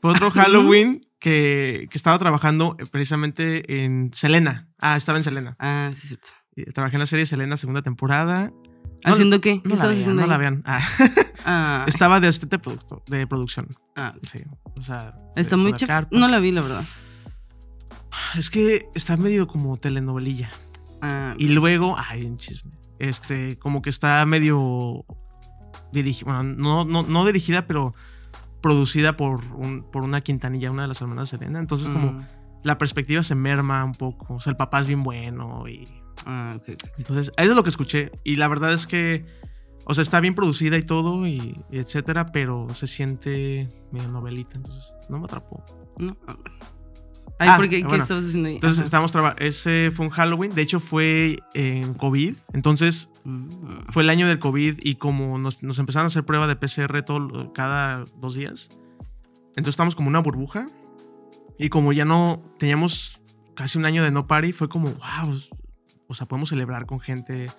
Fue 0.00 0.12
otro 0.12 0.30
Halloween 0.30 1.06
que, 1.18 1.88
que 1.90 1.96
estaba 1.96 2.18
trabajando 2.18 2.76
eh, 2.78 2.84
precisamente 2.90 3.84
en 3.84 4.10
Selena. 4.12 4.68
Ah, 4.80 4.96
estaba 4.96 5.18
en 5.18 5.24
Selena. 5.24 5.56
Ah, 5.58 5.90
sí, 5.92 6.08
cierto. 6.08 6.28
Y 6.54 6.64
Trabajé 6.64 6.96
en 6.96 7.00
la 7.00 7.06
serie 7.06 7.24
Selena, 7.24 7.56
segunda 7.56 7.82
temporada. 7.82 8.52
¿Haciendo 9.04 9.40
qué? 9.40 9.60
¿Qué 9.62 9.68
No 9.68 9.74
estabas 9.74 9.96
vean, 9.96 10.02
haciendo 10.02 10.22
no 10.22 10.28
la 10.28 10.36
vean. 10.38 10.62
Ah, 10.66 10.80
Ah, 11.44 11.84
estaba 11.88 12.20
de 12.20 12.28
asistente 12.28 12.56
de, 12.56 12.62
producto- 12.62 13.02
de 13.06 13.26
producción. 13.26 13.68
ah, 13.96 14.14
Sí. 14.30 14.40
O 14.76 14.82
sea. 14.82 15.14
está 15.36 15.56
muy 15.56 15.72
carpas. 15.72 16.18
No 16.18 16.28
la 16.28 16.38
vi, 16.38 16.52
la 16.52 16.62
verdad. 16.62 16.84
Es 18.36 18.50
que 18.50 18.86
está 18.94 19.16
medio 19.16 19.46
como 19.46 19.76
telenovelilla. 19.76 20.50
Ah, 21.00 21.34
Y 21.38 21.48
luego, 21.48 21.96
ay, 21.98 22.24
un 22.24 22.36
chisme. 22.36 22.72
Este, 22.98 23.58
como 23.58 23.82
que 23.82 23.90
está 23.90 24.24
medio 24.26 25.04
dirigida, 25.92 26.32
bueno, 26.32 26.42
no, 26.44 26.84
no, 26.84 27.02
no 27.02 27.24
dirigida, 27.26 27.66
pero 27.66 27.94
producida 28.60 29.16
por, 29.16 29.44
un, 29.54 29.82
por 29.90 30.04
una 30.04 30.20
Quintanilla, 30.20 30.70
una 30.70 30.82
de 30.82 30.88
las 30.88 31.00
hermanas 31.00 31.30
de 31.30 31.38
Selena. 31.38 31.58
Entonces, 31.58 31.88
como 31.88 32.12
mm, 32.12 32.26
la 32.62 32.78
perspectiva 32.78 33.22
se 33.24 33.34
merma 33.34 33.84
un 33.84 33.92
poco. 33.92 34.34
O 34.34 34.40
sea, 34.40 34.52
el 34.52 34.56
papá 34.56 34.78
es 34.80 34.86
bien 34.86 35.02
bueno 35.02 35.66
y. 35.68 35.84
ah, 36.26 36.54
ok, 36.56 36.68
ok. 36.70 36.90
Entonces, 36.98 37.32
eso 37.36 37.50
es 37.50 37.56
lo 37.56 37.62
que 37.62 37.70
escuché. 37.70 38.10
Y 38.24 38.36
la 38.36 38.48
verdad 38.48 38.72
es 38.72 38.86
que. 38.86 39.24
O 39.84 39.94
sea, 39.94 40.02
está 40.02 40.20
bien 40.20 40.36
producida 40.36 40.76
y 40.78 40.84
todo, 40.84 41.26
y, 41.26 41.60
y 41.70 41.78
etcétera, 41.78 42.26
pero 42.26 42.72
se 42.72 42.86
siente 42.86 43.68
medio 43.90 44.08
novelita, 44.08 44.56
entonces 44.56 44.92
no 45.08 45.18
me 45.18 45.24
atrapó. 45.24 45.64
No, 45.98 46.16
ah. 46.28 46.36
Ay, 47.40 47.48
Ah, 47.50 47.56
¿por 47.56 47.68
qué? 47.68 47.78
¿Qué 47.78 47.88
bueno. 47.88 48.02
estabas 48.04 48.24
haciendo 48.26 48.48
ahí? 48.48 48.54
Entonces, 48.54 48.84
estábamos 48.84 49.10
trabajando. 49.10 49.42
Ese 49.42 49.90
fue 49.92 50.06
un 50.06 50.12
Halloween, 50.12 50.54
de 50.54 50.62
hecho, 50.62 50.78
fue 50.78 51.38
en 51.54 51.94
COVID. 51.94 52.36
Entonces, 52.52 53.08
Mm, 53.24 53.48
fue 53.90 54.02
el 54.02 54.10
año 54.10 54.26
del 54.26 54.40
COVID 54.40 54.80
y 54.82 54.96
como 54.96 55.38
nos, 55.38 55.62
nos 55.62 55.78
empezaron 55.78 56.06
a 56.06 56.08
hacer 56.08 56.24
prueba 56.24 56.48
de 56.48 56.56
PCR 56.56 57.02
todo, 57.02 57.52
cada 57.52 58.04
dos 58.16 58.34
días, 58.34 58.68
entonces 59.50 59.74
estamos 59.74 59.94
como 59.94 60.08
una 60.08 60.18
burbuja 60.18 60.66
y 61.58 61.68
como 61.68 61.92
ya 61.92 62.04
no 62.04 62.42
teníamos 62.58 63.20
casi 63.54 63.78
un 63.78 63.84
año 63.84 64.02
de 64.02 64.10
no 64.10 64.26
party, 64.26 64.52
fue 64.52 64.68
como, 64.68 64.90
wow, 64.90 65.38
o 66.12 66.14
sea, 66.14 66.26
podemos 66.28 66.48
celebrar 66.50 66.86
con 66.86 67.00
gente 67.00 67.50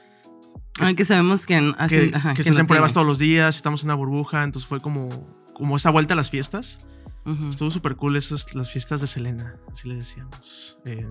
Ah, 0.79 0.93
que 0.95 1.05
sabemos 1.05 1.45
que 1.45 1.55
que, 1.59 1.73
hacen, 1.77 2.15
ajá, 2.15 2.33
que 2.33 2.43
se 2.43 2.49
no 2.49 2.55
hacen 2.55 2.67
pruebas 2.67 2.93
tienen. 2.93 2.93
todos 2.95 3.07
los 3.07 3.19
días, 3.19 3.55
estamos 3.55 3.83
en 3.83 3.87
una 3.89 3.95
burbuja, 3.95 4.43
entonces 4.43 4.67
fue 4.67 4.79
como, 4.79 5.09
como 5.53 5.75
esa 5.75 5.91
vuelta 5.91 6.13
a 6.13 6.17
las 6.17 6.29
fiestas. 6.31 6.85
Ujú. 7.25 7.47
Estuvo 7.49 7.69
súper 7.69 7.95
cool 7.95 8.15
esas, 8.15 8.53
las 8.55 8.69
fiestas 8.71 8.99
de 9.01 9.07
Selena, 9.07 9.55
así 9.71 9.87
le 9.87 9.95
decíamos. 9.95 10.79
Eh, 10.85 11.07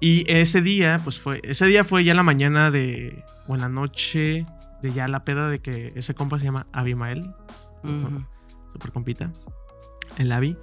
y 0.00 0.24
ese 0.30 0.62
día, 0.62 1.00
pues 1.02 1.18
fue, 1.18 1.40
ese 1.42 1.66
día 1.66 1.82
fue 1.84 2.04
ya 2.04 2.14
la 2.14 2.22
mañana 2.22 2.70
de, 2.70 3.24
o 3.48 3.54
en 3.56 3.60
la 3.62 3.68
noche 3.68 4.46
de 4.82 4.92
ya 4.92 5.08
la 5.08 5.24
peda 5.24 5.48
de 5.48 5.58
que 5.60 5.88
ese 5.96 6.14
compa 6.14 6.38
se 6.38 6.44
llama 6.46 6.66
Abimael, 6.72 7.20
Ujú. 7.82 8.24
súper 8.72 8.92
compita, 8.92 9.32
el 10.18 10.30
Abi. 10.32 10.56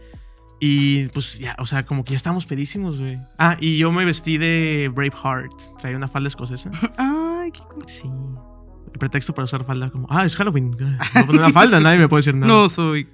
Y 0.60 1.08
pues 1.10 1.38
ya, 1.39 1.56
o 1.60 1.66
sea, 1.66 1.84
como 1.84 2.03
que 2.06 2.12
ya 2.12 2.18
estábamos 2.18 2.45
pedísimos, 2.45 2.99
güey. 2.99 3.18
Ah, 3.38 3.58
y 3.60 3.78
yo 3.78 3.91
me 3.91 4.06
vestí 4.06 4.38
de 4.38 4.89
Braveheart, 4.93 5.51
traía 5.80 5.97
una 5.97 6.08
falda 6.08 6.28
escocesa. 6.28 6.72
Ay, 6.97 7.51
qué 7.51 7.60
cool. 7.74 7.84
Sí. 7.88 8.10
El 8.93 8.99
pretexto 8.99 9.34
para 9.34 9.43
usar 9.43 9.66
falda 9.66 9.89
como, 9.89 10.08
ah, 10.10 10.24
es 10.26 10.36
Halloween. 10.38 10.72
A 11.16 11.26
poner 11.26 11.41
una 11.41 11.51
falda, 11.51 11.80
nadie 11.80 11.99
me 11.99 12.08
puede 12.08 12.20
decir 12.22 12.36
nada. 12.36 12.47
No 12.51 12.70
soy. 12.70 13.08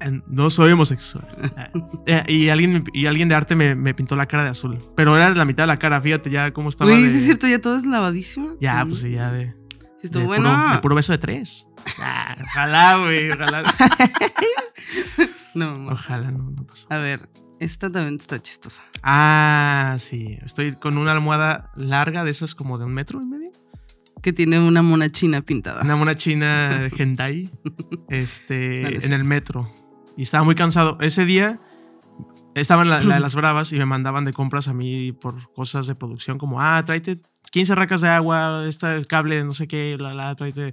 Eh, 0.00 0.20
No 0.26 0.50
soy 0.50 0.72
homosexual. 0.72 1.26
Eh, 2.08 2.22
y, 2.28 2.48
alguien, 2.50 2.84
y 2.92 3.06
alguien 3.06 3.28
de 3.28 3.34
arte 3.34 3.56
me, 3.56 3.74
me 3.74 3.92
pintó 3.92 4.14
la 4.14 4.26
cara 4.26 4.44
de 4.44 4.50
azul. 4.50 4.78
Pero 4.94 5.16
era 5.16 5.30
la 5.30 5.44
mitad 5.44 5.64
de 5.64 5.68
la 5.68 5.76
cara, 5.78 6.00
fíjate 6.00 6.30
ya 6.30 6.52
cómo 6.52 6.68
estaba. 6.68 6.88
Güey, 6.90 7.02
de- 7.08 7.18
es 7.18 7.24
cierto, 7.24 7.48
ya 7.48 7.60
todo 7.60 7.76
es 7.76 7.84
lavadísimo. 7.84 8.54
Ya, 8.60 8.84
pues 8.84 8.98
sí, 8.98 9.10
ya 9.10 9.32
de. 9.32 9.54
Estuvo 10.06 10.22
de 10.22 10.26
bueno. 10.26 10.50
Puro, 10.50 10.72
de 10.72 10.78
puro 10.78 10.94
beso 10.94 11.12
de 11.12 11.18
tres. 11.18 11.66
Ah, 12.00 12.36
ojalá, 12.42 12.98
güey, 12.98 13.30
ojalá. 13.30 13.62
No, 15.54 15.74
no. 15.74 15.92
ojalá 15.92 16.30
no, 16.30 16.50
no 16.50 16.66
pasó. 16.66 16.86
A 16.90 16.98
ver, 16.98 17.30
esta 17.58 17.90
también 17.90 18.18
está 18.20 18.40
chistosa. 18.40 18.82
Ah, 19.02 19.96
sí. 19.98 20.38
Estoy 20.44 20.72
con 20.72 20.98
una 20.98 21.12
almohada 21.12 21.70
larga 21.76 22.24
de 22.24 22.30
esas 22.30 22.54
como 22.54 22.76
de 22.78 22.84
un 22.84 22.92
metro 22.92 23.20
y 23.22 23.26
medio. 23.26 23.52
Que 24.22 24.32
tiene 24.34 24.58
una 24.58 24.82
mona 24.82 25.10
china 25.10 25.40
pintada. 25.40 25.82
Una 25.82 25.96
mona 25.96 26.14
china 26.14 26.88
hentai. 26.98 27.50
Este, 28.08 29.04
en 29.04 29.12
el 29.12 29.24
metro. 29.24 29.70
Y 30.16 30.22
estaba 30.22 30.44
muy 30.44 30.54
cansado. 30.54 30.98
Ese 31.00 31.24
día 31.24 31.58
estaba 32.54 32.82
en 32.82 32.90
la, 32.90 33.00
la 33.00 33.14
de 33.14 33.20
las 33.22 33.34
bravas 33.34 33.72
y 33.72 33.78
me 33.78 33.86
mandaban 33.86 34.24
de 34.26 34.32
compras 34.32 34.68
a 34.68 34.74
mí 34.74 35.12
por 35.12 35.52
cosas 35.54 35.86
de 35.86 35.94
producción 35.94 36.36
como, 36.38 36.60
ah, 36.60 36.82
tráete 36.84 37.20
15 37.50 37.74
racas 37.74 38.00
de 38.00 38.08
agua, 38.08 38.64
este 38.66 39.04
cable 39.06 39.42
no 39.44 39.54
sé 39.54 39.66
qué, 39.68 39.96
la, 39.98 40.14
la, 40.14 40.34
tráete. 40.34 40.72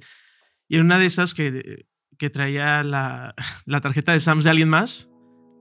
Y 0.67 0.77
en 0.77 0.85
una 0.85 0.97
de 0.97 1.05
esas 1.05 1.33
que, 1.33 1.85
que 2.17 2.29
traía 2.29 2.83
la, 2.83 3.33
la 3.65 3.81
tarjeta 3.81 4.11
de 4.13 4.19
Sams 4.19 4.43
de 4.43 4.49
alguien 4.49 4.69
más, 4.69 5.09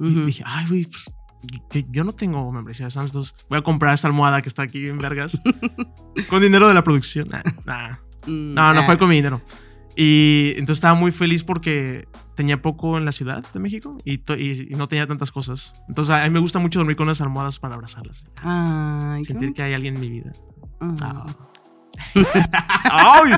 y 0.01 0.07
Ujú. 0.07 0.27
dije, 0.27 0.43
ay, 0.47 0.67
güey, 0.69 0.85
pues, 0.87 1.05
yo, 1.91 2.05
no 2.05 2.13
tengo 2.13 2.51
membresía 2.53 2.87
de 2.87 2.91
Sams, 2.91 3.13
voy 3.49 3.59
a 3.59 3.63
comprar 3.63 3.95
esta 3.95 4.07
almohada 4.09 4.43
que 4.43 4.49
está 4.49 4.63
aquí 4.63 4.81
bien 4.81 4.99
vergas. 4.99 5.41
con 6.29 6.41
dinero 6.43 6.69
de 6.69 6.75
la 6.75 6.83
producción. 6.85 7.29
Nah, 7.29 7.43
nah. 7.67 7.93
Mm, 8.27 8.55
No, 8.55 8.73
no 8.75 8.85
fue 8.85 8.97
con 8.99 9.09
mi 9.09 9.17
dinero. 9.17 9.41
Y 9.97 10.51
entonces 10.53 10.79
estaba 10.79 10.95
muy 10.95 11.11
feliz 11.11 11.45
porque 11.45 12.07
tenía 12.35 12.63
poco 12.63 12.97
en 12.97 13.05
la 13.05 13.13
ciudad 13.13 13.45
de 13.53 13.61
México 13.61 13.99
y, 14.07 14.15
y- 14.37 14.73
y 14.73 14.75
no 14.77 14.89
tenía 14.89 15.07
tantas 15.07 15.31
cosas. 15.31 15.75
Entonces 15.89 16.15
a 16.15 16.23
mí 16.25 16.31
me 16.31 16.39
gusta 16.39 16.59
mucho 16.59 16.79
dormir 16.79 16.97
con 16.97 17.07
unas 17.09 17.21
almohadas 17.21 17.59
para 17.59 17.75
abrazarlas. 17.75 18.25
Ay, 18.43 19.23
Sentir 19.25 19.53
que 19.53 19.63
hay 19.63 19.75
alguien 19.75 19.97
en 19.97 20.01
mi 20.01 20.09
vida. 20.09 20.33
Ah. 21.03 21.27
¡Ay! 22.91 23.33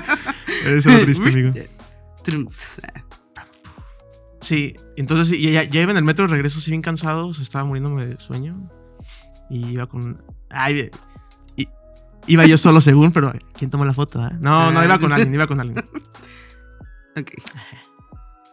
Eso 0.67 0.91
es 0.91 1.03
triste, 1.03 1.29
amigo. 1.29 1.53
Sí, 4.41 4.75
entonces 4.97 5.39
y 5.39 5.53
ya, 5.53 5.65
ya 5.65 5.81
iba 5.81 5.91
en 5.91 5.97
el 5.97 6.05
metro 6.05 6.27
de 6.27 6.33
regreso 6.33 6.59
así 6.59 6.71
bien 6.71 6.83
cansado, 6.83 7.29
o 7.29 7.35
sea, 7.35 7.43
estaba 7.43 7.65
muriéndome 7.65 8.07
de 8.07 8.19
sueño. 8.21 8.69
Y 9.51 9.69
iba 9.73 9.87
con... 9.87 10.23
Ay, 10.51 10.91
y- 11.57 11.69
iba 12.27 12.45
yo 12.47 12.59
solo 12.59 12.81
según, 12.81 13.11
pero 13.13 13.33
¿quién 13.55 13.71
tomó 13.71 13.85
la 13.85 13.95
foto? 13.95 14.21
eh? 14.23 14.31
No, 14.41 14.71
no, 14.71 14.81
Ah, 14.81 14.85
iba 14.85 14.97
sí. 14.97 15.03
con 15.03 15.13
alguien, 15.13 15.35
iba 15.35 15.47
con 15.47 15.61
alguien. 15.61 15.83
Ok. 17.17 17.31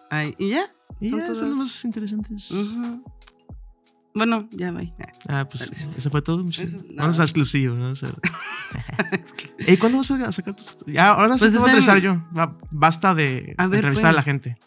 Ay, 0.10 0.36
¿y 0.38 0.50
ya? 0.50 0.66
Y 1.00 1.10
Son 1.10 1.20
ya, 1.20 1.26
son 1.36 1.50
los 1.50 1.58
más 1.58 1.86
interesantes. 1.86 2.52
Ujú. 2.52 3.04
Bueno, 4.14 4.47
ya 4.51 4.72
va. 4.72 4.82
Ah, 5.30 5.47
pues 5.49 5.62
Vale, 5.62 5.74
sí. 5.74 5.89
eso 5.95 6.09
fue 6.09 6.22
todo. 6.22 6.45
Eso, 6.49 6.78
Vamos 6.78 6.95
nada. 6.95 7.22
a 7.22 7.26
exclusivo, 7.26 7.76
¿no? 7.76 7.91
O 7.91 7.95
sea, 7.95 8.09
Ey, 9.59 9.78
¿cuándo 9.78 9.99
vas 9.99 10.12
a 10.12 10.32
sacar 10.34 10.55
tus.? 10.55 10.78
Ya, 10.86 11.12
ahora 11.12 11.36
sí 11.36 11.39
Pues 11.39 11.53
te 11.53 11.57
voy 11.59 11.70
a 11.70 11.74
el- 11.74 11.80
entrevistar 11.80 11.97
yo. 12.34 12.57
Basta 12.72 13.16
de 13.16 13.55
A 13.57 13.68
ver, 13.68 13.78
entrevistar 13.80 14.09
a 14.09 14.14
la 14.14 14.24
pues. 14.24 14.26
gente. 14.26 14.57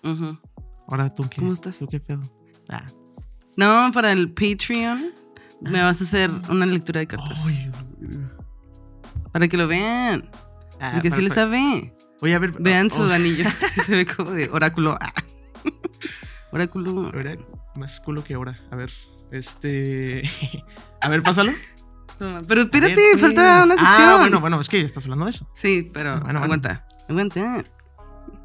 Ahora 0.89 1.13
tú 1.13 1.29
qué. 1.29 1.41
¿Cómo 1.41 1.53
estás? 1.53 1.79
¿Tú 1.79 1.87
qué 1.87 2.01
pedo? 2.01 2.23
Ah. 2.71 2.87
No, 3.57 3.91
para 3.93 4.13
el 4.13 4.33
Patreon 4.33 5.13
me 5.61 5.83
vas 5.83 6.01
a 6.01 6.05
hacer 6.05 6.31
una 6.49 6.65
lectura 6.67 7.01
de 7.01 7.07
cartas. 7.07 7.45
Para 9.33 9.49
que 9.49 9.57
lo 9.57 9.67
vean. 9.69 10.31
ah, 10.81 10.93
Porque 10.95 11.11
para- 11.11 11.21
sí 11.21 11.29
le 11.29 11.35
sabe. 11.35 11.95
Oye, 12.23 12.35
a 12.35 12.39
ver. 12.39 12.53
Vean 12.61 12.91
su 12.91 13.03
oh, 13.03 13.11
anillo. 13.13 13.45
Se 13.87 13.93
ve 13.95 14.07
como 14.07 14.31
de 14.31 14.49
oráculo. 14.49 14.97
Oráculo. 16.51 17.13
más 17.77 18.01
culo 18.01 18.25
que 18.25 18.35
ahora. 18.35 18.55
A 18.71 18.77
ver. 18.77 18.91
Este. 19.31 20.23
a 21.01 21.09
ver, 21.09 21.23
pásalo. 21.23 21.53
Toma. 22.19 22.39
Pero 22.47 22.65
ver, 22.67 22.75
espérate, 22.75 23.19
falta 23.19 23.63
pues. 23.63 23.67
una 23.67 23.75
sección. 23.89 24.09
Ah, 24.11 24.17
bueno, 24.21 24.41
bueno, 24.41 24.61
es 24.61 24.69
que 24.69 24.79
ya 24.79 24.85
estás 24.85 25.05
hablando 25.05 25.25
de 25.25 25.31
eso. 25.33 25.49
Sí, 25.53 25.91
pero 25.93 26.11
Bueno, 26.13 26.25
bueno. 26.25 26.41
aguanta. 26.45 26.87
Aguanta. 27.09 27.65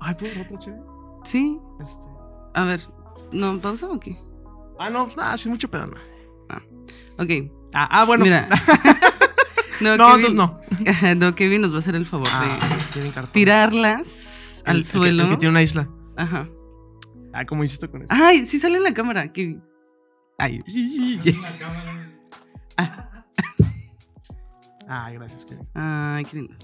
Ay, 0.02 0.16
¿puedo 0.16 0.42
otro 0.42 0.60
chévere? 0.60 0.82
Sí. 1.26 1.60
Este. 1.84 2.02
A 2.56 2.64
ver. 2.64 2.82
¿No 3.32 3.60
pausa 3.60 3.88
o 3.88 4.00
qué? 4.00 4.16
Ah, 4.80 4.90
no, 4.90 5.08
nada, 5.16 5.38
sin 5.38 5.52
mucho 5.52 5.70
pedo, 5.70 5.86
no. 5.88 5.98
Ok. 7.20 7.30
Ah, 7.74 7.88
ah, 7.92 8.06
bueno. 8.06 8.24
Mira. 8.24 8.48
no, 9.82 9.98
no, 9.98 10.16
entonces 10.16 10.34
no. 10.34 10.60
no, 11.18 11.36
Kevin 11.36 11.62
nos 11.62 11.72
va 11.74 11.76
a 11.76 11.80
hacer 11.80 11.96
el 11.96 12.06
favor 12.06 12.28
Ah, 12.32 12.58
de 12.96 13.12
tirarlas 13.34 14.64
El- 14.66 14.72
al 14.72 14.78
el 14.78 14.84
que- 14.84 14.90
suelo. 14.92 15.24
El 15.24 15.30
que 15.32 15.38
tiene 15.38 15.52
una 15.52 15.62
isla. 15.62 15.90
Ajá. 16.18 16.48
Ah, 17.34 17.46
¿cómo 17.46 17.64
hiciste 17.64 17.88
con 17.90 18.02
eso? 18.04 18.08
Ay, 18.12 18.46
sí 18.46 18.60
sale 18.60 18.78
en 18.78 18.84
la 18.84 18.94
cámara. 18.94 19.32
Kevin. 19.32 19.62
Ay. 20.40 20.60
Ah, 24.92 25.12
gracias, 25.12 25.46
Kevin. 25.46 25.64
Ay, 25.76 26.26
qué 26.26 26.38
lindo. 26.38 26.56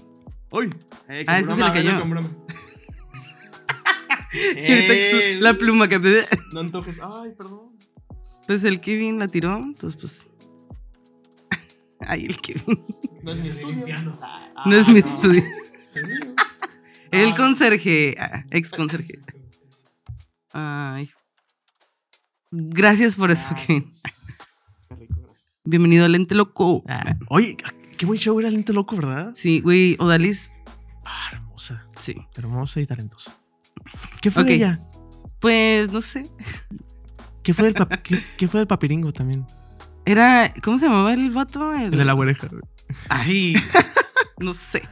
¡Uy! 0.50 0.68
Eh, 1.08 1.24
Ah, 1.28 1.38
ese 1.38 1.54
se 1.54 1.62
le 1.62 1.70
cayó. 1.70 2.00
con 2.00 2.10
broma. 2.10 2.28
Eh, 4.56 5.38
la 5.40 5.56
pluma 5.56 5.88
que 5.88 5.98
No 6.52 6.60
antojes. 6.60 7.00
Ay, 7.00 7.30
perdón. 7.38 7.70
Pues 8.48 8.64
el 8.64 8.80
Kevin 8.80 9.18
la 9.20 9.28
tiró, 9.28 9.56
entonces 9.56 9.96
pues. 9.98 10.26
Ay, 12.00 12.24
el 12.26 12.36
Kevin. 12.40 12.84
No 13.22 13.32
es 13.32 13.40
mi 13.40 13.48
estudio. 13.48 13.86
No 14.66 14.76
es 14.76 14.88
mi 14.88 14.98
estudio. 14.98 15.44
Es 15.94 16.08
mío. 16.08 16.34
El 17.12 17.32
conserje. 17.34 18.16
ah, 18.18 18.44
ex 18.50 18.72
conserje. 18.72 19.20
Ay. 20.52 21.08
Gracias 22.58 23.14
por 23.16 23.30
eso, 23.30 23.44
Kevin. 23.66 23.92
Qué 24.88 24.94
rico, 24.96 25.14
gracias. 25.22 25.44
Bienvenido 25.64 26.04
al 26.06 26.12
Lente 26.12 26.34
Loco. 26.34 26.82
Ah, 26.88 27.14
Oye, 27.28 27.56
qué 27.98 28.06
buen 28.06 28.18
show 28.18 28.38
era 28.40 28.48
Lente 28.50 28.72
Loco, 28.72 28.96
¿verdad? 28.96 29.32
Sí, 29.34 29.60
güey, 29.60 29.96
Odalis. 29.98 30.50
Ah, 31.04 31.30
hermosa. 31.32 31.86
Sí. 31.98 32.14
Hermosa 32.34 32.80
y 32.80 32.86
talentosa. 32.86 33.36
¿Qué 34.22 34.30
fue 34.30 34.44
de 34.44 34.54
ella? 34.54 34.80
Pues 35.38 35.90
no 35.92 36.00
sé. 36.00 36.30
¿Qué 37.42 37.52
fue 37.52 37.64
del, 37.66 37.74
pap- 37.74 38.00
qué, 38.02 38.22
qué 38.38 38.48
fue 38.48 38.60
del 38.60 38.66
papiringo 38.66 39.12
también? 39.12 39.46
Era. 40.06 40.52
¿Cómo 40.62 40.78
se 40.78 40.86
llamaba 40.86 41.12
el 41.12 41.30
vato? 41.30 41.74
El 41.74 41.90
de 41.90 42.04
la 42.04 42.14
güey. 42.14 42.34
Ay. 43.10 43.54
no 44.38 44.54
sé. 44.54 44.82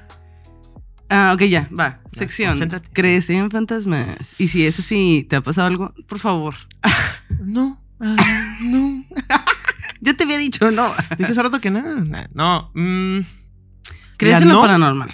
Ah, 1.08 1.32
ok, 1.34 1.42
ya, 1.44 1.68
va. 1.78 2.02
Sección. 2.12 2.50
concéntrate. 2.50 2.90
¿Crees 2.92 3.30
en 3.30 3.50
fantasmas? 3.50 4.38
Y 4.38 4.48
si 4.48 4.66
eso 4.66 4.82
sí 4.82 5.26
te 5.28 5.36
ha 5.36 5.40
pasado 5.40 5.66
algo, 5.66 5.94
por 6.06 6.18
favor. 6.18 6.54
No, 7.46 7.80
ah, 8.00 8.16
no. 8.62 9.04
Ya 10.00 10.12
te 10.14 10.24
había 10.24 10.36
dicho, 10.38 10.70
no. 10.70 10.92
Dije 11.16 11.32
hace 11.32 11.42
rato 11.42 11.60
que 11.60 11.70
nada. 11.70 11.94
nah, 12.04 12.26
no. 12.34 12.70
mm, 12.74 13.20
¿Crees 14.18 14.34
Mira, 14.34 14.38
en 14.38 14.48
lo 14.48 14.54
no. 14.56 14.60
paranormal? 14.60 15.10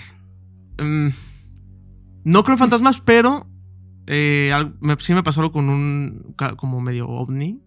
mm, 0.83 1.09
no 2.25 2.43
creo 2.43 2.55
en 2.55 2.59
fantasmas, 2.59 3.01
pero 3.01 3.47
eh, 4.09 4.53
me- 4.81 4.97
sí 4.99 5.15
me 5.15 5.23
pasó 5.23 5.41
algo 5.41 5.53
con 5.53 5.69
un 5.69 6.35
como 6.57 6.81
medio 6.81 7.09
ovni. 7.09 7.63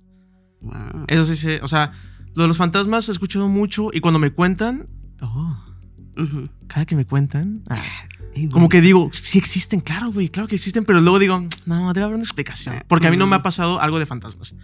Wow. 0.61 1.05
Eso 1.07 1.23
sí, 1.25 1.35
sí, 1.37 1.49
o 1.61 1.67
sea, 1.69 1.93
lo 2.35 2.41
de 2.43 2.47
los 2.49 2.57
fantasmas 2.57 3.07
he 3.07 3.13
escuchado 3.13 3.47
mucho 3.47 3.89
y 3.93 3.99
cuando 4.01 4.19
me 4.19 4.31
cuentan, 4.31 4.89
oh, 5.21 5.57
Ujú. 6.17 6.49
cada 6.67 6.85
que 6.85 6.95
me 6.95 7.05
cuentan, 7.05 7.63
ah, 7.69 7.81
como 8.51 8.69
que 8.69 8.81
digo, 8.81 9.09
sí 9.11 9.37
existen, 9.37 9.81
claro, 9.81 10.11
güey, 10.11 10.29
claro 10.29 10.47
que 10.47 10.55
existen, 10.55 10.85
pero 10.85 11.01
luego 11.01 11.19
digo, 11.19 11.45
no, 11.65 11.93
debe 11.93 12.05
haber 12.05 12.15
una 12.15 12.23
explicación. 12.23 12.83
Porque 12.87 13.07
a 13.07 13.11
mí 13.11 13.17
no 13.17 13.27
me 13.27 13.35
ha 13.35 13.41
pasado 13.41 13.79
algo 13.79 13.99
de 13.99 14.05
fantasmas. 14.05 14.55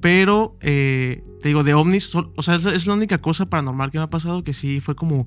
Pero, 0.00 0.56
eh, 0.60 1.24
te 1.42 1.48
digo, 1.48 1.64
de 1.64 1.74
ovnis, 1.74 2.14
o 2.14 2.42
sea, 2.42 2.54
es, 2.54 2.86
la 2.86 2.94
única 2.94 3.18
cosa 3.18 3.46
paranormal 3.46 3.90
que 3.90 3.98
me 3.98 4.04
ha 4.04 4.10
pasado 4.10 4.44
que 4.44 4.52
sí 4.52 4.80
fue 4.80 4.94
como, 4.94 5.26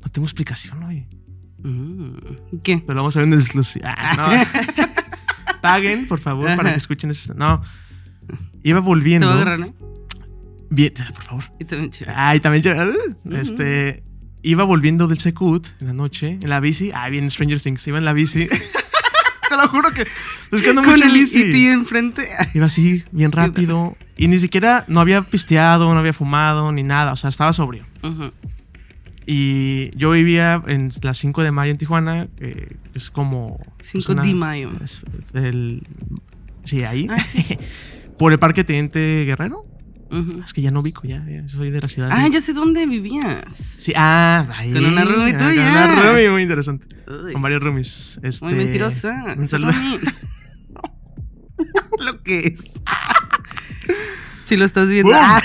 no 0.00 0.08
tengo 0.10 0.26
explicación, 0.26 0.80
güey. 0.82 1.06
Mm. 1.62 2.60
¿Qué? 2.62 2.82
Pero 2.86 2.96
vamos 3.00 3.14
a 3.16 3.20
ver 3.20 3.28
en 3.28 3.34
exclusiva. 3.34 3.94
Ah, 3.96 4.14
no. 4.16 5.60
Paguen, 5.60 6.08
por 6.08 6.18
favor, 6.18 6.56
para 6.56 6.72
que 6.72 6.78
escuchen 6.78 7.10
eso. 7.10 7.34
No. 7.34 7.60
Iba 8.62 8.80
Te 8.80 8.86
volviendo. 8.86 9.26
voy 9.26 9.36
a 9.36 9.42
agarrar, 9.42 9.58
¿no? 9.58 9.74
Bien, 10.70 10.92
por 10.94 11.22
favor. 11.22 11.44
Y 11.58 11.64
también 11.64 11.90
chévere. 11.90 12.16
Ay, 12.16 12.40
también 12.40 12.64
uh, 12.66 13.34
Este. 13.36 14.04
Iba 14.42 14.64
volviendo 14.64 15.06
del 15.06 15.18
Secut 15.18 15.66
en 15.80 15.88
la 15.88 15.92
noche, 15.92 16.38
en 16.42 16.48
la 16.48 16.60
bici. 16.60 16.90
Ay, 16.94 17.10
bien 17.12 17.28
Stranger 17.30 17.60
Things. 17.60 17.86
Iba 17.86 17.98
en 17.98 18.04
la 18.04 18.12
bici. 18.12 18.46
Te 19.50 19.56
lo 19.56 19.68
juro 19.68 19.90
que. 19.90 20.06
Con 20.50 20.76
mucho 20.76 21.04
el 21.04 21.12
bici. 21.12 21.66
Enfrente. 21.66 22.24
Iba 22.54 22.66
así, 22.66 23.04
bien 23.12 23.32
rápido. 23.32 23.96
Y 24.16 24.28
ni 24.28 24.38
siquiera 24.38 24.84
no 24.88 25.00
había 25.00 25.22
pisteado, 25.22 25.92
no 25.92 25.98
había 25.98 26.12
fumado, 26.12 26.72
ni 26.72 26.82
nada. 26.84 27.12
O 27.12 27.16
sea, 27.16 27.28
estaba 27.28 27.52
sobrio. 27.52 27.84
Y 29.26 29.96
yo 29.96 30.10
vivía 30.12 30.62
en 30.66 30.90
la 31.02 31.14
5 31.14 31.42
de 31.42 31.50
mayo 31.52 31.70
en 31.70 31.78
Tijuana. 31.78 32.28
es 32.94 33.10
como. 33.10 33.58
pues, 33.76 33.88
5 33.90 34.12
una- 34.12 34.22
de 34.22 34.34
mayo. 34.34 34.70
es 34.82 35.02
el- 35.34 35.82
sí, 36.64 36.82
ahí. 36.84 37.06
Ah, 37.10 37.18
sí. 37.22 37.44
Por 38.18 38.32
el 38.32 38.38
Parque 38.38 38.64
Teniente 38.64 39.24
Guerrero. 39.26 39.64
Es 40.44 40.52
que 40.52 40.60
ya 40.62 40.70
no 40.70 40.80
ubico, 40.80 41.02
ya, 41.06 41.24
ya 41.28 41.48
soy 41.48 41.70
de 41.70 41.80
la 41.80 41.88
ciudad. 41.88 42.08
Ah, 42.12 42.26
ya 42.28 42.40
sé 42.40 42.52
dónde 42.52 42.84
vivías. 42.86 43.44
Sí, 43.78 43.92
ah, 43.96 44.44
ahí. 44.56 44.72
Con 44.72 44.84
una 44.84 45.04
roomie 45.04 45.34
Ah, 45.34 45.38
con 45.38 45.48
tuya. 45.48 45.70
una 45.70 46.02
roomie 46.02 46.30
muy 46.30 46.42
interesante. 46.42 46.86
Uy, 47.06 47.32
Con 47.32 47.42
varios 47.42 47.62
roomies. 47.62 48.18
Este, 48.22 48.44
muy 48.44 48.54
mentirosa. 48.54 49.34
un 49.38 49.46
saludo. 49.46 49.72
Lo 52.00 52.22
que 52.22 52.40
es. 52.48 52.64
Si 54.46 54.56
lo 54.56 54.64
estás 54.64 54.88
viendo. 54.88 55.12
Ah. 55.14 55.42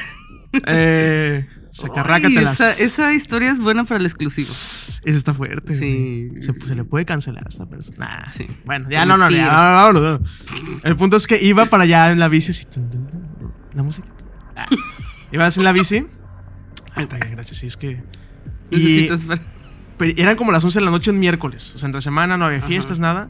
Eh, 0.68 1.46
Uy, 1.84 2.38
esa, 2.38 2.72
esa 2.72 3.14
historia 3.14 3.52
es 3.52 3.60
buena 3.60 3.84
para 3.84 4.00
el 4.00 4.06
exclusivo. 4.06 4.54
Eso 5.04 5.18
está 5.18 5.34
fuerte. 5.34 5.78
Sí. 5.78 6.30
Se, 6.40 6.58
se 6.58 6.76
le 6.76 6.86
puede 6.86 7.06
cancelar 7.06 7.44
a 7.46 7.50
esta 7.50 7.66
persona. 7.68 8.22
Nah. 8.22 8.28
Sí. 8.30 8.48
Bueno, 8.66 8.90
ya 8.90 9.06
no, 9.06 9.18
no, 9.18 9.30
ya, 9.30 9.48
vámonos. 9.50 10.22
El 10.84 10.96
punto 10.96 11.18
es 11.18 11.28
que 11.28 11.44
iba 11.44 11.66
para 11.66 11.84
allá 11.84 12.12
en 12.12 12.20
la 12.20 12.30
bici 12.30 12.52
así. 12.52 12.64
la 13.74 13.84
música. 13.84 14.08
Ah. 14.56 14.66
Ibas 15.32 15.58
en 15.58 15.64
la 15.64 15.72
bici. 15.72 16.06
Ay, 16.96 17.04
está 17.04 17.18
bien, 17.18 17.32
gracias. 17.32 17.58
Sí, 17.60 17.68
es 17.68 17.78
que. 17.78 18.04
Y 18.72 18.78
Necesitas 19.08 19.40
pero 19.98 20.14
eran 20.18 20.36
como 20.36 20.52
las 20.52 20.64
11 20.64 20.80
de 20.80 20.86
la 20.86 20.92
noche 20.92 21.10
un 21.12 21.20
miércoles. 21.20 21.74
O 21.76 21.78
sea, 21.78 21.88
entre 21.88 22.02
semana 22.02 22.36
no 22.38 22.46
había 22.46 22.58
Ajá. 22.60 22.68
fiestas, 22.68 23.00
nada. 23.00 23.30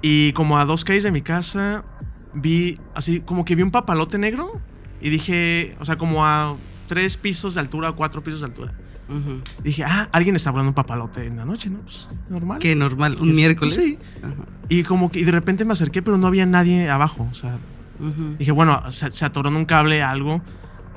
Y 0.00 0.32
como 0.32 0.58
a 0.58 0.64
dos 0.64 0.84
calles 0.84 1.02
de 1.02 1.10
mi 1.10 1.20
casa, 1.20 1.84
vi 2.32 2.78
así, 2.94 3.20
como 3.20 3.44
que 3.44 3.54
vi 3.54 3.62
un 3.62 3.70
papalote 3.70 4.16
negro. 4.18 4.60
Y 5.00 5.10
dije, 5.10 5.76
o 5.80 5.84
sea, 5.84 5.96
como 5.96 6.24
a 6.24 6.56
tres 6.86 7.16
pisos 7.16 7.54
de 7.54 7.60
altura, 7.60 7.92
cuatro 7.92 8.22
pisos 8.22 8.40
de 8.40 8.46
altura. 8.46 8.72
Ujú. 9.08 9.42
Dije, 9.62 9.84
ah, 9.84 10.08
alguien 10.12 10.34
está 10.36 10.50
volando 10.50 10.70
un 10.70 10.74
papalote 10.74 11.26
en 11.26 11.36
la 11.36 11.44
noche, 11.44 11.68
¿no? 11.68 11.80
Pues 11.80 12.08
normal. 12.30 12.58
Qué 12.58 12.74
normal. 12.74 13.16
Un 13.20 13.30
Es- 13.30 13.34
miércoles. 13.34 13.74
Sí. 13.74 13.98
Ajá. 14.22 14.34
Y 14.70 14.84
como 14.84 15.10
que 15.10 15.20
y 15.20 15.24
de 15.24 15.32
repente 15.32 15.64
me 15.66 15.72
acerqué, 15.74 16.00
pero 16.02 16.16
no 16.16 16.26
había 16.26 16.46
nadie 16.46 16.88
abajo. 16.88 17.28
O 17.30 17.34
sea, 17.34 17.58
Ujú. 18.02 18.36
dije, 18.38 18.50
bueno, 18.52 18.90
se, 18.90 19.10
se 19.10 19.24
atoró 19.24 19.48
en 19.48 19.56
un 19.56 19.64
cable, 19.64 20.02
algo. 20.02 20.42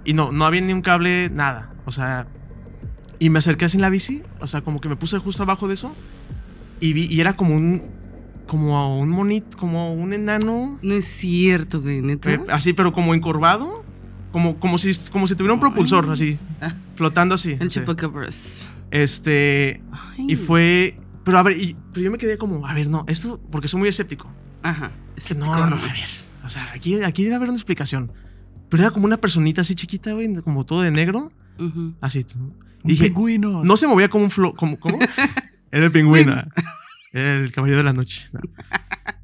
Y 0.04 0.14
no, 0.14 0.32
no 0.32 0.46
había 0.46 0.62
ni 0.62 0.74
un 0.74 0.82
cable, 0.82 1.30
nada. 1.30 1.72
O 1.86 1.92
sea, 1.92 2.28
y 3.20 3.30
me 3.30 3.40
acerqué 3.40 3.66
en 3.74 3.82
la 3.82 3.90
bici. 3.90 4.24
O 4.40 4.48
sea, 4.48 4.62
como 4.62 4.82
que 4.82 4.90
me 4.90 4.96
puse 4.96 5.18
justo 5.20 5.44
abajo 5.44 5.68
de 5.68 5.76
eso. 5.76 5.96
Y 6.80 6.94
vi, 6.94 7.06
y 7.06 7.22
era 7.22 7.36
como 7.36 7.56
un, 7.56 7.84
como 8.48 9.00
un 9.00 9.10
monito, 9.10 9.58
como 9.58 9.94
un 9.94 10.14
enano. 10.14 10.78
No 10.82 10.94
es 10.94 11.06
cierto, 11.06 11.82
güey, 11.82 12.02
neta. 12.02 12.34
eh, 12.34 12.42
así, 12.52 12.74
pero 12.74 12.92
como 12.94 13.14
encorvado. 13.14 13.84
Como, 14.32 14.60
como, 14.60 14.78
si, 14.78 14.92
como 15.12 15.28
si 15.28 15.36
tuviera 15.36 15.54
un 15.54 15.62
propulsor, 15.62 16.10
así, 16.12 16.38
Ah, 16.60 16.74
flotando 16.96 17.36
así. 17.36 17.56
el 17.58 17.72
sí. 17.72 17.80
chupacabras. 17.80 18.68
Este, 18.92 19.82
Ay. 19.94 20.26
y 20.28 20.36
fue, 20.36 21.00
pero 21.24 21.38
a 21.38 21.44
ver, 21.44 21.58
y- 21.58 21.78
pero 21.94 22.04
yo 22.04 22.12
me 22.12 22.18
quedé 22.18 22.38
como, 22.38 22.68
a 22.68 22.74
ver, 22.74 22.90
no, 22.90 23.06
esto, 23.08 23.40
porque 23.50 23.70
soy 23.70 23.80
muy 23.80 23.88
escéptico. 23.88 24.30
Ajá. 24.62 24.92
Que 25.26 25.36
no, 25.36 25.46
no, 25.46 25.68
no, 25.70 25.76
a 25.78 25.80
ver. 25.80 26.10
O 26.46 26.50
sea, 26.50 26.72
aquí, 26.74 27.02
aquí 27.04 27.24
debe 27.24 27.36
haber 27.36 27.50
una 27.50 27.58
explicación. 27.58 28.12
Pero 28.70 28.84
era 28.84 28.92
como 28.92 29.06
una 29.06 29.18
personita 29.18 29.62
así 29.62 29.76
chiquita, 29.76 30.14
güey, 30.14 30.34
como 30.42 30.66
todo 30.66 30.82
de 30.82 30.92
negro. 30.92 31.32
Ujú. 31.60 31.96
Así. 32.02 32.26
Un 32.36 32.54
Dije, 32.84 33.06
pingüino. 33.06 33.64
no 33.64 33.78
se 33.78 33.88
movía 33.88 34.10
como 34.10 34.26
un 34.26 34.32
flo... 34.32 34.54
Como, 34.54 34.80
¿Cómo? 34.80 35.00
Era 35.72 35.86
el 35.86 35.92
pingüino. 35.92 36.34
Era 37.12 37.38
el 37.38 37.52
caballero 37.52 37.80
de 37.80 37.84
la 37.84 37.94
noche. 37.94 38.30
No. 38.32 38.40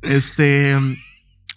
Este... 0.01 0.75
um, 0.75 0.95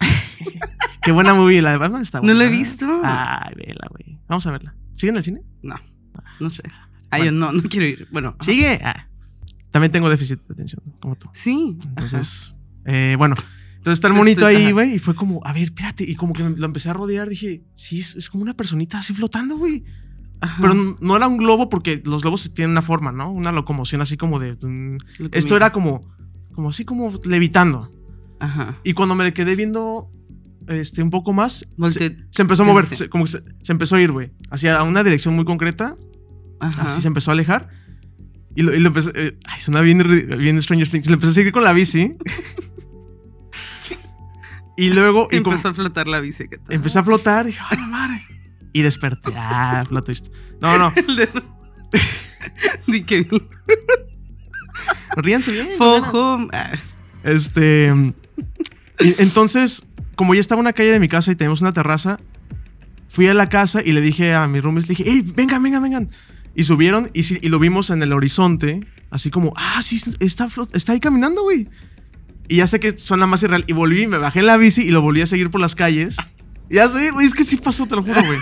Qué 1.02 1.12
buena 1.12 1.34
movie. 1.34 1.62
La 1.62 1.72
de 1.72 1.78
Batman 1.78 2.02
está 2.02 2.18
¿No 2.18 2.24
buena. 2.24 2.40
la 2.40 2.46
he 2.46 2.48
visto? 2.50 2.86
Ay, 3.02 3.54
vela, 3.56 3.88
güey. 3.90 4.18
Vamos 4.28 4.46
a 4.46 4.50
verla. 4.50 4.74
¿Sigue 4.92 5.10
en 5.10 5.16
el 5.16 5.24
cine? 5.24 5.42
No 6.40 6.50
sé. 6.50 6.62
Ay, 7.10 7.26
yo 7.26 7.32
no, 7.32 7.52
no 7.52 7.62
quiero 7.62 7.86
ir. 7.86 8.08
Bueno. 8.10 8.36
¿Sigue? 8.40 8.80
Ah. 8.82 9.08
También 9.70 9.92
tengo 9.92 10.08
déficit 10.08 10.40
de 10.46 10.52
atención, 10.54 10.82
como 11.00 11.16
tú. 11.16 11.28
Sí. 11.32 11.76
ajá. 11.80 11.88
Entonces, 11.88 12.54
eh, 12.84 13.14
bueno, 13.18 13.34
entonces 13.84 13.98
está 13.98 14.08
el 14.08 14.14
monito 14.14 14.46
ahí, 14.46 14.72
güey, 14.72 14.94
y 14.94 14.98
fue 14.98 15.14
como, 15.14 15.42
a 15.44 15.52
ver, 15.52 15.64
espérate, 15.64 16.04
y 16.10 16.14
como 16.14 16.32
que 16.32 16.42
lo 16.42 16.64
empecé 16.64 16.88
a 16.88 16.94
rodear, 16.94 17.28
dije, 17.28 17.64
sí, 17.74 18.00
es, 18.00 18.16
es 18.16 18.30
como 18.30 18.42
una 18.42 18.54
personita 18.54 18.96
así 18.96 19.12
flotando, 19.12 19.58
güey. 19.58 19.84
Pero 20.58 20.96
no 21.02 21.16
era 21.16 21.28
un 21.28 21.36
globo 21.36 21.68
porque 21.68 22.00
los 22.06 22.22
globos 22.22 22.50
tienen 22.54 22.70
una 22.70 22.80
forma, 22.80 23.12
¿no? 23.12 23.30
Una 23.30 23.52
locomoción 23.52 24.00
así 24.00 24.16
como 24.16 24.38
de... 24.40 24.54
mm, 24.54 24.96
Esto 25.32 25.54
era 25.54 25.70
como, 25.70 26.00
como 26.54 26.70
así 26.70 26.86
como 26.86 27.12
levitando. 27.26 27.90
Ajá. 28.40 28.78
Y 28.84 28.94
cuando 28.94 29.14
me 29.14 29.34
quedé 29.34 29.54
viendo 29.54 30.10
este, 30.66 31.02
un 31.02 31.10
poco 31.10 31.34
más, 31.34 31.66
se, 31.88 32.16
se 32.30 32.40
empezó 32.42 32.62
a 32.62 32.66
mover, 32.66 32.86
se- 32.86 33.10
como 33.10 33.24
que 33.24 33.32
se, 33.32 33.42
se 33.62 33.72
empezó 33.72 33.96
a 33.96 34.00
ir, 34.00 34.12
güey, 34.12 34.32
hacia 34.50 34.82
una 34.82 35.04
dirección 35.04 35.34
muy 35.34 35.44
concreta, 35.44 35.96
Ajá. 36.58 36.84
así 36.84 37.02
se 37.02 37.08
empezó 37.08 37.30
a 37.30 37.34
alejar. 37.34 37.68
Y 38.56 38.62
lo, 38.62 38.74
y 38.74 38.80
lo 38.80 38.86
empezó, 38.88 39.10
eh, 39.14 39.36
ay, 39.44 39.60
suena 39.60 39.82
bien, 39.82 40.02
bien 40.38 40.62
Stranger 40.62 40.88
Things. 40.88 41.06
Le 41.08 41.14
empezó 41.14 41.32
a 41.32 41.34
seguir 41.34 41.52
con 41.52 41.64
la 41.64 41.72
bici. 41.74 42.16
y 44.76 44.90
luego 44.90 45.28
y 45.30 45.36
Empezó 45.36 45.68
a 45.68 45.74
flotar 45.74 46.08
la 46.08 46.20
bici. 46.20 46.48
¿qué 46.48 46.58
tal? 46.58 46.74
empecé 46.74 46.98
a 46.98 47.04
flotar. 47.04 47.44
Y 47.46 47.48
dije, 47.50 47.60
¡ay, 47.70 47.78
la 47.78 47.86
madre! 47.86 48.24
Y 48.72 48.82
desperté. 48.82 49.32
Ah, 49.36 49.84
twist. 50.04 50.28
No, 50.60 50.78
no. 50.78 50.92
El 50.96 51.16
dedo. 51.16 51.42
Di 52.86 53.04
que 53.04 53.22
vi. 53.22 53.42
Ríanse 55.16 55.52
bien. 55.52 55.68
Fojo. 55.78 56.48
Ah, 56.52 56.72
Este. 57.22 57.92
y 59.00 59.22
entonces, 59.22 59.82
como 60.16 60.34
ya 60.34 60.40
estaba 60.40 60.58
en 60.60 60.66
una 60.66 60.72
calle 60.72 60.90
de 60.90 61.00
mi 61.00 61.08
casa 61.08 61.30
y 61.30 61.36
tenemos 61.36 61.60
una 61.60 61.72
terraza, 61.72 62.18
fui 63.08 63.28
a 63.28 63.34
la 63.34 63.48
casa 63.48 63.80
y 63.84 63.92
le 63.92 64.00
dije 64.00 64.34
a 64.34 64.46
mis 64.48 64.62
roomies, 64.62 64.88
le 64.88 64.94
dije, 64.96 65.08
¡Ey, 65.08 65.22
vengan, 65.22 65.62
vengan, 65.62 65.82
vengan! 65.82 66.08
Y 66.56 66.64
subieron 66.64 67.10
y, 67.14 67.46
y 67.46 67.48
lo 67.48 67.58
vimos 67.58 67.90
en 67.90 68.02
el 68.02 68.12
horizonte, 68.12 68.86
así 69.10 69.30
como, 69.30 69.52
¡ah, 69.56 69.80
sí, 69.82 70.00
está, 70.20 70.48
está 70.72 70.92
ahí 70.92 71.00
caminando, 71.00 71.42
güey! 71.42 71.68
Y 72.48 72.56
ya 72.56 72.66
sé 72.66 72.78
que 72.80 72.96
suena 72.98 73.26
más 73.26 73.42
irreal. 73.42 73.64
Y 73.66 73.72
volví, 73.72 74.06
me 74.06 74.18
bajé 74.18 74.40
en 74.40 74.46
la 74.46 74.56
bici 74.56 74.82
y 74.82 74.90
lo 74.90 75.00
volví 75.02 75.20
a 75.22 75.26
seguir 75.26 75.50
por 75.50 75.60
las 75.60 75.74
calles. 75.74 76.16
Y 76.70 76.76
ya 76.76 76.88
sé, 76.88 77.10
güey, 77.10 77.26
es 77.26 77.34
que 77.34 77.44
sí 77.44 77.58
pasó, 77.58 77.86
te 77.86 77.94
lo 77.94 78.02
juro, 78.02 78.24
güey. 78.24 78.38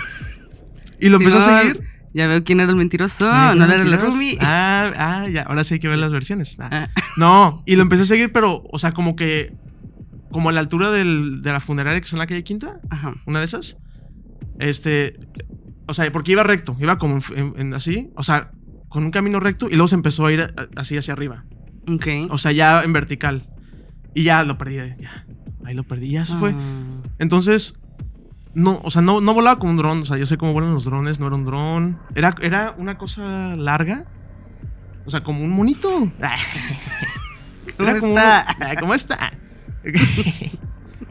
Y 0.97 1.09
lo 1.09 1.17
empezó 1.17 1.39
a 1.39 1.59
seguir. 1.61 1.81
Ya 2.13 2.25
veo 2.27 2.41
quién 2.45 2.61
era 2.61 2.69
el 2.69 2.77
mentiroso. 2.77 3.25
No 3.29 3.65
era 3.65 3.75
el 3.81 3.99
roomie. 3.99 4.37
Ah, 4.41 4.91
ah, 4.95 5.27
ya, 5.27 5.41
ahora 5.41 5.65
sí 5.65 5.73
hay 5.73 5.79
que 5.81 5.89
ver 5.89 5.97
las 5.97 6.11
versiones. 6.13 6.55
Ah. 6.59 6.69
Ah. 6.71 6.89
No, 7.17 7.61
y 7.65 7.75
lo 7.75 7.81
empecé 7.81 8.03
a 8.03 8.05
seguir, 8.05 8.31
pero, 8.31 8.63
o 8.71 8.79
sea, 8.79 8.93
como 8.93 9.15
que, 9.17 9.53
como 10.31 10.47
a 10.49 10.51
la 10.53 10.61
altura 10.61 10.89
del- 10.89 11.41
de 11.41 11.51
la 11.51 11.59
funeraria 11.59 11.99
que 11.99 12.05
está 12.05 12.15
en 12.15 12.19
la 12.19 12.27
calle 12.27 12.43
Quinta, 12.45 12.79
Ajá. 12.89 13.13
una 13.25 13.39
de 13.39 13.45
esas. 13.45 13.75
Este, 14.59 15.13
o 15.87 15.93
sea, 15.93 16.09
porque 16.11 16.31
iba 16.31 16.43
recto, 16.43 16.77
iba 16.79 16.97
como 16.97 17.17
en- 17.17 17.37
en- 17.37 17.53
en 17.59 17.73
así, 17.73 18.09
o 18.15 18.23
sea, 18.23 18.51
con 18.87 19.03
un 19.03 19.11
camino 19.11 19.39
recto 19.41 19.67
y 19.67 19.71
luego 19.73 19.89
se 19.89 19.95
empezó 19.95 20.25
a 20.27 20.31
ir 20.31 20.47
así 20.77 20.95
hacia 20.97 21.13
arriba, 21.13 21.43
Ok. 21.87 22.07
o 22.29 22.37
sea, 22.37 22.51
ya 22.51 22.83
en 22.83 22.93
vertical. 22.93 23.47
Y 24.13 24.23
ya 24.23 24.43
lo 24.43 24.57
perdí, 24.57 24.75
ya, 24.75 25.25
ahí 25.65 25.73
lo 25.73 25.83
perdí, 25.83 26.11
ya 26.11 26.25
se 26.25 26.35
fue. 26.35 26.51
Ah. 26.51 27.09
Entonces, 27.19 27.79
no, 28.53 28.79
o 28.83 28.91
sea, 28.91 29.01
no, 29.01 29.21
no 29.21 29.33
volaba 29.33 29.59
como 29.59 29.71
un 29.71 29.77
dron. 29.77 30.01
O 30.01 30.05
sea, 30.05 30.17
yo 30.17 30.25
sé 30.25 30.37
cómo 30.37 30.53
vuelan 30.53 30.73
los 30.73 30.85
drones, 30.85 31.19
no 31.19 31.27
era 31.27 31.35
un 31.35 31.45
dron. 31.45 31.99
Era, 32.15 32.35
era 32.41 32.75
una 32.77 32.97
cosa 32.97 33.55
larga. 33.55 34.05
O 35.05 35.09
sea, 35.09 35.23
como 35.23 35.43
un 35.43 35.51
monito. 35.51 35.89
¿Cómo 37.77 37.89
Era 37.89 37.99
como, 37.99 38.17
está? 38.17 38.45
Ah, 38.59 38.75
¿Cómo 38.79 38.93
está? 38.93 39.33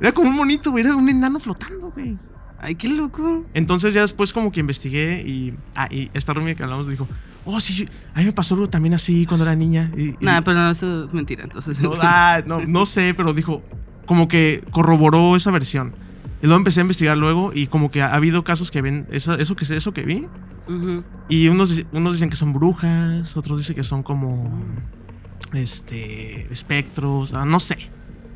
era 0.01 0.13
como 0.13 0.31
un 0.31 0.37
monito, 0.37 0.71
güey. 0.71 0.85
Era 0.85 0.95
un 0.95 1.09
enano 1.09 1.41
flotando, 1.41 1.91
güey. 1.91 2.17
Ay, 2.59 2.77
qué 2.77 2.89
loco. 2.89 3.45
Entonces 3.55 3.93
ya 3.93 4.03
después 4.03 4.33
como 4.33 4.53
que 4.53 4.61
investigué 4.61 5.23
y, 5.27 5.55
ah, 5.75 5.89
y 5.91 6.11
esta 6.15 6.33
Rumi 6.33 6.55
que 6.55 6.63
hablamos 6.63 6.89
dijo, 6.89 7.09
oh, 7.45 7.61
sí, 7.61 7.89
a 8.15 8.21
mí 8.21 8.27
me 8.27 8.33
pasó 8.33 8.55
algo 8.55 8.69
también 8.69 8.95
así 8.95 9.27
cuando 9.27 9.45
era 9.45 9.55
niña. 9.57 9.91
Y, 9.97 10.11
y- 10.11 10.17
Nada, 10.21 10.43
pero 10.43 10.59
no, 10.59 10.71
eso 10.71 11.05
es 11.07 11.13
mentira. 11.13 11.45
Entonces, 11.45 11.81
no, 11.81 11.93
ah, 12.01 12.43
no, 12.47 12.61
no 12.67 12.87
sé, 12.87 13.15
pero 13.15 13.33
dijo, 13.35 13.63
como 14.07 14.29
que 14.29 14.63
corroboró 14.71 15.37
esa 15.37 15.51
versión. 15.51 15.95
Y 16.43 16.47
luego 16.47 16.59
empecé 16.59 16.81
a 16.81 16.83
investigar 16.83 17.17
luego 17.17 17.53
y 17.55 17.69
como 17.69 17.91
que 17.91 18.03
ha 18.03 18.13
habido 18.15 18.43
casos 18.43 18.71
que 18.73 18.83
ven 18.83 19.07
eso, 19.13 19.35
eso, 19.35 19.55
que, 19.55 19.65
eso 19.65 19.93
que 19.93 20.03
vi. 20.03 20.27
Ujú. 20.69 21.05
Y 21.29 21.49
unos, 21.49 21.83
unos 21.93 22.15
dicen 22.15 22.31
que 22.31 22.37
son 22.37 22.53
brujas, 22.53 23.37
otros 23.37 23.59
dicen 23.59 23.77
que 23.77 23.85
son 23.85 24.03
como, 24.03 24.51
este, 25.53 26.53
espectros, 26.53 27.33
ah, 27.35 27.45
no 27.45 27.61
sé. 27.61 27.91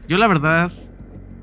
Yo 0.09 0.18
la 0.18 0.26
verdad 0.28 0.72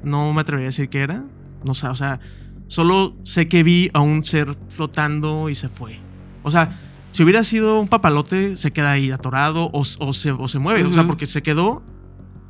no 0.04 0.34
me 0.34 0.42
atrevería 0.42 0.68
a 0.68 0.72
decir 0.72 0.90
qué 0.90 1.00
era. 1.00 1.24
No 1.66 1.74
sé, 1.74 1.88
o 1.88 1.96
sea, 1.96 2.20
solo 2.68 3.16
sé 3.24 3.48
que 3.48 3.64
vi 3.64 3.90
a 3.94 4.00
un 4.02 4.24
ser 4.24 4.56
flotando 4.70 5.50
y 5.50 5.56
se 5.56 5.70
fue. 5.70 6.00
O 6.44 6.52
sea, 6.52 6.72
si 7.14 7.24
hubiera 7.24 7.44
sido 7.44 7.80
un 7.80 7.88
papalote, 7.88 8.58
se 8.58 8.72
queda 8.72 8.92
ahí 8.92 9.12
atorado 9.12 9.70
o, 9.72 9.80
o 9.82 10.14
se, 10.14 10.32
o 10.32 10.48
se 10.48 10.60
mueve. 10.60 10.84
O 10.84 10.92
sea, 10.92 11.06
porque 11.06 11.26
se 11.28 11.44
quedó, 11.44 11.84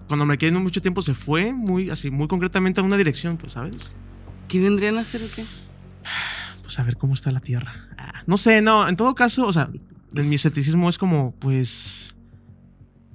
cuando 0.07 0.25
me 0.25 0.37
quedé 0.37 0.51
mucho 0.53 0.81
tiempo, 0.81 1.01
se 1.01 1.13
fue 1.13 1.53
muy, 1.53 1.89
así, 1.89 2.09
muy 2.09 2.27
concretamente 2.27 2.79
a 2.79 2.83
una 2.83 2.97
dirección, 2.97 3.37
pues, 3.37 3.51
¿sabes? 3.53 3.93
¿Qué 4.47 4.59
vendrían 4.61 4.97
a 4.97 5.01
hacer 5.01 5.21
o 5.21 5.35
qué? 5.35 5.43
Pues 6.61 6.79
a 6.79 6.83
ver 6.83 6.95
cómo 6.97 7.13
está 7.13 7.29
la 7.31 7.41
Tierra. 7.41 7.89
Ah, 7.97 8.23
no 8.25 8.37
sé, 8.37 8.61
no, 8.61 8.87
en 8.87 8.95
todo 8.95 9.13
caso, 9.15 9.45
o 9.45 9.51
sea, 9.51 9.69
en 10.15 10.29
mi 10.29 10.35
escepticismo 10.35 10.87
es 10.87 10.97
como, 10.97 11.35
pues, 11.39 12.15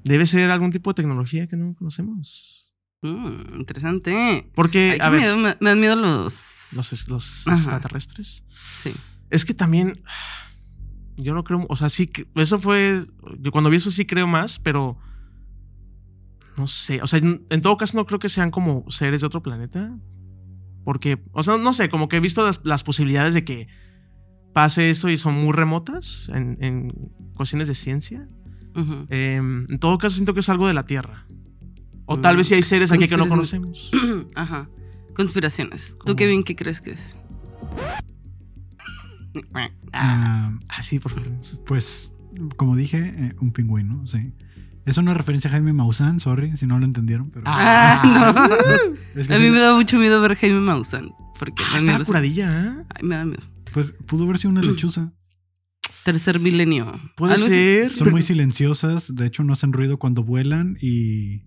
debe 0.05 0.27
ser 0.27 0.51
algún 0.51 0.71
tipo 0.71 0.91
de 0.91 0.95
tecnología 0.95 1.47
que 1.47 1.57
no 1.57 1.75
conocemos. 1.75 2.73
Mm, 3.01 3.57
interesante. 3.59 4.51
Porque, 4.55 4.93
Ay, 4.93 4.99
a 5.01 5.09
ver, 5.09 5.21
miedo, 5.21 5.37
me, 5.37 5.57
me 5.61 5.71
dan 5.71 5.81
miedo 5.81 5.97
los. 5.97 6.43
los, 6.73 7.09
los 7.09 7.47
extraterrestres. 7.47 8.45
Sí. 8.51 8.93
Es 9.31 9.45
que 9.45 9.55
también, 9.55 10.01
yo 11.19 11.35
no 11.35 11.45
creo, 11.45 11.67
o 11.69 11.77
sea, 11.77 11.89
sí, 11.89 12.09
eso 12.37 12.59
fue, 12.59 13.05
yo 13.39 13.51
cuando 13.51 13.71
vi 13.71 13.77
eso 13.77 13.91
sí 13.91 14.07
creo 14.07 14.27
más, 14.27 14.59
pero, 14.61 14.97
no 16.57 16.67
sé, 16.67 17.03
o 17.03 17.07
sea, 17.07 17.19
en, 17.19 17.61
todo 17.61 17.77
caso 17.77 17.97
no 17.97 18.07
creo 18.07 18.19
que 18.19 18.29
sean 18.29 18.51
como 18.51 18.85
seres 18.89 19.21
de 19.21 19.27
otro 19.27 19.43
planeta. 19.43 19.97
Porque, 20.85 21.23
o 21.33 21.43
sea, 21.43 21.59
no 21.59 21.73
sé, 21.75 21.91
como 21.91 22.09
que 22.09 22.17
he 22.17 22.21
visto 22.21 22.47
las, 22.47 22.61
las 22.65 22.83
posibilidades 22.83 23.35
de 23.35 23.45
que 23.45 23.69
pase 24.55 24.89
esto 24.89 25.11
y 25.11 25.19
son 25.19 25.35
muy 25.35 25.53
remotas 25.53 26.31
en, 26.33 26.57
en 26.61 27.13
cuestiones 27.35 27.69
de 27.69 27.75
ciencia. 27.75 28.27
Em, 29.09 29.67
en 29.69 29.79
todo 29.81 29.99
caso 29.99 30.15
siento 30.15 30.35
que 30.35 30.41
es 30.41 30.49
algo 30.49 30.67
de 30.67 30.75
la 30.75 30.85
Tierra. 30.85 31.27
O 32.07 32.19
tal 32.19 32.37
vez 32.37 32.47
si 32.47 32.55
hay 32.55 32.63
seres 32.63 32.93
aquí 32.93 33.09
que 33.09 33.17
no 33.17 33.29
conocemos. 33.29 33.91
Ajá. 34.35 34.69
Conspiraciones. 35.15 35.91
¿Tú, 35.91 35.99
¿Cómo? 35.99 36.17
Kevin, 36.17 36.43
qué 36.45 36.55
crees 36.55 36.81
que 36.81 36.93
es? 36.93 37.19
Ah, 39.93 40.51
Ah, 40.69 40.83
sí, 40.83 40.99
por 40.99 41.13
favor. 41.13 41.31
pues, 41.67 42.13
como 42.57 42.77
dije, 42.77 42.99
eh, 42.99 43.35
un 43.41 43.53
pingüino, 43.53 44.07
sí. 44.07 44.33
Es 44.87 44.97
una 44.97 45.13
referencia 45.13 45.49
a 45.49 45.53
Jaime 45.53 45.73
Maussan, 45.75 46.19
sorry 46.19 46.57
si 46.57 46.67
no 46.67 46.79
lo 46.79 46.85
entendieron, 46.87 47.31
pero. 47.31 47.45
Ah, 47.47 48.01
no. 48.05 48.95
es 49.21 49.29
que 49.29 49.35
A 49.35 49.39
mí 49.39 49.47
sí, 49.47 49.51
me 49.53 49.59
da 49.59 49.75
mucho 49.75 49.99
miedo 49.99 50.21
ver 50.23 50.35
Jaime 50.37 50.61
Maussan. 50.61 51.11
Porque 51.39 51.63
Ah, 51.67 51.79
me 51.83 51.93
está 51.93 52.05
curadilla, 52.05 52.65
¿eh? 52.65 52.85
Ay, 52.95 53.03
me 53.07 53.15
da 53.17 53.25
miedo. 53.25 53.43
Pues 53.73 53.93
pudo 54.07 54.25
haber 54.25 54.39
sido 54.39 54.51
una 54.51 54.63
lechuza. 54.63 55.13
Tercer 56.05 56.41
milenio. 56.41 56.99
Puede 57.17 57.37
ser. 57.37 57.91
Son 57.91 58.11
muy 58.11 58.23
silenciosas, 58.23 59.15
de 59.15 59.27
hecho 59.27 59.45
no 59.45 59.53
hacen 59.53 59.73
ruido 59.75 59.99
cuando 59.99 60.23
vuelan 60.25 60.77
y. 60.81 61.43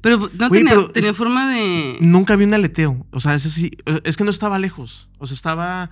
Pero 0.00 0.18
no 0.18 0.48
Güey, 0.48 0.62
tenía, 0.62 0.70
pero 0.74 0.88
tenía 0.88 1.10
es- 1.10 1.16
forma 1.16 1.52
de. 1.52 1.98
Nunca 2.00 2.36
vi 2.36 2.44
un 2.44 2.54
aleteo. 2.54 3.06
O 3.12 3.20
sea, 3.20 3.34
ese 3.34 3.50
sí. 3.50 3.70
Es 4.04 4.16
que 4.16 4.24
no 4.24 4.30
estaba 4.30 4.58
lejos. 4.58 5.10
O 5.18 5.26
sea, 5.26 5.34
estaba 5.34 5.90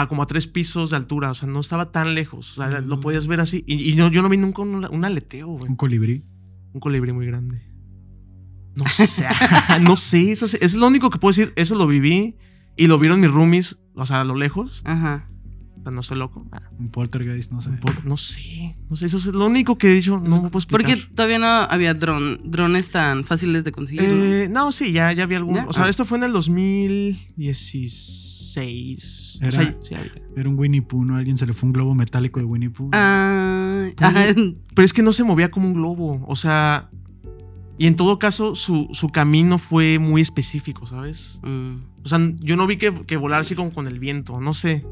a 0.00 0.06
como 0.08 0.22
a 0.22 0.26
tres 0.26 0.46
pisos 0.46 0.90
de 0.90 0.96
altura. 0.96 1.30
O 1.30 1.34
sea, 1.34 1.48
no 1.48 1.60
estaba 1.60 1.90
tan 1.92 2.14
lejos. 2.14 2.52
O 2.52 2.54
sea, 2.62 2.80
lo 2.80 2.96
Mm. 2.96 3.00
podías 3.00 3.26
ver 3.26 3.40
así. 3.40 3.64
Y, 3.66 3.74
y 3.76 3.94
yo, 3.94 4.08
yo 4.10 4.22
no 4.22 4.28
vi 4.28 4.36
nunca 4.36 4.62
un, 4.62 4.84
un 4.84 5.04
aleteo, 5.04 5.48
güey. 5.48 5.68
Un 5.70 5.76
colibrí. 5.76 6.24
Un 6.72 6.80
colibrí 6.80 7.12
muy 7.12 7.26
grande. 7.26 7.62
No 8.74 8.84
sé. 8.88 9.24
no 9.80 9.96
sé. 9.96 10.32
Eso, 10.32 10.46
eso 10.46 10.56
es 10.60 10.74
lo 10.74 10.86
único 10.86 11.08
que 11.10 11.18
puedo 11.18 11.30
decir. 11.30 11.52
Eso 11.56 11.74
lo 11.76 11.86
viví. 11.86 12.36
Y 12.76 12.88
lo 12.88 12.98
vieron 12.98 13.20
mis 13.20 13.30
roomies. 13.30 13.78
O 13.94 14.04
sea, 14.04 14.20
a 14.20 14.24
lo 14.24 14.34
lejos. 14.34 14.82
Ajá. 14.84 15.30
O 15.78 15.82
sea, 15.82 15.92
no 15.92 16.02
soy 16.02 16.18
loco. 16.18 16.46
Ah, 16.52 16.60
Un 16.78 16.90
poltergeist, 16.90 17.50
no 17.52 17.62
sé. 17.62 17.70
por- 17.80 18.04
no 18.04 18.16
sé. 18.18 18.74
No 18.90 18.96
sé. 18.96 19.06
Eso 19.06 19.16
es 19.16 19.24
lo 19.26 19.46
único 19.46 19.78
que 19.78 19.88
he 19.90 19.94
dicho. 19.94 20.18
No 20.20 20.42
me 20.42 20.50
puedo 20.50 20.58
explicar. 20.58 20.94
Porque 20.96 21.14
todavía 21.14 21.38
no 21.38 21.46
había 21.48 21.94
dron, 21.94 22.40
drones 22.44 22.90
tan 22.90 23.24
fáciles 23.24 23.64
de 23.64 23.72
conseguir. 23.72 24.02
¿no? 24.02 24.08
Eh, 24.24 24.48
no, 24.50 24.72
sí, 24.72 24.92
ya, 24.92 25.08
algún. 25.08 25.54
¿Ya? 25.54 25.64
O 25.66 25.72
sea, 25.72 25.84
Ah. 25.84 25.88
esto 25.88 26.04
fue 26.04 26.18
en 26.18 26.24
el 26.24 26.32
2016. 26.32 29.22
O 29.42 29.50
sea, 29.50 29.62
Era- 29.62 29.76
sí 29.80 29.94
había. 29.94 30.12
Era 30.36 30.48
un 30.48 30.58
Winnie 30.58 30.82
Pooh, 30.82 31.04
¿no? 31.04 31.16
Alguien 31.16 31.38
se 31.38 31.46
le 31.46 31.52
fue 31.52 31.66
un 31.68 31.72
globo 31.72 31.94
metálico 31.94 32.40
de 32.40 32.46
Winnie 32.46 32.70
Pooh. 32.70 32.90
Ah. 32.92 33.86
Pero 33.96 34.84
es 34.84 34.92
que 34.92 35.02
no 35.02 35.12
se 35.12 35.24
movía 35.24 35.50
como 35.50 35.68
un 35.68 35.74
globo. 35.74 36.24
O 36.26 36.36
sea. 36.36 36.90
Y 37.78 37.86
en 37.86 37.96
todo 37.96 38.18
caso, 38.18 38.54
su, 38.54 38.88
su 38.92 39.10
camino 39.10 39.58
fue 39.58 39.98
muy 39.98 40.22
específico, 40.22 40.86
¿sabes? 40.86 41.40
Mm. 41.42 41.76
O 42.04 42.08
sea, 42.08 42.18
yo 42.40 42.56
no 42.56 42.66
vi 42.66 42.78
que, 42.78 42.90
que 42.92 43.18
volar 43.18 43.40
así 43.40 43.54
como 43.54 43.70
con 43.72 43.86
el 43.86 43.98
viento. 43.98 44.40
No 44.40 44.54
sé. 44.54 44.86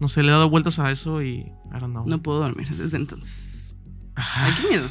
No 0.00 0.06
sé, 0.08 0.22
le 0.22 0.28
he 0.28 0.32
dado 0.32 0.48
vueltas 0.50 0.78
a 0.78 0.90
eso 0.90 1.22
y. 1.22 1.38
I 1.38 1.80
don't 1.80 1.90
know. 1.90 2.04
No 2.06 2.22
puedo 2.22 2.38
dormir 2.40 2.68
desde 2.68 2.96
entonces. 2.96 3.76
Ajá. 4.14 4.46
Ay, 4.46 4.52
qué 4.60 4.68
miedo. 4.68 4.86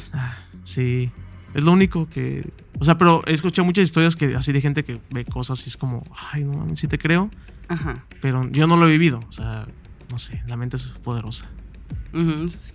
Sí. 0.62 1.10
Es 1.54 1.62
lo 1.64 1.72
único 1.72 2.08
que. 2.08 2.50
O 2.78 2.84
sea, 2.84 2.98
pero 2.98 3.22
he 3.26 3.32
escuchado 3.32 3.64
muchas 3.64 3.84
historias 3.84 4.16
que 4.16 4.34
así 4.34 4.52
de 4.52 4.60
gente 4.60 4.84
que 4.84 5.00
ve 5.10 5.24
cosas 5.24 5.64
y 5.66 5.70
es 5.70 5.76
como, 5.76 6.02
ay, 6.32 6.44
no 6.44 6.52
mames, 6.52 6.78
sí 6.80 6.86
te 6.88 6.98
creo. 6.98 7.30
Ajá. 7.68 8.04
Pero 8.20 8.48
yo 8.50 8.66
no 8.66 8.76
lo 8.76 8.86
he 8.88 8.92
vivido. 8.92 9.20
O 9.28 9.32
sea, 9.32 9.66
no 10.10 10.18
sé, 10.18 10.42
la 10.46 10.56
mente 10.56 10.76
es 10.76 10.86
poderosa. 11.02 11.48
Sí. 12.48 12.72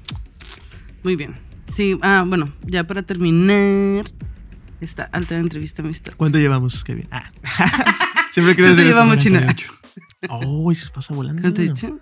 Muy 1.03 1.15
bien. 1.15 1.36
Sí, 1.74 1.97
ah, 2.01 2.24
bueno, 2.28 2.53
ya 2.65 2.86
para 2.86 3.03
terminar 3.03 4.05
esta 4.82 5.03
alta 5.03 5.38
entrevista, 5.38 5.82
Mr. 5.84 6.15
¿Cuánto 6.17 6.38
llevamos, 6.39 6.84
Kevin? 6.84 7.07
Ah. 7.11 7.30
Siempre 8.32 8.55
¿Cuánto 8.55 8.76
decir 8.76 8.80
eso. 8.80 8.89
llevamos, 8.91 9.17
China? 9.17 9.39
48. 9.41 9.72
Oh, 10.30 10.74
se 10.74 10.89
pasa 10.89 11.13
volando. 11.13 11.41
¿Cómo 11.41 11.53
te 11.53 11.63
he 11.63 11.67
dicho? 11.69 11.99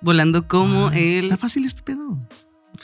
Volando 0.00 0.46
como 0.48 0.88
Ah, 0.88 0.98
él. 0.98 1.24
Está 1.24 1.36
fácil 1.36 1.64
este 1.64 1.82
pedo. 1.82 2.18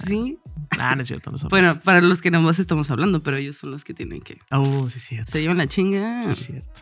Sí. 0.07 0.39
Ah, 0.79 0.95
no 0.95 1.03
es 1.03 1.09
cierto. 1.09 1.31
No 1.31 1.39
Bueno, 1.49 1.81
para 1.81 2.01
los 2.01 2.21
que 2.21 2.31
nada 2.31 2.45
más 2.45 2.59
estamos 2.59 2.91
hablando, 2.91 3.23
pero 3.23 3.37
ellos 3.37 3.57
son 3.57 3.71
los 3.71 3.85
que 3.85 3.95
tienen 3.95 4.21
que. 4.21 4.39
Oh, 4.51 4.89
sí, 4.91 4.99
es 4.99 5.05
cierto. 5.05 5.33
Se 5.33 5.41
llevan 5.41 5.59
la 5.59 5.67
chinga. 5.67 6.23
Sí, 6.23 6.31
es 6.31 6.39
cierto. 6.39 6.81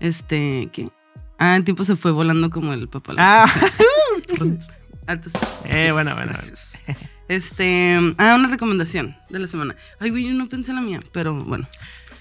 Este, 0.00 0.68
¿qué? 0.72 0.90
Ah, 1.38 1.56
el 1.56 1.64
tiempo 1.64 1.84
se 1.84 1.96
fue 1.96 2.10
volando 2.12 2.50
como 2.50 2.72
el 2.72 2.88
papá. 2.88 3.14
Ah. 3.18 3.46
Altos. 5.06 5.32
eh, 5.64 5.90
bueno, 5.92 6.14
bueno. 6.14 6.32
Gracias. 6.32 6.82
Este, 7.28 7.98
ah, 8.18 8.34
una 8.38 8.48
recomendación 8.48 9.16
de 9.28 9.38
la 9.38 9.46
semana. 9.46 9.76
Ay, 10.00 10.10
güey, 10.10 10.24
yo 10.24 10.34
no 10.34 10.48
pensé 10.48 10.70
en 10.72 10.76
la 10.76 10.82
mía, 10.82 11.00
pero 11.12 11.34
bueno. 11.44 11.68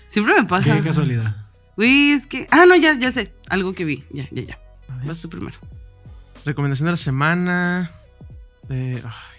Siempre 0.08 0.34
me 0.36 0.46
pasa. 0.46 0.76
Qué 0.76 0.84
casualidad. 0.84 1.36
Güey, 1.76 2.12
es 2.12 2.28
que. 2.28 2.48
Ah, 2.52 2.66
no, 2.66 2.76
ya, 2.76 2.98
ya 2.98 3.12
sé. 3.12 3.34
Algo 3.50 3.74
que 3.74 3.86
vi. 3.86 4.04
Ya, 4.10 4.28
ya, 4.32 4.44
ya. 4.44 4.60
Vas 5.06 5.22
tú 5.22 5.30
primero. 5.30 5.58
Recomendación 6.46 6.86
de 6.86 6.92
la 6.92 6.98
semana. 6.98 7.92
Eh, 8.70 9.02
ay, 9.04 9.37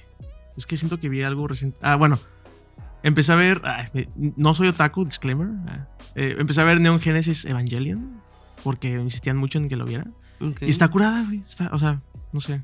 es 0.59 0.66
que 0.66 0.76
siento 0.76 1.00
que 1.00 1.09
vi 1.09 1.22
algo 1.22 1.48
reciente. 1.48 1.78
Ah, 1.80 1.96
bueno. 1.96 2.18
Empecé 3.02 3.32
a 3.32 3.36
ver. 3.36 3.62
ay, 3.64 4.09
no 4.16 4.52
soy 4.54 4.68
otaku, 4.68 5.04
disclaimer. 5.04 5.48
ah, 5.68 5.86
eh, 6.14 6.36
empecé 6.38 6.61
a 6.61 6.64
ver 6.64 6.80
Neon 6.80 7.00
Genesis 7.00 7.44
Evangelion. 7.46 8.20
Porque 8.64 8.92
insistían 8.92 9.36
mucho 9.36 9.59
en 9.59 9.68
que 9.68 9.76
lo 9.76 9.84
viera. 9.86 10.04
Y 10.61 10.68
está 10.68 10.88
curada, 10.88 11.22
güey. 11.24 11.42
Está, 11.48 11.70
o 11.72 11.78
sea, 11.78 12.02
no 12.32 12.40
sé. 12.40 12.62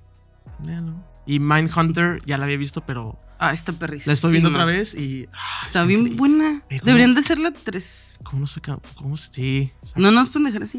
Véanlo. 0.59 0.95
Y 1.24 1.38
Mindhunter 1.38 2.20
ya 2.26 2.36
la 2.36 2.45
había 2.45 2.57
visto, 2.59 2.80
pero 2.82 3.16
Ah, 3.38 3.53
está 3.53 3.72
perrísima. 3.72 4.11
la 4.11 4.14
estoy 4.14 4.32
viendo 4.32 4.51
otra 4.51 4.64
vez 4.64 4.95
y. 4.95 5.28
ah, 5.32 5.61
Está 5.62 5.84
bien 5.84 6.01
increíble. 6.01 6.18
buena. 6.18 6.62
Cómo- 6.68 6.80
Deberían 6.84 7.14
de 7.14 7.22
ser 7.22 7.38
la 7.38 7.53
3. 7.53 8.18
¿Cómo 8.24 8.40
no 8.40 8.47
ca- 8.62 8.78
¿Cómo 8.97 9.16
se.? 9.16 9.32
Sí. 9.32 9.72
o 9.82 9.86
sea, 9.86 10.03
No 10.03 10.11
nos 10.11 10.28
pueden 10.30 10.47
dejar 10.47 10.64
así. 10.64 10.78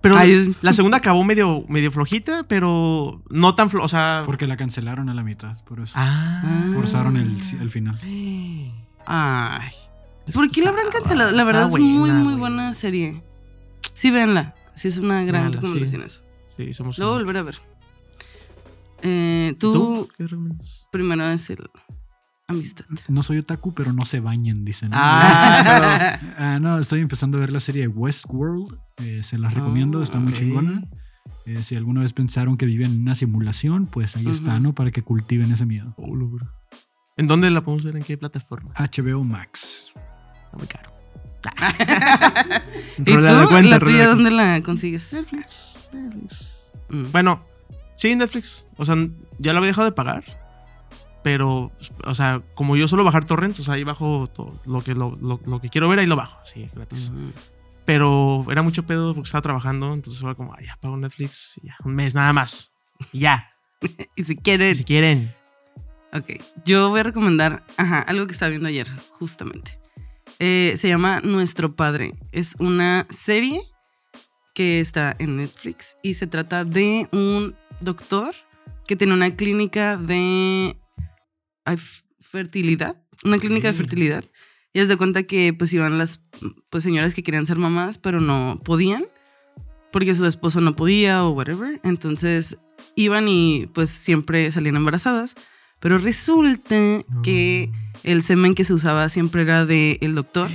Pero 0.00 0.16
Ay, 0.16 0.54
la 0.62 0.72
segunda 0.72 0.98
acabó 0.98 1.22
medio, 1.24 1.64
medio 1.68 1.90
flojita, 1.92 2.42
pero 2.48 3.22
no 3.30 3.54
tan 3.54 3.70
flo. 3.70 3.84
O 3.84 3.88
sea. 3.88 4.22
Porque 4.26 4.46
la 4.46 4.56
cancelaron 4.56 5.08
a 5.08 5.14
la 5.14 5.22
mitad, 5.22 5.62
por 5.64 5.80
eso. 5.80 5.94
Ah. 5.96 6.42
Forzaron 6.74 7.16
el, 7.16 7.30
el 7.60 7.70
final. 7.70 7.98
Ay. 9.06 9.68
¿Por 10.32 10.50
qué 10.50 10.62
la 10.62 10.70
habrán 10.70 10.90
cancelado? 10.90 11.32
La 11.32 11.44
verdad 11.44 11.66
es 11.66 11.70
muy, 11.70 11.98
buena, 11.98 12.14
muy 12.20 12.34
buena 12.34 12.74
serie. 12.74 13.22
Sí, 13.92 14.10
véanla. 14.10 14.54
Sí, 14.74 14.88
es 14.88 14.98
una 14.98 15.22
gran 15.24 15.42
Véanla, 15.42 15.60
sí. 15.60 15.66
recomendación 15.66 16.02
eso. 16.02 16.22
Sí, 16.56 16.72
somos. 16.72 16.98
Luego 16.98 17.12
un- 17.14 17.18
volver 17.22 17.36
a 17.38 17.42
ver. 17.42 17.56
Eh, 19.02 19.54
tú, 19.58 19.72
¿Tú? 19.72 20.08
¿Qué 20.16 20.24
recomiendas? 20.28 20.86
primero 20.92 21.28
es 21.28 21.50
el 21.50 21.68
Amistad. 22.48 22.84
No 23.08 23.22
soy 23.22 23.38
otaku, 23.38 23.72
pero 23.72 23.92
no 23.92 24.04
se 24.04 24.20
bañen, 24.20 24.64
dicen. 24.64 24.90
¿no? 24.90 24.96
Ah, 24.98 26.18
Ah, 26.38 26.58
no, 26.60 26.78
estoy 26.78 27.00
empezando 27.00 27.38
a 27.38 27.40
ver 27.40 27.52
la 27.52 27.60
serie 27.60 27.86
Westworld 27.88 28.76
Eh, 29.02 29.22
se 29.22 29.38
las 29.38 29.52
recomiendo, 29.54 30.00
Ah, 30.00 30.02
está 30.02 30.18
muy 30.20 30.32
chingona. 30.32 30.84
Eh, 31.46 31.62
si 31.62 31.74
alguna 31.76 32.02
vez 32.02 32.12
pensaron 32.12 32.56
que 32.56 32.66
vivían 32.66 32.92
en 32.92 33.02
una 33.02 33.14
simulación, 33.14 33.86
pues 33.86 34.16
ahí 34.16 34.26
está. 34.28 34.60
¿no? 34.60 34.74
Para 34.74 34.90
que 34.90 35.02
cultiven 35.02 35.50
ese 35.52 35.66
miedo. 35.66 35.94
Oh. 35.96 36.16
¿En 37.16 37.26
dónde 37.26 37.50
la 37.50 37.62
podemos 37.62 37.84
ver? 37.84 37.96
¿En 37.96 38.04
qué 38.04 38.16
plataforma? 38.16 38.72
HBO 38.76 39.24
Max. 39.24 39.92
Está 40.44 40.56
muy 40.56 40.66
caro. 40.66 40.92
¿Y 42.98 43.02
tú? 43.04 43.14
Rola 43.14 43.32
la 43.32 43.46
cuenta, 43.48 43.70
¿La 43.70 43.78
rola 43.78 43.90
tuya 43.92 44.04
la 44.04 44.10
dónde 44.14 44.30
la 44.30 44.62
consigues? 44.62 45.12
Netflix. 45.12 45.76
Netflix. 45.92 46.62
Mm. 46.88 47.10
Bueno, 47.12 47.44
sí, 47.96 48.14
Netflix. 48.14 48.66
O 48.76 48.84
sea, 48.84 48.96
ya 49.38 49.52
lo 49.52 49.58
había 49.58 49.68
dejado 49.68 49.86
de 49.86 49.92
pagar. 49.92 50.22
Pero, 51.24 51.70
o 52.04 52.14
sea, 52.14 52.42
como 52.54 52.76
yo 52.76 52.88
suelo 52.88 53.04
bajar 53.04 53.24
torrents, 53.24 53.60
o 53.60 53.62
sea, 53.62 53.74
ahí 53.74 53.84
bajo 53.84 54.26
todo 54.26 54.60
lo 54.66 54.82
que, 54.82 54.94
lo, 54.94 55.16
lo- 55.20 55.40
lo 55.46 55.60
que 55.60 55.68
quiero 55.68 55.88
ver, 55.88 56.00
ahí 56.00 56.06
lo 56.06 56.16
bajo, 56.16 56.38
así, 56.42 56.68
gratis. 56.74 57.10
Ujú. 57.10 57.32
Pero 57.92 58.46
era 58.50 58.62
mucho 58.62 58.86
pedo 58.86 59.12
porque 59.14 59.26
estaba 59.28 59.42
trabajando, 59.42 59.92
entonces 59.92 60.22
era 60.22 60.34
como, 60.34 60.54
"Ay, 60.56 60.64
ya 60.64 60.78
pago 60.80 60.96
Netflix, 60.96 61.60
y 61.62 61.66
ya, 61.66 61.76
un 61.84 61.94
mes 61.94 62.14
nada 62.14 62.32
más. 62.32 62.72
Y 63.12 63.18
ya, 63.20 63.50
Y 64.16 64.22
si 64.22 64.34
quieres. 64.36 64.78
si 64.78 64.84
quieren. 64.84 65.34
Ok, 66.14 66.40
yo 66.64 66.88
voy 66.88 67.00
a 67.00 67.02
recomendar, 67.02 67.64
ajá, 67.76 67.98
algo 68.00 68.26
que 68.26 68.32
estaba 68.32 68.48
viendo 68.48 68.68
ayer, 68.68 68.86
justamente. 69.10 69.78
Eh, 70.38 70.74
se 70.78 70.88
llama 70.88 71.20
Nuestro 71.20 71.76
Padre. 71.76 72.14
Es 72.32 72.54
una 72.58 73.06
serie 73.10 73.60
que 74.54 74.80
está 74.80 75.14
en 75.18 75.36
Netflix 75.36 75.96
y 76.02 76.14
se 76.14 76.26
trata 76.26 76.64
de 76.64 77.08
un 77.12 77.54
doctor 77.80 78.34
que 78.86 78.96
tiene 78.96 79.12
una 79.12 79.36
clínica 79.36 79.98
de 79.98 80.76
fertilidad, 82.20 82.96
una 83.24 83.38
clínica 83.38 83.68
de 83.68 83.72
Ok. 83.74 83.76
fertilidad. 83.76 84.24
Y 84.74 84.80
es 84.80 84.88
de 84.88 84.96
cuenta 84.96 85.22
que 85.24 85.52
pues 85.52 85.72
iban 85.72 85.98
las 85.98 86.20
pues, 86.70 86.82
señoras 86.82 87.14
que 87.14 87.22
querían 87.22 87.46
ser 87.46 87.58
mamás, 87.58 87.98
pero 87.98 88.20
no 88.20 88.60
podían 88.64 89.04
porque 89.92 90.14
su 90.14 90.24
esposo 90.24 90.60
no 90.62 90.72
podía 90.72 91.22
o 91.24 91.30
whatever. 91.30 91.78
Entonces 91.84 92.56
iban 92.96 93.28
y 93.28 93.68
pues 93.74 93.90
siempre 93.90 94.50
salían 94.50 94.76
embarazadas. 94.76 95.34
Pero 95.80 95.98
resulta 95.98 97.02
que 97.22 97.70
el 98.04 98.22
semen 98.22 98.54
que 98.54 98.64
se 98.64 98.72
usaba 98.72 99.08
siempre 99.08 99.42
era 99.42 99.66
del 99.66 99.98
el 100.00 100.14
doctor. 100.14 100.48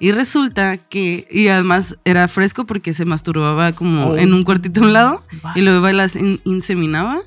Y 0.00 0.10
resulta 0.12 0.76
que, 0.76 1.28
y 1.30 1.48
además 1.48 1.96
era 2.04 2.26
fresco 2.28 2.66
porque 2.66 2.92
se 2.94 3.04
masturbaba 3.04 3.72
como 3.72 4.06
Oh. 4.08 4.16
en 4.16 4.34
un 4.34 4.42
cuartito 4.42 4.80
a 4.80 4.84
un 4.84 4.92
lado 4.92 5.22
y 5.54 5.60
luego 5.60 5.88
las 5.92 6.16
in- 6.16 6.40
inseminaba. 6.44 7.20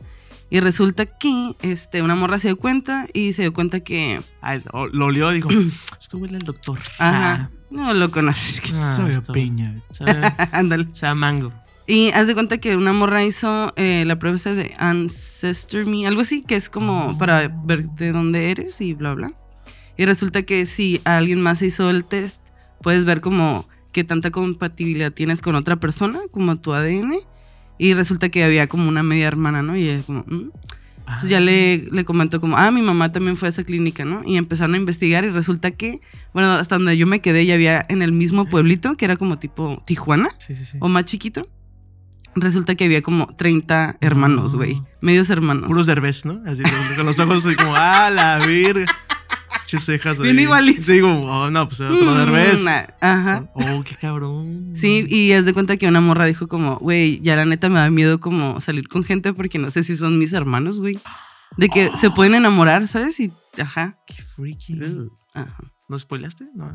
Y 0.49 0.59
resulta 0.61 1.05
que 1.05 1.55
este, 1.61 2.01
una 2.01 2.15
morra 2.15 2.39
se 2.39 2.47
dio 2.47 2.57
cuenta 2.57 3.07
y 3.13 3.33
se 3.33 3.41
dio 3.43 3.53
cuenta 3.53 3.81
que. 3.81 4.21
Ay, 4.41 4.61
lo, 4.71 4.87
lo 4.87 5.05
olió 5.07 5.31
y 5.31 5.35
dijo, 5.35 5.49
esto 5.99 6.17
huele 6.17 6.37
al 6.37 6.43
doctor. 6.43 6.79
Ajá. 6.99 7.51
No 7.69 7.93
lo 7.93 8.09
conoces. 8.11 8.61
Ah, 8.75 8.95
Sabe 8.95 9.15
a 9.15 9.21
piña. 9.21 9.75
Ah, 9.89 9.93
sabe, 9.93 10.21
Ándale. 10.53 10.87
sabe 10.93 11.11
a 11.11 11.15
mango. 11.15 11.53
Y 11.85 12.11
haz 12.11 12.27
de 12.27 12.33
cuenta 12.33 12.57
que 12.59 12.75
una 12.77 12.91
morra 12.93 13.23
hizo 13.25 13.73
eh, 13.77 14.03
la 14.05 14.19
prueba 14.19 14.35
esa 14.35 14.53
de 14.53 14.73
Ancestor 14.77 15.85
Me, 15.85 16.05
algo 16.07 16.21
así, 16.21 16.43
que 16.43 16.55
es 16.55 16.69
como 16.69 17.17
para 17.17 17.47
ver 17.47 17.89
de 17.91 18.11
dónde 18.11 18.51
eres 18.51 18.79
y 18.81 18.93
bla, 18.93 19.13
bla. 19.13 19.33
Y 19.97 20.05
resulta 20.05 20.43
que 20.43 20.65
si 20.65 21.01
alguien 21.05 21.41
más 21.41 21.61
hizo 21.61 21.89
el 21.89 22.03
test, 22.05 22.41
puedes 22.81 23.03
ver 23.05 23.19
como 23.21 23.67
qué 23.93 24.03
tanta 24.03 24.31
compatibilidad 24.31 25.11
tienes 25.11 25.41
con 25.41 25.55
otra 25.55 25.77
persona, 25.77 26.19
como 26.31 26.57
tu 26.57 26.73
ADN. 26.73 27.15
Y 27.77 27.93
resulta 27.93 28.29
que 28.29 28.43
había 28.43 28.67
como 28.67 28.87
una 28.89 29.03
media 29.03 29.27
hermana, 29.27 29.61
¿no? 29.61 29.75
Y 29.77 29.87
ella 29.89 30.03
como, 30.05 30.23
"Mm". 30.27 30.51
Entonces 31.07 31.29
ya 31.29 31.39
le, 31.39 31.87
le 31.89 32.03
comentó 32.03 32.41
como, 32.41 32.57
ah, 32.57 32.69
mi 32.69 32.81
mamá 32.81 33.13
también 33.13 33.37
fue 33.37 33.47
a 33.47 33.49
esa 33.51 33.63
clínica, 33.63 34.03
¿no? 34.03 34.23
Y 34.25 34.35
empezaron 34.35 34.73
a 34.75 34.77
investigar 34.77 35.23
y 35.23 35.29
resulta 35.29 35.71
que, 35.71 36.01
bueno, 36.33 36.51
hasta 36.53 36.75
donde 36.75 36.97
yo 36.97 37.07
me 37.07 37.21
quedé 37.21 37.45
ya 37.45 37.53
había 37.53 37.85
en 37.87 38.01
el 38.01 38.11
mismo 38.11 38.45
pueblito, 38.45 38.97
que 38.97 39.05
era 39.05 39.15
como 39.15 39.39
tipo 39.39 39.81
Tijuana 39.85 40.31
Sí, 40.37 40.53
sí, 40.53 40.65
sí. 40.65 40.77
o 40.81 40.89
más 40.89 41.05
chiquito. 41.05 41.47
Resulta 42.35 42.75
que 42.75 42.83
había 42.83 43.01
como 43.01 43.27
30 43.27 43.97
hermanos, 44.01 44.51
No. 44.51 44.57
güey. 44.57 44.81
Medios 44.99 45.29
hermanos. 45.29 45.67
Puros 45.67 45.85
derbés, 45.87 46.25
¿no? 46.25 46.41
Así 46.45 46.61
con, 46.61 46.95
con 46.97 47.05
los 47.05 47.17
ojos 47.19 47.45
así 47.45 47.55
como, 47.55 47.73
ah, 47.77 48.09
la 48.11 48.45
virga. 48.45 48.85
Che 49.67 49.77
cejas. 49.79 50.17
Bien 50.17 50.37
ahí. 50.37 50.43
igualitos. 50.45 50.85
Sí, 50.85 50.93
digo, 50.93 51.09
oh, 51.09 51.51
no, 51.51 51.67
pues 51.67 51.79
otro 51.81 51.93
Mm, 51.95 52.17
derbez. 52.17 52.65
Ajá. 53.01 53.45
Oh, 53.53 53.83
qué 53.83 53.95
cabrón. 53.95 54.71
Sí, 54.73 55.05
y 55.07 55.31
es 55.33 55.45
de 55.45 55.53
cuenta 55.53 55.77
que 55.77 55.87
una 55.87 56.01
morra 56.01 56.25
dijo 56.25 56.47
como, 56.47 56.77
güey, 56.77 57.19
ya 57.21 57.35
la 57.35 57.45
neta 57.45 57.69
me 57.69 57.79
da 57.79 57.89
miedo 57.91 58.19
como 58.19 58.59
salir 58.61 58.87
con 58.87 59.03
gente 59.03 59.33
porque 59.33 59.59
no 59.59 59.69
sé 59.69 59.83
si 59.83 59.95
son 59.95 60.17
mis 60.17 60.33
hermanos, 60.33 60.79
güey. 60.79 60.99
De 61.57 61.69
que 61.69 61.91
se 61.95 62.09
pueden 62.09 62.33
enamorar, 62.35 62.87
¿sabes? 62.87 63.19
Y, 63.19 63.31
ajá. 63.61 63.95
Qué 64.07 64.15
freaky. 64.23 64.79
Ajá. 65.33 65.57
¿No 65.89 65.99
spoileaste? 65.99 66.45
No. 66.55 66.73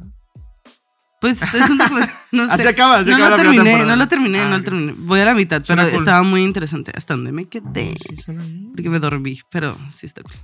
Pues 1.23 1.41
es 1.41 1.70
un 1.70 1.79
no 2.33 2.43
Así 2.51 2.62
sé. 2.64 2.68
acaba, 2.68 2.99
así 2.99 3.09
No 3.11 3.16
acaba 3.16 3.31
lo 3.31 3.37
la 3.37 3.43
primera 3.43 3.47
terminé, 3.62 3.62
temporada. 3.70 3.91
no 3.91 3.97
lo 3.97 4.09
terminé, 4.09 4.39
Ah, 4.41 4.45
no 4.45 4.51
lo 4.51 4.57
ok. 4.57 4.64
terminé. 4.64 4.95
Voy 4.99 5.20
a 5.20 5.25
la 5.25 5.35
mitad, 5.35 5.62
pero 5.66 5.83
cool. 5.89 5.99
estaba 6.01 6.23
muy 6.25 6.43
interesante. 6.45 6.93
Hasta 6.95 7.14
donde 7.14 7.31
me 7.33 7.45
quedé. 7.47 7.95
Oh, 7.97 8.23
sí. 8.27 8.68
Porque 8.75 8.91
me 8.91 8.99
dormí, 8.99 9.39
pero 9.49 9.79
sí 9.89 10.05
está 10.07 10.20
cool. 10.23 10.35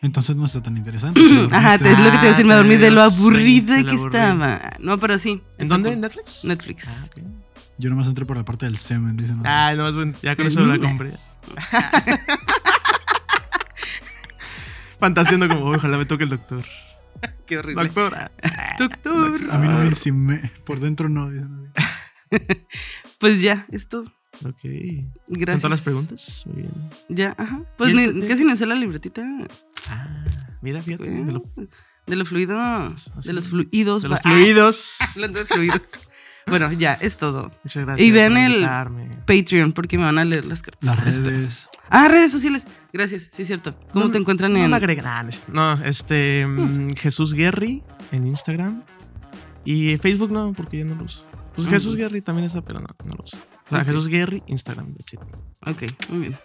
Entonces 0.00 0.36
no 0.36 0.46
está 0.46 0.62
tan 0.62 0.76
interesante. 0.78 1.20
Ajá, 1.50 1.76
te- 1.76 1.90
es 1.92 1.98
lo 1.98 2.04
que 2.04 2.10
te 2.12 2.16
iba 2.18 2.22
a 2.22 2.28
decir, 2.28 2.46
me 2.46 2.54
Ah, 2.54 2.58
dormí 2.58 2.76
de 2.76 2.90
lo 2.90 3.10
dio 3.10 3.18
aburrida 3.18 3.82
que 3.84 3.94
estaba. 3.96 4.60
No, 4.78 4.96
pero 4.98 5.18
sí. 5.18 5.42
¿En 5.58 5.68
dónde? 5.68 5.92
¿En 5.92 6.00
Netflix? 6.00 6.44
Netflix. 6.44 6.86
Ah, 6.88 7.04
ok. 7.06 7.18
Yo 7.78 7.90
nomás 7.90 8.06
entré 8.06 8.24
por 8.24 8.36
la 8.38 8.44
parte 8.44 8.64
del 8.66 8.78
semen, 8.78 9.16
dicen. 9.16 9.42
Ah, 9.44 9.74
no, 9.76 9.86
es 9.88 9.96
bueno. 9.96 10.12
Ya 10.22 10.34
con 10.36 10.46
eso 10.46 10.64
la 10.64 10.78
compré. 10.78 11.12
Fantaseando 15.00 15.48
como, 15.48 15.66
ojalá 15.72 15.98
me 15.98 16.04
toque 16.06 16.24
el 16.24 16.30
doctor. 16.30 16.64
Qué 17.46 17.58
horrible. 17.58 17.84
Doctora. 17.84 18.32
Doctor. 18.78 19.40
A 19.50 19.58
mí 19.58 19.68
no 19.68 19.78
me 19.78 19.86
encimé. 19.86 20.40
Por 20.64 20.80
dentro 20.80 21.08
no. 21.08 21.28
Pues 23.18 23.40
ya, 23.40 23.66
es 23.70 23.88
todo. 23.88 24.02
Ok. 24.44 24.60
¿Son 24.62 25.12
Gracias. 25.28 25.62
todas 25.62 25.70
las 25.70 25.80
preguntas? 25.80 26.42
Muy 26.46 26.62
bien. 26.62 26.72
Ya, 27.08 27.34
ajá. 27.38 27.62
Pues 27.78 27.90
¿Y 27.92 27.96
ni- 27.96 28.02
este- 28.04 28.26
casi 28.28 28.44
no 28.44 28.56
sé 28.56 28.66
la 28.66 28.74
libretita. 28.74 29.22
Ah, 29.88 30.24
mira, 30.60 30.82
fíjate. 30.82 31.08
güey. 31.10 31.24
De, 31.24 31.32
lo- 31.32 31.44
De 32.06 32.16
los 32.16 32.28
fluidos. 32.28 33.08
Así. 33.16 33.28
De 33.28 33.32
los 33.32 33.48
fluidos. 33.48 34.02
de 34.02 34.08
los 34.08 34.20
fluidos. 34.20 34.96
Ah, 35.00 35.12
de 35.28 35.44
fluidos. 35.46 35.80
Bueno, 36.48 36.70
ya, 36.72 36.94
es 36.94 37.16
todo. 37.16 37.50
Muchas 37.64 37.84
gracias. 37.84 38.06
Y 38.06 38.12
vean 38.12 38.36
el- 38.36 38.52
invitarme. 38.52 39.08
Patreon 39.26 39.72
porque 39.72 39.98
me 39.98 40.04
van 40.04 40.18
a 40.18 40.24
leer 40.24 40.44
las 40.46 40.62
cartas. 40.62 40.84
Las 40.84 41.16
redes. 41.16 41.68
Ah, 41.90 42.06
redes 42.08 42.30
sociales. 42.30 42.66
Gracias, 42.92 43.28
sí, 43.32 43.42
es 43.42 43.48
cierto. 43.48 43.74
¿Cómo 43.92 44.06
No 44.06 44.10
te 44.12 44.18
encuentran 44.18 44.52
No 44.52 44.60
en.? 44.60 44.70
me 44.70 44.76
agregan. 44.76 45.06
ah, 45.06 45.22
no 45.24 45.28
es- 45.28 45.44
No, 45.48 45.72
este. 45.84 46.46
mm, 46.46 46.90
Jesús 46.94 47.34
Guerri 47.34 47.82
en 48.12 48.26
Instagram. 48.28 48.82
Y 49.64 49.96
Facebook 49.96 50.30
no, 50.30 50.52
porque 50.52 50.78
yo 50.78 50.84
no 50.84 50.94
lo 50.94 51.04
uso. 51.04 51.26
Pues 51.56 51.66
Jesús 51.66 51.94
ok. 51.94 51.98
Guerri 51.98 52.20
también 52.22 52.44
está, 52.46 52.62
pero 52.62 52.78
no, 52.80 52.86
no 53.04 53.14
lo 53.16 53.24
uso. 53.24 53.38
O 53.66 53.68
sea, 53.70 53.80
Ok. 53.80 53.86
Jesús 53.88 54.06
Guerri, 54.06 54.42
Instagram. 54.46 54.94
Ok, 55.66 55.82
muy 56.10 56.18
bien. 56.20 56.36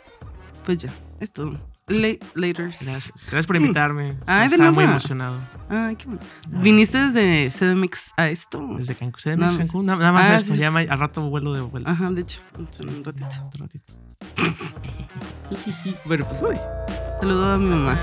Pues 0.66 0.80
ya, 0.80 0.90
es 1.20 1.32
todo. 1.32 1.60
La- 1.98 2.18
laters. 2.36 2.82
Gracias. 2.84 3.14
Gracias 3.24 3.48
por 3.48 3.56
invitarme. 3.56 4.16
Ay, 4.26 4.48
de 4.50 4.56
Estaba 4.56 4.72
muy 4.72 4.84
nada. 4.84 4.96
emocionado. 4.96 5.38
Ay, 5.70 5.96
qué 5.96 6.06
bueno. 6.06 6.22
¿Viniste 6.50 6.98
desde 7.10 7.50
CDMX 7.52 8.14
a 8.18 8.30
esto? 8.30 8.60
Desde 8.78 8.96
Cancún. 8.96 9.16
¿Ustedes 9.16 9.38
Nada 9.38 9.52
no 9.52 9.58
más. 9.58 9.68
Cancún? 9.68 9.86
Nada, 9.86 10.00
nada 10.00 10.12
más 10.12 10.28
Ah, 10.28 10.36
esto. 10.36 10.54
sí, 10.54 10.60
ya 10.60 10.70
sí. 10.72 10.78
al 10.90 11.00
rato 11.00 11.22
vuelo 11.30 11.54
de 11.54 11.62
vuelta. 11.62 11.90
Ajá, 11.92 12.10
de 12.12 12.22
hecho, 12.22 12.40
en 12.80 12.90
un 12.90 13.04
ratito. 13.04 13.28
Ya, 13.32 13.44
otro 13.44 13.62
ratito. 13.66 13.94
Bueno, 16.06 16.26
pues 16.30 16.42
bye. 16.42 16.60
Saludo 17.20 17.52
a 17.54 17.58
mi 17.58 17.66
mamá. 17.70 18.00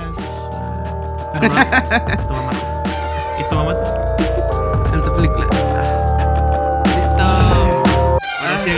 Tu 1.41 1.49
mamá. 2.34 2.53
¿Y 3.39 3.45
tu 3.49 3.55
mamá? 3.55 3.72
En 4.93 5.01
otra 5.01 5.16
película. 5.16 5.47
Ah. 5.53 6.82
Listo. 6.86 7.22
Ahora 8.41 8.59
sí. 8.59 8.70